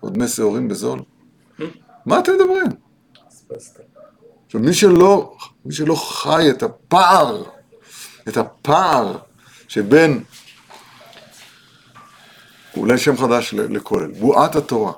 או 0.03 0.09
דמי 0.09 0.27
שעורים 0.27 0.67
בזול? 0.67 0.99
מה 2.05 2.19
אתם 2.19 2.31
מדברים? 2.33 2.67
עכשיו, 4.45 4.61
מי 4.61 4.73
שלא, 4.73 5.38
מי 5.65 5.73
שלא 5.73 5.95
חי 5.95 6.49
את 6.49 6.63
הפער, 6.63 7.43
את 8.27 8.38
הפער 8.38 9.17
שבין, 9.67 10.23
אולי 12.77 12.97
שם 12.97 13.17
חדש 13.17 13.53
לכולל, 13.53 14.11
בועת 14.11 14.55
התורה. 14.55 14.91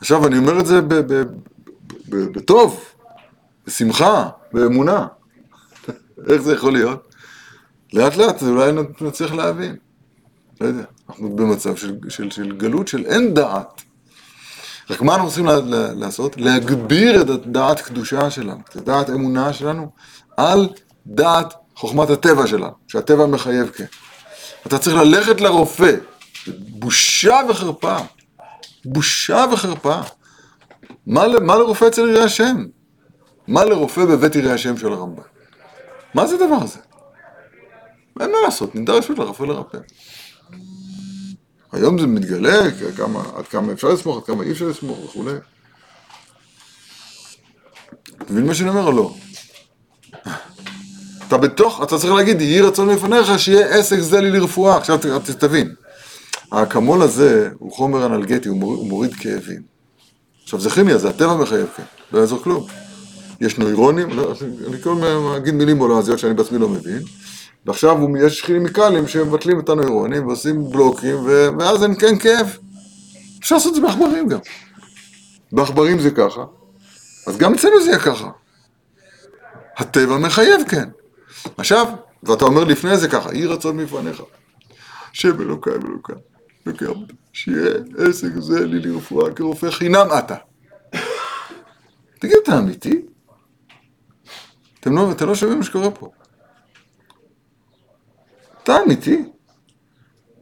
עכשיו, 0.00 0.26
אני 0.26 0.38
אומר 0.38 0.60
את 0.60 0.66
זה 0.66 0.80
בטוב, 2.08 2.84
בשמחה, 3.66 4.28
באמונה. 4.52 5.06
איך 6.30 6.42
זה 6.42 6.54
יכול 6.54 6.72
להיות? 6.72 7.14
לאט 7.92 8.16
לאט 8.16 8.42
אולי 8.42 8.72
נצליח 9.00 9.32
להבין. 9.32 9.76
לא 10.60 10.66
יודע, 10.66 10.84
אנחנו 11.08 11.36
במצב 11.36 11.76
של, 11.76 11.96
של, 12.08 12.30
של 12.30 12.52
גלות 12.56 12.88
של 12.88 13.06
אין 13.06 13.34
דעת. 13.34 13.82
רק 14.90 15.02
מה 15.02 15.12
אנחנו 15.12 15.26
רוצים 15.26 15.46
לעשות? 15.96 16.36
להגביר 16.36 17.22
את 17.22 17.28
הדעת 17.28 17.80
קדושה 17.80 18.30
שלנו, 18.30 18.60
את 18.70 18.76
הדעת 18.76 19.10
אמונה 19.10 19.52
שלנו, 19.52 19.90
על 20.36 20.68
דעת 21.06 21.54
חוכמת 21.76 22.10
הטבע 22.10 22.46
שלנו, 22.46 22.72
שהטבע 22.88 23.26
מחייב 23.26 23.68
כן. 23.68 23.84
אתה 24.66 24.78
צריך 24.78 24.96
ללכת 24.96 25.40
לרופא, 25.40 25.92
בושה 26.68 27.40
וחרפה, 27.48 27.96
בושה 28.84 29.44
וחרפה. 29.52 30.00
מה, 31.06 31.24
מה 31.40 31.56
לרופא 31.56 31.88
אצל 31.88 32.08
יראי 32.08 32.24
השם? 32.24 32.64
מה 33.48 33.64
לרופא 33.64 34.04
בבית 34.04 34.36
יראי 34.36 34.52
השם 34.52 34.76
של 34.76 34.92
הרמב"ם? 34.92 35.22
מה 36.14 36.26
זה 36.26 36.34
הדבר 36.34 36.62
הזה? 36.62 36.78
אין 38.20 38.30
מה 38.30 38.36
לעשות, 38.44 38.74
נדרש 38.74 39.10
לרופא 39.10 39.42
לרפא. 39.42 39.78
היום 41.72 41.98
זה 41.98 42.06
מתגלה, 42.06 42.70
כמה, 42.96 43.22
עד 43.36 43.46
כמה 43.46 43.72
אפשר 43.72 43.88
לסמוך, 43.88 44.16
עד 44.16 44.24
כמה 44.24 44.44
אי 44.44 44.52
אפשר 44.52 44.68
לסמוך 44.68 44.98
וכולי. 45.04 45.34
אתה 48.22 48.32
מבין 48.32 48.46
מה 48.46 48.54
שאני 48.54 48.68
אומר 48.68 48.86
או 48.86 48.92
לא? 48.92 49.14
אתה 51.28 51.38
בתוך, 51.38 51.82
אתה 51.82 51.98
צריך 51.98 52.12
להגיד, 52.12 52.40
יהי 52.40 52.60
רצון 52.60 52.88
מלפניך 52.88 53.38
שיהיה 53.38 53.66
עסק 53.66 53.98
זה 53.98 54.20
לי 54.20 54.30
לרפואה. 54.30 54.76
עכשיו 54.76 54.98
תבין, 55.38 55.74
האקמול 56.52 57.02
הזה 57.02 57.50
הוא 57.58 57.72
חומר 57.72 58.06
אנלגטי, 58.06 58.48
הוא 58.48 58.56
מוריד, 58.56 58.78
הוא 58.78 58.88
מוריד 58.88 59.14
כאבים. 59.14 59.62
עכשיו 60.42 60.60
זה 60.60 60.70
כימיה, 60.70 60.98
זה 60.98 61.08
הטבע 61.08 61.36
מחייב 61.36 61.66
כן, 61.76 61.82
לא 62.12 62.18
יעזור 62.18 62.42
כלום. 62.42 62.66
יש 63.40 63.58
נוירונים, 63.58 64.10
לא, 64.10 64.34
אני 64.68 64.82
כל 64.82 64.90
הזמן 64.90 65.34
אגיד 65.36 65.54
מילים 65.54 65.76
מולזיות 65.76 66.18
שאני 66.18 66.34
בעצמי 66.34 66.58
לא 66.58 66.68
מבין. 66.68 67.02
ועכשיו 67.66 67.98
יש 68.18 68.42
כימיקלים 68.42 69.08
שמבטלים 69.08 69.60
את 69.60 69.68
הנוירונים 69.68 70.26
ועושים 70.26 70.70
בלוקים, 70.70 71.16
ואז 71.58 71.82
אין 71.82 71.94
כן 71.94 72.18
כאב. 72.18 72.56
אפשר 73.40 73.54
לעשות 73.54 73.70
את 73.70 73.74
זה 73.74 73.80
בעכברים 73.80 74.28
גם. 74.28 74.38
בעכברים 75.52 75.98
זה 75.98 76.10
ככה, 76.10 76.44
אז 77.26 77.36
גם 77.36 77.54
אצלנו 77.54 77.82
זה 77.82 77.90
יהיה 77.90 77.98
ככה. 77.98 78.30
הטבע 79.76 80.18
מחייב 80.18 80.60
כן. 80.68 80.88
עכשיו, 81.56 81.86
ואתה 82.22 82.44
אומר 82.44 82.64
לפני 82.64 82.96
זה 82.96 83.08
ככה, 83.08 83.34
יהי 83.34 83.46
רצון 83.46 83.76
מפניך. 83.76 84.22
שם 85.12 85.40
אלוקיי 85.40 85.72
ואלוקיי, 85.72 86.14
עבודה. 86.66 87.14
שיהיה 87.32 87.74
עסק 87.98 88.28
זה 88.38 88.66
לי 88.66 88.80
לרפואה 88.80 89.34
כרופא 89.34 89.70
חינם 89.70 90.06
אתה. 90.18 90.36
תגיד, 92.18 92.36
אתה 92.42 92.58
אמיתי? 92.58 93.02
אתם 94.80 94.96
לא, 94.96 95.12
אתם 95.12 95.26
לא 95.26 95.34
שומעים 95.34 95.58
מה 95.58 95.64
שקורה 95.64 95.90
פה. 95.90 96.10
אתה 98.62 98.76
אמיתי? 98.86 99.24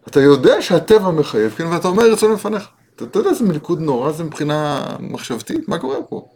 אתה 0.09 0.21
יודע 0.21 0.62
שהטבע 0.62 1.11
מחייב, 1.11 1.53
כן, 1.53 1.66
ואתה 1.66 1.89
אומר 1.89 2.12
רצון 2.12 2.33
לפניך. 2.33 2.69
אתה, 2.97 3.05
אתה 3.05 3.19
יודע 3.19 3.31
איזה 3.31 3.45
מלכוד 3.45 3.81
נורא 3.81 4.12
זה 4.12 4.25
מבחינה 4.25 4.83
מחשבתית? 5.01 5.69
מה 5.69 5.79
קורה 5.79 6.03
פה? 6.03 6.29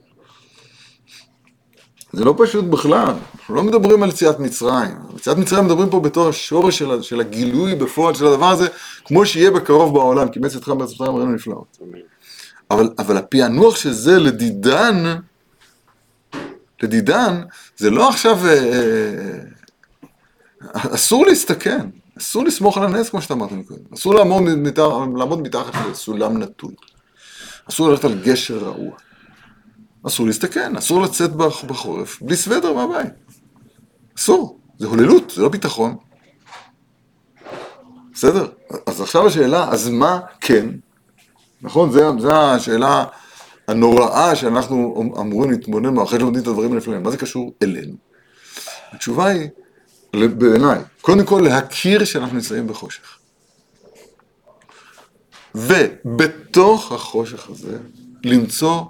זה 2.12 2.24
לא 2.24 2.34
פשוט 2.38 2.64
בכלל, 2.64 3.14
אנחנו 3.34 3.54
לא 3.54 3.62
מדברים 3.62 4.02
על 4.02 4.08
יציאת 4.08 4.40
מצרים. 4.40 4.96
יציאת 5.16 5.36
מצרים 5.36 5.64
מדברים 5.64 5.90
פה 5.90 6.00
בתור 6.00 6.28
השורש 6.28 6.78
של, 6.78 7.02
של 7.02 7.20
הגילוי 7.20 7.74
בפועל 7.74 8.14
של 8.14 8.26
הדבר 8.26 8.50
הזה, 8.50 8.68
כמו 9.04 9.26
שיהיה 9.26 9.50
בקרוב 9.50 9.94
בעולם, 9.94 10.28
כי 10.28 10.40
מצאתך 10.40 10.68
בארצותך 10.68 11.00
אמרנו 11.00 11.32
נפלאות. 11.32 11.78
אבל, 12.70 12.90
אבל 12.98 13.16
הפענוח 13.16 13.76
של 13.76 13.92
זה 13.92 14.18
לדידן, 14.18 15.16
לדידן, 16.82 17.42
זה 17.76 17.90
לא 17.90 18.08
עכשיו... 18.08 18.46
אה, 18.46 18.52
אה, 18.52 19.38
אסור 20.74 21.26
להסתכן, 21.26 21.86
אסור 22.18 22.44
לסמוך 22.44 22.78
על 22.78 22.84
הנס 22.84 23.08
כמו 23.08 23.22
שאתה 23.22 23.34
אמרת 23.34 23.52
מקודם, 23.52 23.80
אסור 23.94 24.14
לעמוד, 24.14 24.42
לעמוד 25.16 25.42
מתחת 25.42 25.74
לסולם 25.90 26.38
נטוי, 26.38 26.74
אסור 27.68 27.88
ללכת 27.88 28.04
על 28.04 28.20
גשר 28.24 28.58
רעוע, 28.58 28.92
אסור 30.06 30.26
להסתכן, 30.26 30.76
אסור 30.76 31.02
לצאת 31.02 31.32
בחורף 31.32 32.22
בלי 32.22 32.36
סוודר 32.36 32.72
מהבית, 32.72 33.12
אסור, 34.18 34.58
זה 34.78 34.86
הוללות, 34.86 35.32
זה 35.36 35.42
לא 35.42 35.48
ביטחון. 35.48 35.96
בסדר? 38.12 38.46
אז 38.86 39.00
עכשיו 39.00 39.26
השאלה, 39.26 39.68
אז 39.68 39.88
מה 39.88 40.20
כן? 40.40 40.66
נכון? 41.62 41.92
זו 42.18 42.32
השאלה 42.32 43.04
הנוראה 43.68 44.36
שאנחנו 44.36 44.94
אמורים 45.20 45.50
להתבונן 45.50 45.94
בה 45.94 46.02
אחרי 46.02 46.18
שלומדים 46.18 46.42
את 46.42 46.46
הדברים 46.46 46.72
הנפלאים. 46.72 47.02
מה 47.02 47.10
זה 47.10 47.16
קשור 47.16 47.54
אלינו? 47.62 47.94
התשובה 48.92 49.26
היא, 49.26 49.48
בעיניי, 50.12 50.80
קודם 51.00 51.26
כל 51.26 51.40
להכיר 51.44 52.04
שאנחנו 52.04 52.36
נמצאים 52.36 52.66
בחושך. 52.66 53.18
ובתוך 55.54 56.92
החושך 56.92 57.50
הזה 57.50 57.78
למצוא 58.24 58.82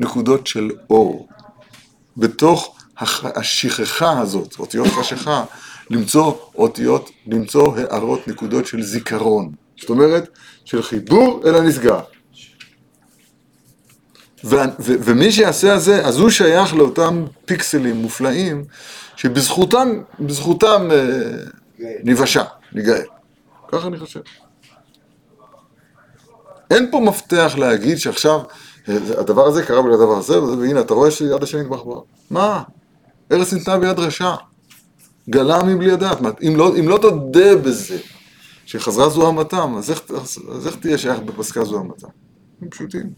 נקודות 0.00 0.46
של 0.46 0.70
אור. 0.90 1.28
בתוך 2.16 2.76
השכחה 3.22 4.20
הזאת, 4.20 4.58
אותיות 4.58 4.86
חשיכה, 4.86 5.44
למצוא 5.90 6.34
אותיות, 6.54 7.10
למצוא 7.26 7.76
הערות, 7.76 8.28
נקודות 8.28 8.66
של 8.66 8.82
זיכרון. 8.82 9.52
זאת 9.80 9.90
אומרת, 9.90 10.28
של 10.64 10.82
חיבור 10.82 11.42
אל 11.46 11.54
הנשגב. 11.54 12.00
ומי 14.78 15.32
שיעשה 15.32 15.74
את 15.74 15.80
זה, 15.80 16.06
אז 16.06 16.18
הוא 16.18 16.30
שייך 16.30 16.74
לאותם 16.74 17.24
פיקסלים 17.44 17.96
מופלאים 17.96 18.64
שבזכותם, 19.16 19.88
בזכותם 20.20 20.88
אה, 20.90 21.86
ניוושע, 22.04 22.44
ניגאל. 22.72 23.02
ככה 23.68 23.86
אני 23.86 23.98
חושב. 23.98 24.20
אין 26.70 26.90
פה 26.90 27.00
מפתח 27.00 27.54
להגיד 27.58 27.98
שעכשיו 27.98 28.40
הדבר 29.18 29.46
הזה 29.46 29.62
קרה 29.62 29.82
בגלל 29.82 29.94
הדבר 29.94 30.18
הזה, 30.18 30.42
והנה 30.42 30.80
אתה 30.80 30.94
רואה 30.94 31.10
שיד 31.10 31.42
השם 31.42 31.58
נטבח 31.58 31.82
בו. 31.82 32.04
מה? 32.30 32.62
ארץ 33.32 33.52
ניתנה 33.52 33.78
ביד 33.78 33.98
רשע. 33.98 34.34
גלה 35.30 35.62
מבלי 35.62 35.90
לדעת. 35.90 36.18
אם 36.42 36.56
לא, 36.56 36.76
אם 36.80 36.88
לא 36.88 36.98
תודה 37.02 37.56
בזה, 37.56 37.98
שחזרה 38.66 39.08
זוהמתם, 39.08 39.74
אז 39.78 39.90
איך, 39.90 40.02
אז 40.54 40.66
איך 40.66 40.76
תהיה 40.76 40.98
שייך 40.98 41.20
בפסקה 41.20 41.64
זוהמתם? 41.64 42.08
הם 42.62 42.70
פשוטים. 42.70 43.12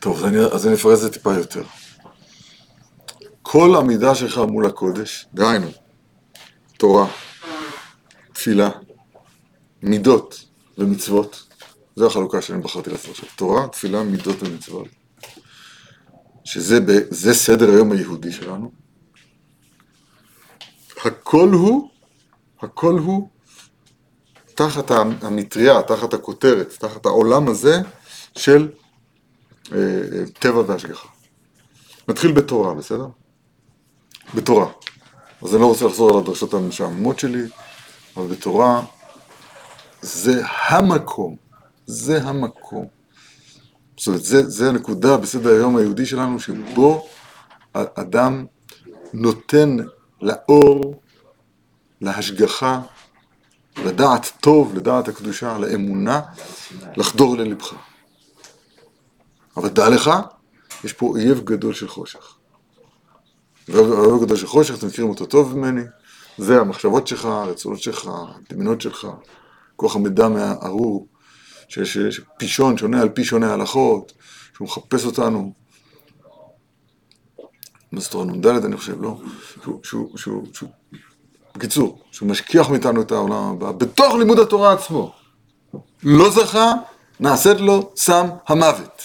טוב, 0.00 0.16
אז 0.16 0.24
אני, 0.24 0.38
אז 0.38 0.66
אני 0.66 0.74
אפרט 0.74 0.94
את 0.94 0.98
זה 0.98 1.12
טיפה 1.12 1.34
יותר. 1.34 1.62
כל 3.42 3.74
עמידה 3.76 4.14
שלך 4.14 4.38
מול 4.38 4.66
הקודש, 4.66 5.26
דהיינו, 5.34 5.66
תורה, 6.78 7.06
תפילה, 8.32 8.70
מידות 9.82 10.44
ומצוות, 10.78 11.46
זו 11.96 12.06
החלוקה 12.06 12.42
שאני 12.42 12.62
בחרתי 12.62 12.90
לעשות 12.90 13.10
עכשיו. 13.10 13.28
תורה, 13.36 13.68
תפילה, 13.68 14.02
מידות 14.02 14.42
ומצוות. 14.42 14.88
שזה 16.44 16.80
ב, 16.80 16.92
סדר 17.32 17.70
היום 17.70 17.92
היהודי 17.92 18.32
שלנו. 18.32 18.70
הכל 21.04 21.48
הוא, 21.48 21.90
הכל 22.60 22.98
הוא 22.98 23.28
תחת 24.54 24.90
המטריה, 25.22 25.82
תחת 25.82 26.14
הכותרת, 26.14 26.74
תחת 26.78 27.06
העולם 27.06 27.48
הזה 27.48 27.80
של 28.36 28.68
אה, 29.72 29.78
טבע 30.38 30.62
והשגחה. 30.66 31.08
נתחיל 32.08 32.32
בתורה, 32.32 32.74
בסדר? 32.74 33.06
בתורה. 34.34 34.66
אז 35.42 35.54
אני 35.54 35.62
לא 35.62 35.66
רוצה 35.66 35.86
לחזור 35.86 36.10
על 36.10 36.18
הדרשות 36.18 36.54
המשעממות 36.54 37.18
שלי, 37.18 37.42
אבל 38.16 38.26
בתורה 38.26 38.82
זה 40.02 40.42
המקום, 40.46 41.36
זה 41.90 42.22
המקום. 42.22 42.86
זאת 43.96 44.06
אומרת, 44.06 44.24
זה, 44.24 44.50
זה 44.50 44.68
הנקודה 44.68 45.16
בסדר 45.16 45.50
היום 45.50 45.76
היהודי 45.76 46.06
שלנו, 46.06 46.40
שבו 46.40 47.06
אדם 47.74 48.46
נותן 49.12 49.76
לאור, 50.22 51.00
להשגחה, 52.00 52.80
לדעת 53.84 54.32
טוב, 54.40 54.74
לדעת 54.74 55.08
הקדושה, 55.08 55.58
לאמונה, 55.58 56.20
לחדור 56.96 57.36
ללבך. 57.36 57.74
אבל 59.56 59.68
דע 59.68 59.88
לך, 59.88 60.10
יש 60.84 60.92
פה 60.92 61.06
אויב 61.06 61.40
גדול 61.44 61.74
של 61.74 61.88
חושך. 61.88 62.36
ואויב 63.68 64.22
גדול 64.22 64.36
של 64.36 64.46
חושך, 64.46 64.78
אתם 64.78 64.86
מכירים 64.86 65.10
אותו 65.10 65.26
טוב 65.26 65.56
ממני, 65.56 65.82
זה 66.38 66.60
המחשבות 66.60 67.06
שלך, 67.06 67.24
הרצונות 67.24 67.80
שלך, 67.82 68.10
הדמיונות 68.50 68.80
שלך, 68.80 69.06
כוח 69.76 69.96
המידע 69.96 70.28
מהארור, 70.28 71.06
שיש 71.70 72.20
פישון 72.38 72.78
שונה 72.78 73.00
על 73.00 73.08
פי 73.08 73.24
שונה 73.24 73.52
הלכות, 73.52 74.12
שהוא 74.54 74.68
מחפש 74.68 75.04
אותנו. 75.04 75.52
מה 77.92 78.00
זאת 78.00 78.14
אומרת, 78.14 78.36
נ"ד 78.36 78.46
אני 78.46 78.76
חושב, 78.76 79.02
לא? 79.02 79.20
שהוא, 80.16 80.46
בקיצור, 81.54 82.02
שהוא 82.12 82.28
משכיח 82.28 82.70
מאיתנו 82.70 83.02
את 83.02 83.12
העולם 83.12 83.44
הבא, 83.44 83.72
בתוך 83.72 84.14
לימוד 84.14 84.38
התורה 84.38 84.72
עצמו. 84.72 85.14
לא 86.02 86.30
זכה, 86.30 86.72
נעשית 87.20 87.60
לו 87.60 87.92
סם 87.96 88.26
המוות. 88.48 89.02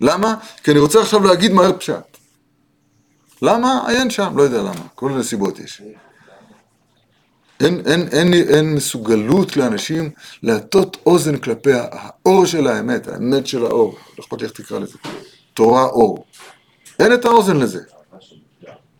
למה? 0.00 0.34
כי 0.64 0.70
אני 0.70 0.80
רוצה 0.80 1.00
עכשיו 1.00 1.26
להגיד 1.26 1.52
מהר 1.52 1.78
פשט. 1.78 2.16
למה? 3.42 3.80
עיין 3.86 4.10
שם, 4.10 4.36
לא 4.36 4.42
יודע 4.42 4.62
למה, 4.62 4.88
כל 4.94 5.10
מיני 5.10 5.24
סיבות 5.24 5.58
יש. 5.58 5.82
אין, 7.60 7.82
אין, 7.86 8.08
אין, 8.12 8.32
אין 8.34 8.74
מסוגלות 8.74 9.56
לאנשים 9.56 10.10
להטות 10.42 10.96
אוזן 11.06 11.36
כלפי 11.36 11.70
האור 11.72 12.46
של 12.46 12.66
האמת, 12.66 13.08
האמת 13.08 13.46
של 13.46 13.64
האור, 13.64 13.98
לא 14.18 14.24
אכפת 14.24 14.40
לי 14.40 14.46
איך 14.46 14.52
תקרא 14.52 14.78
לזה, 14.78 14.98
תורה 15.54 15.84
אור. 15.84 16.24
אין 16.98 17.14
את 17.14 17.24
האוזן 17.24 17.56
לזה. 17.56 17.80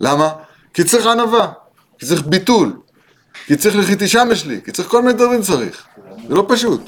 למה? 0.00 0.32
כי 0.74 0.84
צריך 0.84 1.06
ענווה, 1.06 1.52
כי 1.98 2.06
צריך 2.06 2.22
ביטול, 2.26 2.80
כי 3.46 3.56
צריך 3.56 3.76
לכי 3.76 4.08
שמש 4.08 4.44
לי, 4.44 4.60
כי 4.64 4.72
צריך 4.72 4.88
כל 4.88 5.02
מיני 5.02 5.14
דברים 5.14 5.42
צריך. 5.42 5.86
זה 6.28 6.34
לא 6.34 6.44
פשוט. 6.48 6.80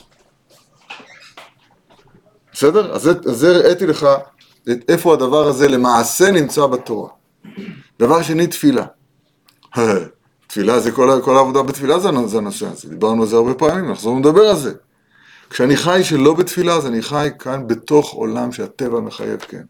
בסדר? 2.53 2.95
אז 2.95 3.11
זה 3.25 3.57
הראיתי 3.57 3.87
לך 3.87 4.07
את 4.63 4.79
איפה 4.89 5.15
הדבר 5.15 5.47
הזה 5.47 5.69
למעשה 5.69 6.31
נמצא 6.31 6.67
בתורה. 6.67 7.09
דבר 7.99 8.23
שני, 8.23 8.47
תפילה. 8.47 8.85
תפילה 10.51 10.81
זה 10.81 10.93
כל, 10.93 11.21
כל 11.25 11.37
העבודה 11.37 11.63
בתפילה 11.63 11.99
זה, 11.99 12.09
זה 12.27 12.39
הנושא 12.39 12.67
הזה, 12.67 12.89
דיברנו 12.89 13.23
על 13.23 13.29
זה 13.29 13.37
הרבה 13.37 13.55
פעמים, 13.55 13.91
נחזור 13.91 14.21
לדבר 14.21 14.41
על 14.41 14.57
זה. 14.57 14.73
כשאני 15.51 15.77
חי 15.77 16.01
שלא 16.05 16.35
בתפילה, 16.35 16.75
אז 16.75 16.87
אני 16.87 17.03
חי 17.03 17.29
כאן 17.39 17.67
בתוך 17.67 18.13
עולם 18.13 18.53
שהטבע 18.53 19.01
מחייב 19.01 19.41
כן. 19.41 19.63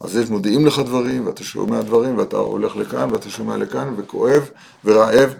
אז 0.00 0.16
יש, 0.16 0.30
מודיעים 0.30 0.66
לך 0.66 0.78
דברים, 0.78 1.26
ואתה 1.26 1.44
שומע 1.44 1.82
דברים, 1.82 2.18
ואתה 2.18 2.36
הולך 2.36 2.76
לכאן, 2.76 3.12
ואתה 3.12 3.30
שומע 3.30 3.56
לכאן, 3.56 3.94
וכואב, 3.96 4.50
ורעב, 4.84 5.34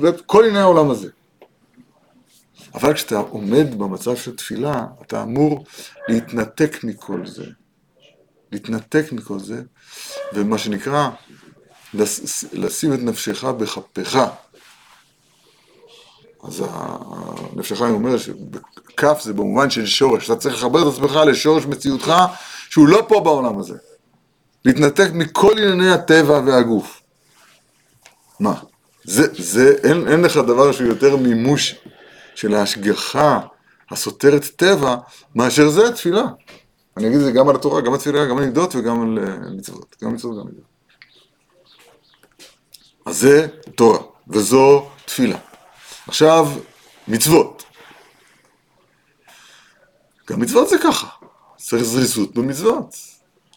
וכל 0.00 0.42
ענייני 0.42 0.58
העולם 0.58 0.90
הזה. 0.90 1.08
אבל 2.74 2.94
כשאתה 2.94 3.18
עומד 3.18 3.78
במצב 3.78 4.16
של 4.16 4.36
תפילה, 4.36 4.86
אתה 5.02 5.22
אמור 5.22 5.64
להתנתק 6.08 6.84
מכל 6.84 7.26
זה. 7.26 7.44
להתנתק 8.52 9.04
מכל 9.12 9.38
זה, 9.38 9.62
ומה 10.34 10.58
שנקרא, 10.58 11.10
לשים 12.52 12.92
את 12.92 12.98
נפשך 12.98 13.44
בכפיך. 13.44 14.18
אז 16.42 16.64
נפשך, 17.56 17.82
אני 17.82 17.92
אומר 17.92 18.16
שכף 18.18 19.20
זה 19.22 19.32
במובן 19.32 19.70
של 19.70 19.86
שורש, 19.86 20.30
אתה 20.30 20.36
צריך 20.40 20.54
לחבר 20.54 20.88
את 20.88 20.94
עצמך 20.94 21.16
לשורש 21.26 21.66
מציאותך 21.66 22.12
שהוא 22.70 22.88
לא 22.88 23.04
פה 23.08 23.20
בעולם 23.20 23.58
הזה. 23.58 23.74
להתנתק 24.64 25.10
מכל 25.12 25.52
ענייני 25.58 25.90
הטבע 25.90 26.40
והגוף. 26.46 27.02
מה? 28.40 28.54
זה, 29.04 29.26
זה, 29.38 29.74
אין, 29.84 30.08
אין 30.08 30.20
לך 30.20 30.36
דבר 30.36 30.72
שהוא 30.72 30.86
יותר 30.86 31.16
מימוש 31.16 31.74
של 32.34 32.54
ההשגחה 32.54 33.40
הסותרת 33.90 34.44
טבע, 34.56 34.96
מאשר 35.34 35.68
זה 35.68 35.88
התפילה. 35.88 36.24
אני 36.96 37.06
אגיד 37.06 37.18
את 37.18 37.24
זה 37.24 37.32
גם 37.32 37.48
על 37.48 37.56
התורה, 37.56 37.80
גם 37.80 37.88
על 37.88 37.94
התפילה, 37.94 38.26
גם 38.26 38.38
על 38.38 38.44
מידות 38.44 38.74
וגם 38.74 39.02
על 39.02 39.18
אה, 39.18 39.50
מצוות. 39.56 39.96
גם 40.02 40.14
מצוות 40.14 40.34
וגם 40.34 40.46
מידות. 40.46 40.71
אז 43.06 43.18
זה 43.18 43.46
תורה, 43.74 43.98
וזו 44.28 44.88
תפילה. 45.04 45.38
עכשיו, 46.08 46.48
מצוות. 47.08 47.64
גם 50.30 50.40
מצוות 50.40 50.68
זה 50.68 50.76
ככה. 50.78 51.06
צריך 51.56 51.82
זריזות 51.82 52.34
במצוות. 52.34 52.96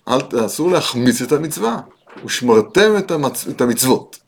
אל, 0.08 0.46
אסור 0.46 0.72
להחמיץ 0.72 1.22
את 1.22 1.32
המצווה. 1.32 1.80
ושמרתם 2.26 2.98
את, 2.98 3.12
המצ... 3.12 3.48
את 3.48 3.62
המצוות. 3.62 4.20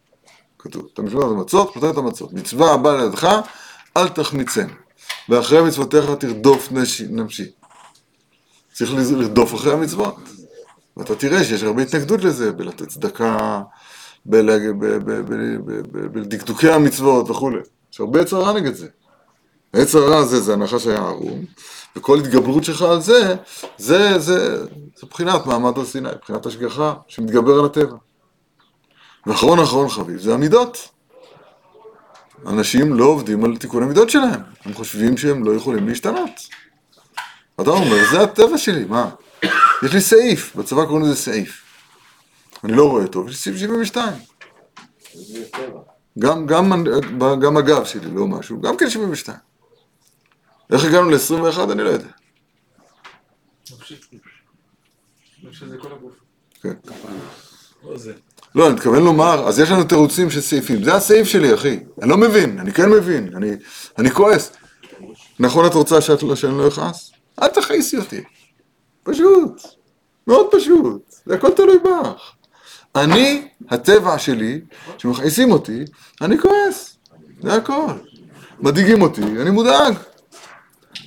כתוב, 0.59 0.87
את 0.93 0.99
המצוות 0.99 1.31
המצות, 1.31 1.73
שמרתם 1.73 1.91
את 1.91 1.97
המצות. 1.97 2.33
מצווה 2.33 2.73
הבאה 2.73 2.97
לידך, 2.97 3.27
אל 3.97 4.07
תחמיצן. 4.07 4.67
ואחרי 5.29 5.61
מצוותיך 5.61 6.05
תרדוף 6.19 6.71
נפשי. 7.09 7.51
צריך 8.73 8.91
לרדוף 8.93 9.55
אחרי 9.55 9.73
המצוות. 9.73 10.15
ואתה 10.97 11.15
תראה 11.15 11.43
שיש 11.43 11.63
הרבה 11.63 11.81
התנגדות 11.81 12.21
לזה, 12.21 12.51
בלתת 12.51 12.87
צדקה, 12.87 13.61
בדקדוקי 16.13 16.71
המצוות 16.71 17.29
וכולי. 17.29 17.59
יש 17.93 17.99
הרבה 17.99 18.21
יצר 18.21 18.41
רע 18.41 18.53
נגד 18.53 18.73
זה. 18.73 18.87
היצר 19.73 19.99
הרע 19.99 20.17
הזה 20.17 20.39
זה 20.39 20.53
הנחש 20.53 20.87
היה 20.87 20.97
ערום, 20.97 21.45
וכל 21.95 22.19
התגברות 22.19 22.63
שלך 22.63 22.81
על 22.81 23.01
זה, 23.01 23.35
זה, 23.77 24.19
זה, 24.19 24.65
זה 24.95 25.07
בחינת 25.09 25.45
מעמד 25.45 25.77
הר 25.77 25.85
סיני, 25.85 26.09
בחינת 26.21 26.45
השגחה 26.45 26.93
שמתגבר 27.07 27.59
על 27.59 27.65
הטבע. 27.65 27.95
ואחרון 29.25 29.59
אחרון 29.59 29.89
חביב 29.89 30.19
זה 30.19 30.33
המידות. 30.33 30.89
אנשים 32.47 32.93
לא 32.93 33.05
עובדים 33.05 33.45
על 33.45 33.57
תיקון 33.57 33.83
המידות 33.83 34.09
שלהם, 34.09 34.41
הם 34.65 34.73
חושבים 34.73 35.17
שהם 35.17 35.43
לא 35.43 35.51
יכולים 35.51 35.87
להשתנות. 35.87 36.31
אתה 37.61 37.69
אומר, 37.69 37.97
זה 38.11 38.21
הטבע 38.21 38.57
שלי, 38.57 38.85
מה? 38.85 39.09
יש 39.83 39.93
לי 39.93 40.01
סעיף, 40.01 40.55
בצבא 40.55 40.85
קוראים 40.85 41.05
לזה 41.05 41.15
סעיף. 41.15 41.66
אני 42.67 42.75
לא 42.75 42.89
רואה 42.89 43.07
טוב, 43.07 43.29
יש 43.29 43.37
סעיף 43.37 43.57
72. 43.57 44.13
גם, 46.19 46.45
גם, 46.45 46.83
גם 47.41 47.57
הגב 47.57 47.85
שלי, 47.85 48.11
לא 48.11 48.27
משהו, 48.27 48.61
גם 48.61 48.77
כן 48.77 48.89
72. 48.89 49.37
איך 50.71 50.85
הגענו 50.85 51.09
ל-21 51.09 51.71
אני 51.71 51.83
לא 51.83 51.89
יודע. 51.89 52.07
כן. 56.61 56.73
לא, 58.55 58.67
אני 58.67 58.75
מתכוון 58.75 59.03
לומר, 59.03 59.47
אז 59.47 59.59
יש 59.59 59.71
לנו 59.71 59.83
תירוצים 59.83 60.29
של 60.29 60.41
סעיפים. 60.41 60.83
זה 60.83 60.93
הסעיף 60.93 61.27
שלי, 61.27 61.53
אחי. 61.53 61.79
אני 62.01 62.09
לא 62.09 62.17
מבין, 62.17 62.59
אני 62.59 62.73
כן 62.73 62.89
מבין, 62.89 63.35
אני, 63.35 63.51
אני 63.97 64.11
כועס. 64.11 64.51
נכון 65.39 65.65
את 65.65 65.73
רוצה 65.73 66.01
שאת, 66.01 66.19
שאני 66.35 66.57
לא 66.57 66.67
אכעס? 66.67 67.11
אל 67.41 67.47
תכעיסי 67.47 67.97
אותי. 67.97 68.23
פשוט. 69.03 69.61
מאוד 70.27 70.47
פשוט. 70.51 71.01
זה 71.25 71.35
הכל 71.35 71.51
תלוי 71.51 71.77
בך. 71.79 72.36
אני, 72.97 73.47
הטבע 73.69 74.17
שלי, 74.19 74.61
שמכעיסים 74.97 75.51
אותי, 75.51 75.85
אני 76.21 76.37
כועס. 76.37 76.97
זה 77.41 77.53
הכל. 77.53 77.93
מדאיגים 78.59 79.01
אותי, 79.01 79.21
אני 79.21 79.49
מודאג. 79.49 79.93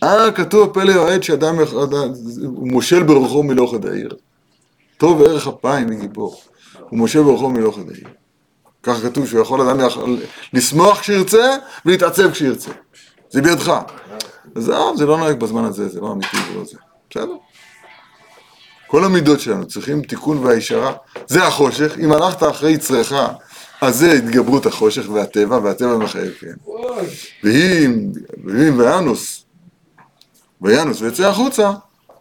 אה, 0.02 0.32
כתוב 0.32 0.72
פלא 0.74 0.92
יועד 0.92 1.22
שאדם 1.22 1.56
הוא 2.44 2.68
מושל 2.68 3.02
ברוחו 3.02 3.42
מלוך 3.42 3.74
עד 3.74 3.86
העיר. 3.86 4.10
טוב 4.98 5.22
ערך 5.22 5.46
אפיים 5.48 5.86
מגיבור. 5.86 6.42
הוא 6.88 6.98
מושל 6.98 7.22
ברוחו 7.22 7.50
מלוך 7.50 7.78
עד 7.78 7.90
העיר. 7.90 8.08
ככה 8.82 9.00
כתוב 9.00 9.26
שהוא 9.26 9.40
יכול 9.40 9.60
אדם 9.60 9.78
לשמוח 10.52 11.00
כשירצה 11.00 11.56
ולהתעצב 11.86 12.30
כשירצה. 12.30 12.70
זה 13.30 13.42
בידך. 13.42 13.72
זהו, 14.54 14.96
זה 14.96 15.06
לא 15.06 15.18
נוהג 15.18 15.40
בזמן 15.40 15.64
הזה, 15.64 15.88
זה 15.88 16.00
לא 16.00 16.12
אמיתי, 16.12 16.36
זה 16.36 16.58
לא 16.58 16.64
זה. 16.64 16.76
בסדר. 17.10 17.36
כל 18.90 19.04
המידות 19.04 19.40
שלנו 19.40 19.66
צריכים 19.66 20.02
תיקון 20.02 20.38
והישרה. 20.38 20.92
זה 21.26 21.46
החושך, 21.46 21.92
אם 21.98 22.12
הלכת 22.12 22.42
אחרי 22.42 22.70
יצרך, 22.70 23.12
אז 23.80 23.96
זה 23.96 24.12
התגברות 24.12 24.66
החושך 24.66 25.10
והטבע, 25.12 25.58
והטבע 25.62 25.96
מחייב, 25.96 26.32
כן. 26.40 26.54
ואם, 27.44 28.10
ואם 28.44 28.78
וינוס, 28.78 29.44
וינוס 30.62 31.00
ויצא 31.00 31.28
החוצה, 31.28 31.70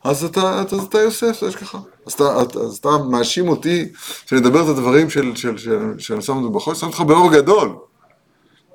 אז 0.03 0.23
אתה, 0.23 0.61
אתה, 0.61 0.75
אתה 0.89 0.99
יוסף, 0.99 1.39
זה 1.41 1.47
השגחה. 1.47 1.77
אז 2.07 2.13
אתה, 2.13 2.41
אתה, 2.41 2.59
אז 2.59 2.77
אתה 2.77 2.89
מאשים 3.09 3.49
אותי 3.49 3.89
שאני 4.25 4.41
אדבר 4.41 4.63
את 4.63 4.67
הדברים 4.77 5.09
של, 5.09 5.35
של, 5.35 5.57
של, 5.97 6.17
את 6.17 6.21
זה 6.23 6.33
בחושך, 6.53 6.79
שם 6.79 6.87
אותך 6.87 7.01
באור 7.01 7.31
גדול. 7.31 7.75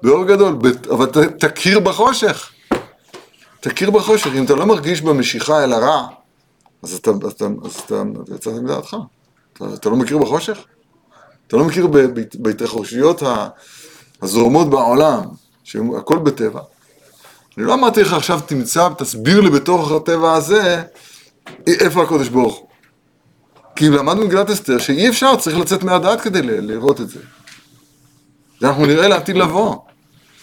באור 0.03 0.24
גדול, 0.24 0.59
אבל 0.90 1.07
ת, 1.07 1.16
תכיר 1.45 1.80
בחושך. 1.80 2.51
תכיר 3.61 3.90
בחושך. 3.90 4.30
אם 4.34 4.45
אתה 4.45 4.55
לא 4.55 4.66
מרגיש 4.66 5.03
במשיכה 5.03 5.64
אל 5.64 5.72
הרע, 5.72 6.07
אז 6.85 6.95
אתה, 6.95 7.11
אתה, 7.28 7.47
אז 7.64 7.76
אתה, 7.87 8.03
יצאת 8.35 8.55
מדעתך. 8.55 8.97
אתה, 9.53 9.64
אתה 9.74 9.91
לא 9.91 9.97
מכיר 9.97 10.18
בחושך? 10.18 10.59
אתה 11.47 11.57
לא 11.57 11.64
מכיר 11.64 11.87
בהתרחשויות 12.39 13.22
הזורמות 14.22 14.70
בעולם, 14.70 15.22
שהכל 15.64 16.18
בטבע. 16.18 16.61
אני 17.59 17.66
לא 17.66 17.74
אמרתי 17.74 18.03
לך 18.03 18.12
עכשיו 18.12 18.41
תמצא, 18.47 18.89
תסביר 18.99 19.41
לי 19.41 19.51
בתוך 19.51 19.93
הטבע 19.93 20.32
הזה 20.32 20.82
איפה 21.66 22.03
הקודש 22.03 22.28
ברוך 22.28 22.57
הוא. 22.57 22.68
כי 23.76 23.89
למדנו 23.89 24.22
במגילת 24.22 24.51
אסתר 24.51 24.78
שאי 24.78 25.09
אפשר, 25.09 25.37
צריך 25.37 25.59
לצאת 25.59 25.82
מהדעת 25.82 26.20
כדי 26.20 26.43
לראות 26.43 27.01
את 27.01 27.09
זה. 27.09 27.20
זה 28.61 28.68
אנחנו 28.68 28.87
נראה 28.87 29.09
לעתיד 29.09 29.37
לבוא. 29.37 29.76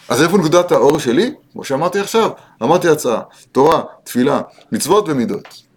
אז 0.09 0.23
איפה 0.23 0.37
נקודת 0.37 0.71
האור 0.71 0.99
שלי? 0.99 1.33
כמו 1.53 1.63
שאמרתי 1.63 1.99
עכשיו, 1.99 2.29
אמרתי 2.63 2.89
הצעה, 2.89 3.21
תורה, 3.51 3.81
תפילה, 4.03 4.41
מצוות 4.71 5.05
ומידות. 5.07 5.70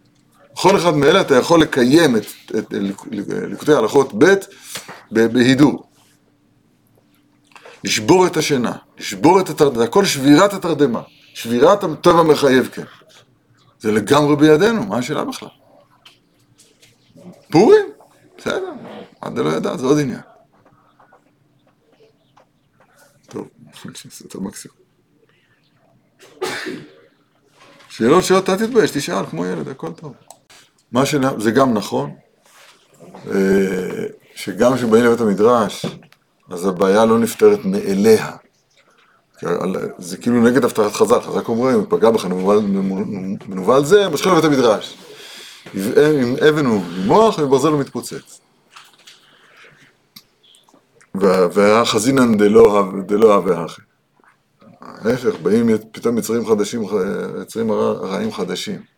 בכל 0.55 0.76
אחד 0.76 0.96
מאלה 0.96 1.20
אתה 1.20 1.34
יכול 1.36 1.62
לקיים 1.62 2.16
את, 2.16 2.22
את, 2.50 2.59
את 2.59 2.74
ליקוטי 3.11 3.72
הלכות 3.72 4.12
ב' 4.18 4.34
בהידור. 5.11 5.90
לשבור 7.84 8.26
את 8.26 8.36
השינה, 8.36 8.72
לשבור 8.98 9.40
את 9.40 9.48
התרדמה, 9.48 9.78
זה 9.78 9.84
הכל 9.84 10.05
שבירת 10.05 10.52
התרדמה, 10.52 11.02
שבירת 11.34 11.84
הטבע 11.84 12.22
מחייב 12.22 12.68
כן. 12.68 12.84
זה 13.80 13.92
לגמרי 13.92 14.36
בידינו, 14.36 14.86
מה 14.86 14.98
השאלה 14.98 15.24
בכלל? 15.24 15.48
פורים, 17.50 17.86
בסדר, 18.38 18.72
עד 19.20 19.38
לא 19.38 19.50
ידע, 19.50 19.76
זה 19.76 19.86
עוד 19.86 19.98
עניין. 19.98 20.20
טוב, 23.26 23.48
נעשה 23.84 24.24
את 24.26 24.34
המקסימום. 24.34 24.76
שאלות 27.88 28.24
שאלות, 28.24 28.48
אל 28.48 28.57
תתבייש, 28.57 28.90
תשאל 28.90 29.26
כמו 29.26 29.46
ילד, 29.46 29.68
הכל 29.68 29.92
טוב. 29.92 30.14
מה 30.95 31.07
ש... 31.07 31.14
זה 31.38 31.51
גם 31.51 31.74
נכון, 31.74 32.11
אה, 33.30 34.07
שגם 34.34 34.74
כשבאים 34.74 35.05
לבית 35.05 35.20
המדרש, 35.20 35.86
אז 36.51 36.66
הבעיה 36.66 37.05
לא 37.05 37.18
נפתרת 37.18 37.59
מאליה. 37.64 38.30
זה 39.99 40.16
כאילו 40.16 40.40
נגד 40.42 40.64
הבטחת 40.64 40.92
חז"ל, 40.92 41.20
חז"ל 41.20 41.40
אומרים, 41.49 41.78
אם 41.78 41.84
פגע 41.88 42.11
בך 42.11 42.24
מנוול, 42.24 43.84
זה, 43.84 44.09
משכו 44.09 44.28
לבית 44.30 44.45
המדרש. 44.45 44.97
עם 45.74 46.36
אבן 46.49 46.66
הוא 46.66 46.82
ממוח 46.99 47.38
וברזל 47.38 47.68
הוא 47.68 47.80
מתפוצץ. 47.80 48.40
וה- 51.14 51.49
והחזינן 51.53 52.36
דלא 53.07 53.34
הכי. 53.64 53.82
ההפך, 54.80 55.34
באים 55.42 55.68
פתאום 55.92 56.18
יצרים 56.18 56.47
חדשים, 56.47 56.82
יצרים 57.42 57.72
רע- 57.72 57.92
רעים 58.09 58.32
חדשים. 58.32 58.93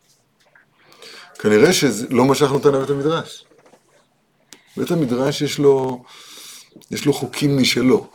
כנראה 1.47 1.73
שלא 1.73 2.25
משכנו 2.25 2.55
אותנו 2.55 2.73
לבית 2.73 2.91
המדרש. 2.91 3.45
בית 4.77 4.91
המדרש 4.91 5.43
יש 5.43 5.59
לו, 5.59 6.05
יש 6.91 7.07
לו 7.07 7.13
חוקים 7.13 7.59
משלו. 7.59 8.07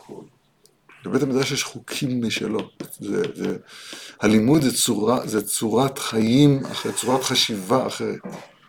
לבית 1.06 1.22
המדרש 1.22 1.52
יש 1.52 1.64
חוקים 1.64 2.26
משלו. 2.26 2.60
זה, 3.00 3.22
זה, 3.34 3.56
הלימוד 4.20 4.62
זה, 4.62 4.74
צורה, 4.74 5.26
זה 5.26 5.42
צורת 5.42 5.98
חיים 5.98 6.66
אחרת, 6.66 6.96
צורת 6.96 7.22
חשיבה 7.22 7.86
אחרת. 7.86 8.18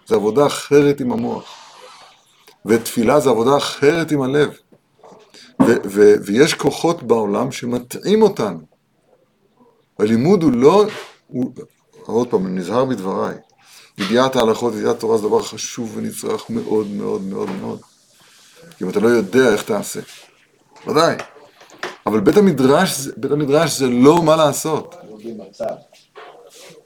זה 0.08 0.16
עבודה 0.16 0.46
אחרת 0.46 1.00
עם 1.00 1.12
המוח. 1.12 1.46
ותפילה 2.66 3.20
זה 3.20 3.30
עבודה 3.30 3.58
אחרת 3.58 4.12
עם 4.12 4.22
הלב. 4.22 4.50
ו, 5.62 5.72
ו, 5.86 6.14
ויש 6.26 6.54
כוחות 6.54 7.04
בעולם 7.04 7.52
שמטעים 7.52 8.22
אותנו. 8.22 8.60
הלימוד 10.00 10.44
הוא 10.44 10.52
לא, 10.52 10.86
הוא, 11.28 11.54
עוד 12.02 12.28
פעם, 12.28 12.46
אני 12.46 12.60
נזהר 12.60 12.86
בדבריי. 12.86 13.36
ידיעת 13.98 14.36
ההלכות, 14.36 14.74
ידיעת 14.74 15.00
תורה 15.00 15.18
זה 15.18 15.28
דבר 15.28 15.42
חשוב 15.42 15.98
ונצרך 15.98 16.50
מאוד 16.50 16.88
מאוד 16.88 17.22
מאוד 17.22 17.50
מאוד. 17.62 17.80
כי 18.78 18.84
אם 18.84 18.90
אתה 18.90 19.00
לא 19.00 19.08
יודע 19.08 19.54
איך 19.54 19.64
תעשה. 19.64 20.00
ודאי. 20.88 21.16
אבל 22.06 22.20
בית 22.20 22.38
המדרש, 22.38 23.08
בית 23.18 23.32
המדרש 23.32 23.80
זה 23.80 23.88
לא 23.88 24.24
מה 24.24 24.36
לעשות. 24.36 24.96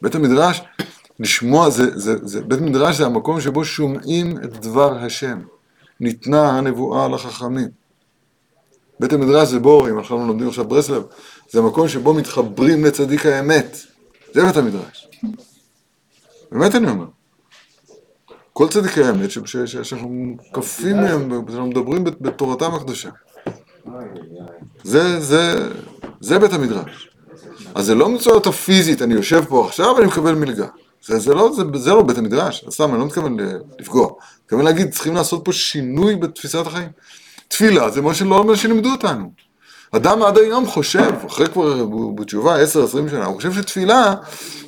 בית 0.02 0.16
המדרש, 0.16 0.62
לשמוע, 1.20 1.70
זה, 1.70 2.00
זה, 2.00 2.16
זה, 2.22 2.42
בית 2.42 2.60
המדרש 2.60 2.96
זה 2.98 3.06
המקום 3.06 3.42
שבו 3.42 3.66
שומעים 3.66 4.38
את 4.38 4.52
דבר 4.52 4.98
השם. 4.98 5.42
ניתנה 6.00 6.58
הנבואה 6.58 7.08
לחכמים. 7.08 7.68
בית 9.00 9.14
המדרש 9.14 9.48
זה 9.48 9.60
בו, 9.60 9.88
אם 9.88 10.00
אנחנו 10.00 10.28
לומדים 10.28 10.48
עכשיו 10.48 10.66
ברסלב, 10.66 11.04
זה 11.50 11.60
המקום 11.60 11.88
שבו 11.88 12.14
מתחברים 12.14 12.86
לצדיק 12.86 13.26
האמת. 13.26 13.78
זה 14.34 14.46
בית 14.46 14.58
המדרש. 14.58 15.08
באמת 16.52 16.76
אני 16.76 16.90
אומר. 16.90 17.06
כל 18.54 18.68
צדיקי 18.70 19.04
האמת 19.04 19.30
שאנחנו 19.66 20.10
מוקפים 20.10 20.96
מהם, 20.96 21.30
שאנחנו 21.48 21.68
מדברים 21.68 22.04
בת- 22.04 22.22
בתורתם 22.22 22.74
הקדושה. 22.74 23.10
זה, 24.84 25.20
זה, 25.20 25.70
זה 26.20 26.40
בית 26.40 26.54
המדרש. 26.54 27.10
אז 27.76 27.86
זה 27.86 27.96
לא 27.96 28.10
מצוות 28.10 28.48
הפיזית, 28.48 29.02
אני 29.02 29.14
יושב 29.14 29.46
פה 29.46 29.66
עכשיו 29.68 29.94
ואני 29.96 30.08
מקבל 30.08 30.36
מלגה. 30.36 30.68
זה, 31.06 31.20
זה, 31.20 31.34
לא, 31.34 31.52
זה, 31.56 31.64
זה 31.76 31.90
לא 31.90 32.04
בית 32.04 32.18
המדרש, 32.18 32.66
סתם, 32.70 32.90
אני 32.92 33.00
לא 33.00 33.06
מתכוון 33.06 33.38
לפגוע. 33.80 34.08
אני 34.08 34.16
מתכוון 34.44 34.66
להגיד, 34.66 34.92
צריכים 34.92 35.16
לעשות 35.16 35.46
פה 35.46 35.54
שינוי 35.54 36.16
בתפיסת 36.16 36.68
החיים. 36.68 36.90
תפילה 37.48 37.90
זה 37.90 38.02
מה 38.02 38.14
שלא 38.14 38.44
מה 38.44 38.56
שלימדו 38.56 38.90
אותנו. 38.92 39.32
אדם 39.92 40.24
עד 40.24 40.38
היום 40.38 40.66
חושב, 40.66 41.12
אחרי 41.28 41.48
כבר 41.48 41.86
בתשובה 42.16 42.64
10-20 42.64 42.66
שנה, 43.10 43.26
הוא 43.26 43.36
חושב 43.36 43.54
שתפילה 43.54 44.14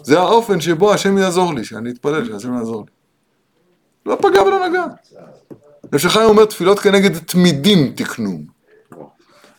זה 0.03 0.19
האופן 0.19 0.61
שבו 0.61 0.93
השם 0.93 1.17
יעזור 1.17 1.53
לי, 1.53 1.65
שאני 1.65 1.89
אתפלל, 1.89 2.25
שהשם 2.25 2.57
יעזור 2.57 2.85
לי. 2.85 2.91
לא 4.05 4.17
פגע 4.21 4.41
ולא 4.41 4.67
נגע. 4.67 4.83
שחיים 5.97 6.29
אומר 6.29 6.45
תפילות 6.45 6.79
כנגד 6.79 7.17
תמידים 7.17 7.93
תקנו. 7.95 8.39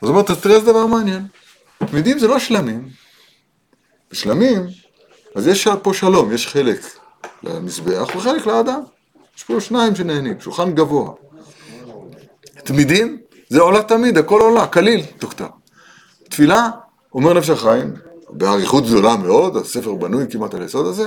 אז 0.03 0.09
הוא 0.09 0.09
אומר, 0.09 0.23
תראה 0.23 0.57
איזה 0.57 0.67
דבר 0.67 0.87
מעניין. 0.87 1.27
תמידים 1.79 2.19
זה 2.19 2.29
לא 2.29 2.39
שלמים. 2.39 2.89
בשלמים, 4.11 4.67
אז 5.35 5.47
יש 5.47 5.69
פה 5.83 5.95
שלום, 5.95 6.33
יש 6.33 6.47
חלק 6.47 6.81
למזבח 7.43 8.17
וחלק 8.17 8.47
לאדם. 8.47 8.81
יש 9.37 9.45
פה 9.45 9.61
שניים 9.61 9.97
שנהנים, 9.97 10.41
שולחן 10.41 10.75
גבוה. 10.75 11.13
תמידים 12.65 13.19
זה 13.51 13.61
עולה 13.61 13.83
תמיד, 13.83 14.19
הכל 14.19 14.41
עולה, 14.41 14.67
קליל, 14.67 15.01
דוקטור. 15.21 15.49
תפילה, 16.29 16.69
אומר 17.15 17.35
נפש 17.35 17.51
החיים, 17.51 17.95
באריכות 18.31 18.87
גדולה 18.87 19.17
מאוד, 19.17 19.57
הספר 19.57 19.95
בנוי 19.95 20.25
כמעט 20.31 20.55
על 20.55 20.63
היסוד 20.63 20.87
הזה, 20.87 21.07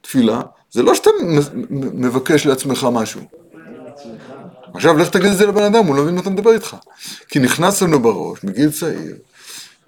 תפילה, 0.00 0.40
זה 0.70 0.82
לא 0.82 0.94
שאתה 0.94 1.10
מבקש 1.70 2.46
לעצמך 2.46 2.86
משהו. 2.92 3.20
עכשיו 4.74 4.98
לך 4.98 5.08
תגיד 5.08 5.30
את 5.30 5.36
זה 5.36 5.46
לבן 5.46 5.62
אדם, 5.62 5.86
הוא 5.86 5.96
לא 5.96 6.02
מבין 6.02 6.14
מה 6.14 6.20
אתה 6.20 6.30
מדבר 6.30 6.52
איתך. 6.52 6.76
כי 7.28 7.38
נכנס 7.38 7.82
לנו 7.82 8.02
בראש, 8.02 8.44
מגיל 8.44 8.70
צעיר, 8.70 9.16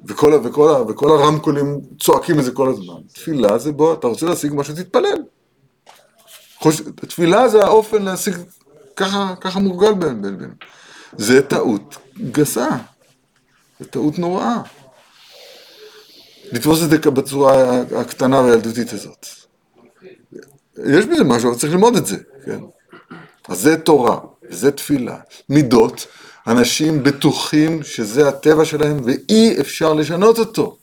וכל, 0.07 0.41
וכל, 0.45 0.85
וכל 0.89 1.11
הרמקולים 1.11 1.81
צועקים 2.01 2.39
את 2.39 2.45
זה 2.45 2.53
כל 2.53 2.69
הזמן. 2.69 2.95
תפילה 3.13 3.59
זה 3.59 3.73
בוא, 3.73 3.95
אתה 3.95 4.07
רוצה 4.07 4.27
להשיג 4.27 4.53
משהו, 4.55 4.75
תתפלל. 4.75 5.19
חוש... 6.59 6.81
תפילה 6.81 7.49
זה 7.49 7.65
האופן 7.65 8.03
להשיג, 8.03 8.35
ככה, 8.97 9.35
ככה 9.41 9.61
מורגל 9.61 9.93
בין 9.93 10.23
בין 10.23 10.39
בין. 10.39 10.51
זה 11.19 11.43
טעות 11.43 11.97
גסה, 12.33 12.69
זה 13.81 13.87
טעות 13.87 14.19
נוראה. 14.19 14.57
לתפוס 16.53 16.83
את 16.83 16.91
זה 16.91 16.99
בצורה 17.11 17.81
הקטנה 17.97 18.41
והילדותית 18.41 18.93
הזאת. 18.93 19.27
יש 20.79 21.05
בזה 21.05 21.25
משהו, 21.25 21.51
אבל 21.51 21.59
צריך 21.59 21.73
ללמוד 21.73 21.97
את 21.97 22.07
זה, 22.07 22.17
כן? 22.45 22.61
אז 23.49 23.61
זה 23.61 23.77
תורה, 23.77 24.19
וזה 24.51 24.73
תפילה. 24.73 25.17
מידות, 25.49 26.07
אנשים 26.47 27.03
בטוחים 27.03 27.83
שזה 27.83 28.29
הטבע 28.29 28.65
שלהם 28.65 29.01
ואי 29.05 29.61
אפשר 29.61 29.93
לשנות 29.93 30.39
אותו. 30.39 30.77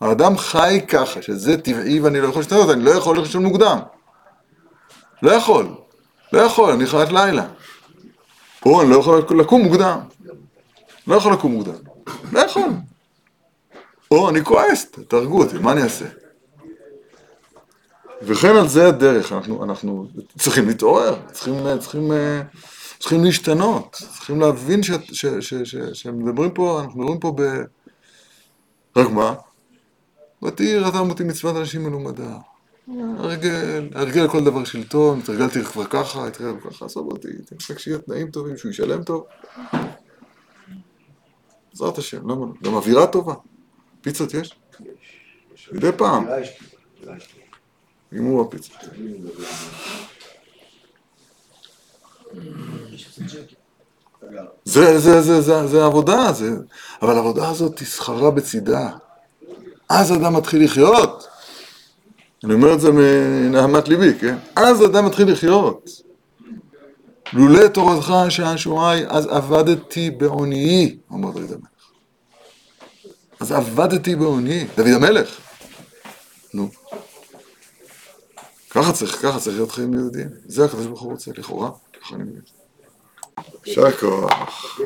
האדם 0.00 0.38
חי 0.38 0.80
ככה, 0.88 1.22
שזה 1.22 1.56
טבעי 1.56 2.00
ואני 2.00 2.20
לא 2.20 2.28
יכול 2.28 2.42
לשנות 2.42 2.60
אותו, 2.60 2.72
אני 2.72 2.84
לא 2.84 2.90
יכול 2.90 3.18
לישון 3.18 3.42
מוקדם. 3.42 3.78
לא 5.22 5.30
יכול, 5.30 5.74
לא 6.32 6.40
יכול, 6.40 6.72
אני 6.72 6.86
חיית 6.86 7.12
לילה. 7.12 7.46
או 8.66 8.82
אני 8.82 8.90
לא 8.90 8.96
יכול 8.96 9.40
לקום 9.40 9.62
מוקדם. 9.62 9.98
לא 11.06 11.14
יכול 11.14 11.32
לקום 11.32 11.52
מוקדם. 11.52 11.74
לא 12.32 12.40
יכול. 12.40 12.70
או 14.10 14.30
אני 14.30 14.44
כועס, 14.44 14.86
תהרגו 15.08 15.42
אותי, 15.42 15.58
מה 15.58 15.72
אני 15.72 15.82
אעשה? 15.82 16.06
וכן 18.22 18.56
על 18.56 18.68
זה 18.68 18.88
הדרך, 18.88 19.32
אנחנו, 19.32 19.64
אנחנו 19.64 20.06
צריכים 20.38 20.68
להתעורר, 20.68 21.16
צריכים, 21.32 21.54
צריכים, 21.78 22.12
צריכים 22.98 23.24
להשתנות, 23.24 23.90
צריכים 23.90 24.40
להבין 24.40 24.80
שמדברים 25.92 26.50
פה, 26.50 26.80
אנחנו 26.80 27.00
מדברים 27.00 27.20
פה 27.20 27.32
ב... 27.36 27.42
רק 28.96 29.10
מה? 29.10 29.34
ותהי 30.42 30.78
רתם 30.78 31.10
אותי 31.10 31.24
מצוות 31.24 31.56
אנשים 31.56 31.84
מלומדה. 31.84 32.36
הרגל, 32.98 33.88
הרגל 33.94 34.24
לכל 34.24 34.44
דבר 34.44 34.64
שלטון, 34.64 35.18
התרגלתי 35.18 35.64
כבר 35.64 35.84
ככה, 35.84 36.26
התרגלתי 36.26 36.68
ככה, 36.68 36.84
עזוב 36.84 37.12
אותי, 37.12 37.28
תנסק 37.46 37.78
שיהיה 37.78 37.98
תנאים 37.98 38.30
טובים, 38.30 38.56
שהוא 38.56 38.70
ישלם 38.70 39.04
טוב. 39.04 39.24
בעזרת 41.70 41.98
השם, 41.98 42.30
למה 42.30 42.46
לא? 42.46 42.52
גם 42.62 42.74
אווירה 42.74 43.06
טובה. 43.06 43.34
פיצות 44.00 44.34
יש? 44.34 44.54
מדי 45.72 45.90
פעם, 45.96 46.26
נגמרו 48.12 48.42
הפיצות. 48.42 48.76
זה, 54.64 54.98
זה, 54.98 55.22
זה, 55.22 55.40
זה, 55.40 55.66
זה 55.66 55.84
עבודה, 55.84 56.32
זה, 56.32 56.50
אבל 57.02 57.16
העבודה 57.16 57.48
הזאת 57.48 57.76
תסחרה 57.76 58.30
בצידה. 58.30 58.90
אז 59.88 60.12
אדם 60.12 60.36
מתחיל 60.36 60.64
לחיות. 60.64 61.29
אני 62.44 62.54
אומר 62.54 62.74
את 62.74 62.80
זה 62.80 62.92
מנהמת 62.92 63.88
ליבי, 63.88 64.18
כן? 64.18 64.36
אז 64.56 64.84
אדם 64.84 65.06
מתחיל 65.06 65.32
לחיות. 65.32 65.90
לולא 67.32 67.68
תורתך 67.68 68.14
שעה 68.28 68.58
שועי, 68.58 69.06
אז 69.08 69.26
עבדתי 69.26 70.10
בעוניי, 70.10 70.96
אומר 71.10 71.30
דוד 71.30 71.52
המלך. 71.52 71.90
אז 73.40 73.52
עבדתי 73.52 74.16
בעוניי, 74.16 74.66
דוד 74.76 74.88
המלך. 74.88 75.40
נו. 76.54 76.68
ככה 78.70 78.92
צריך, 78.92 79.22
ככה 79.22 79.38
צריך 79.40 79.56
להיות 79.56 79.70
חיים 79.70 79.94
יהודיים. 79.94 80.28
זה 80.46 80.64
הקדוש 80.64 80.86
ברוך 80.86 81.00
הוא 81.00 81.10
רוצה, 81.10 81.30
לכאורה, 81.36 81.70
ככה 82.00 82.14
אני 82.14 82.24
מבין. 82.24 82.42
יישר 83.66 83.90
כוח. 83.90 84.80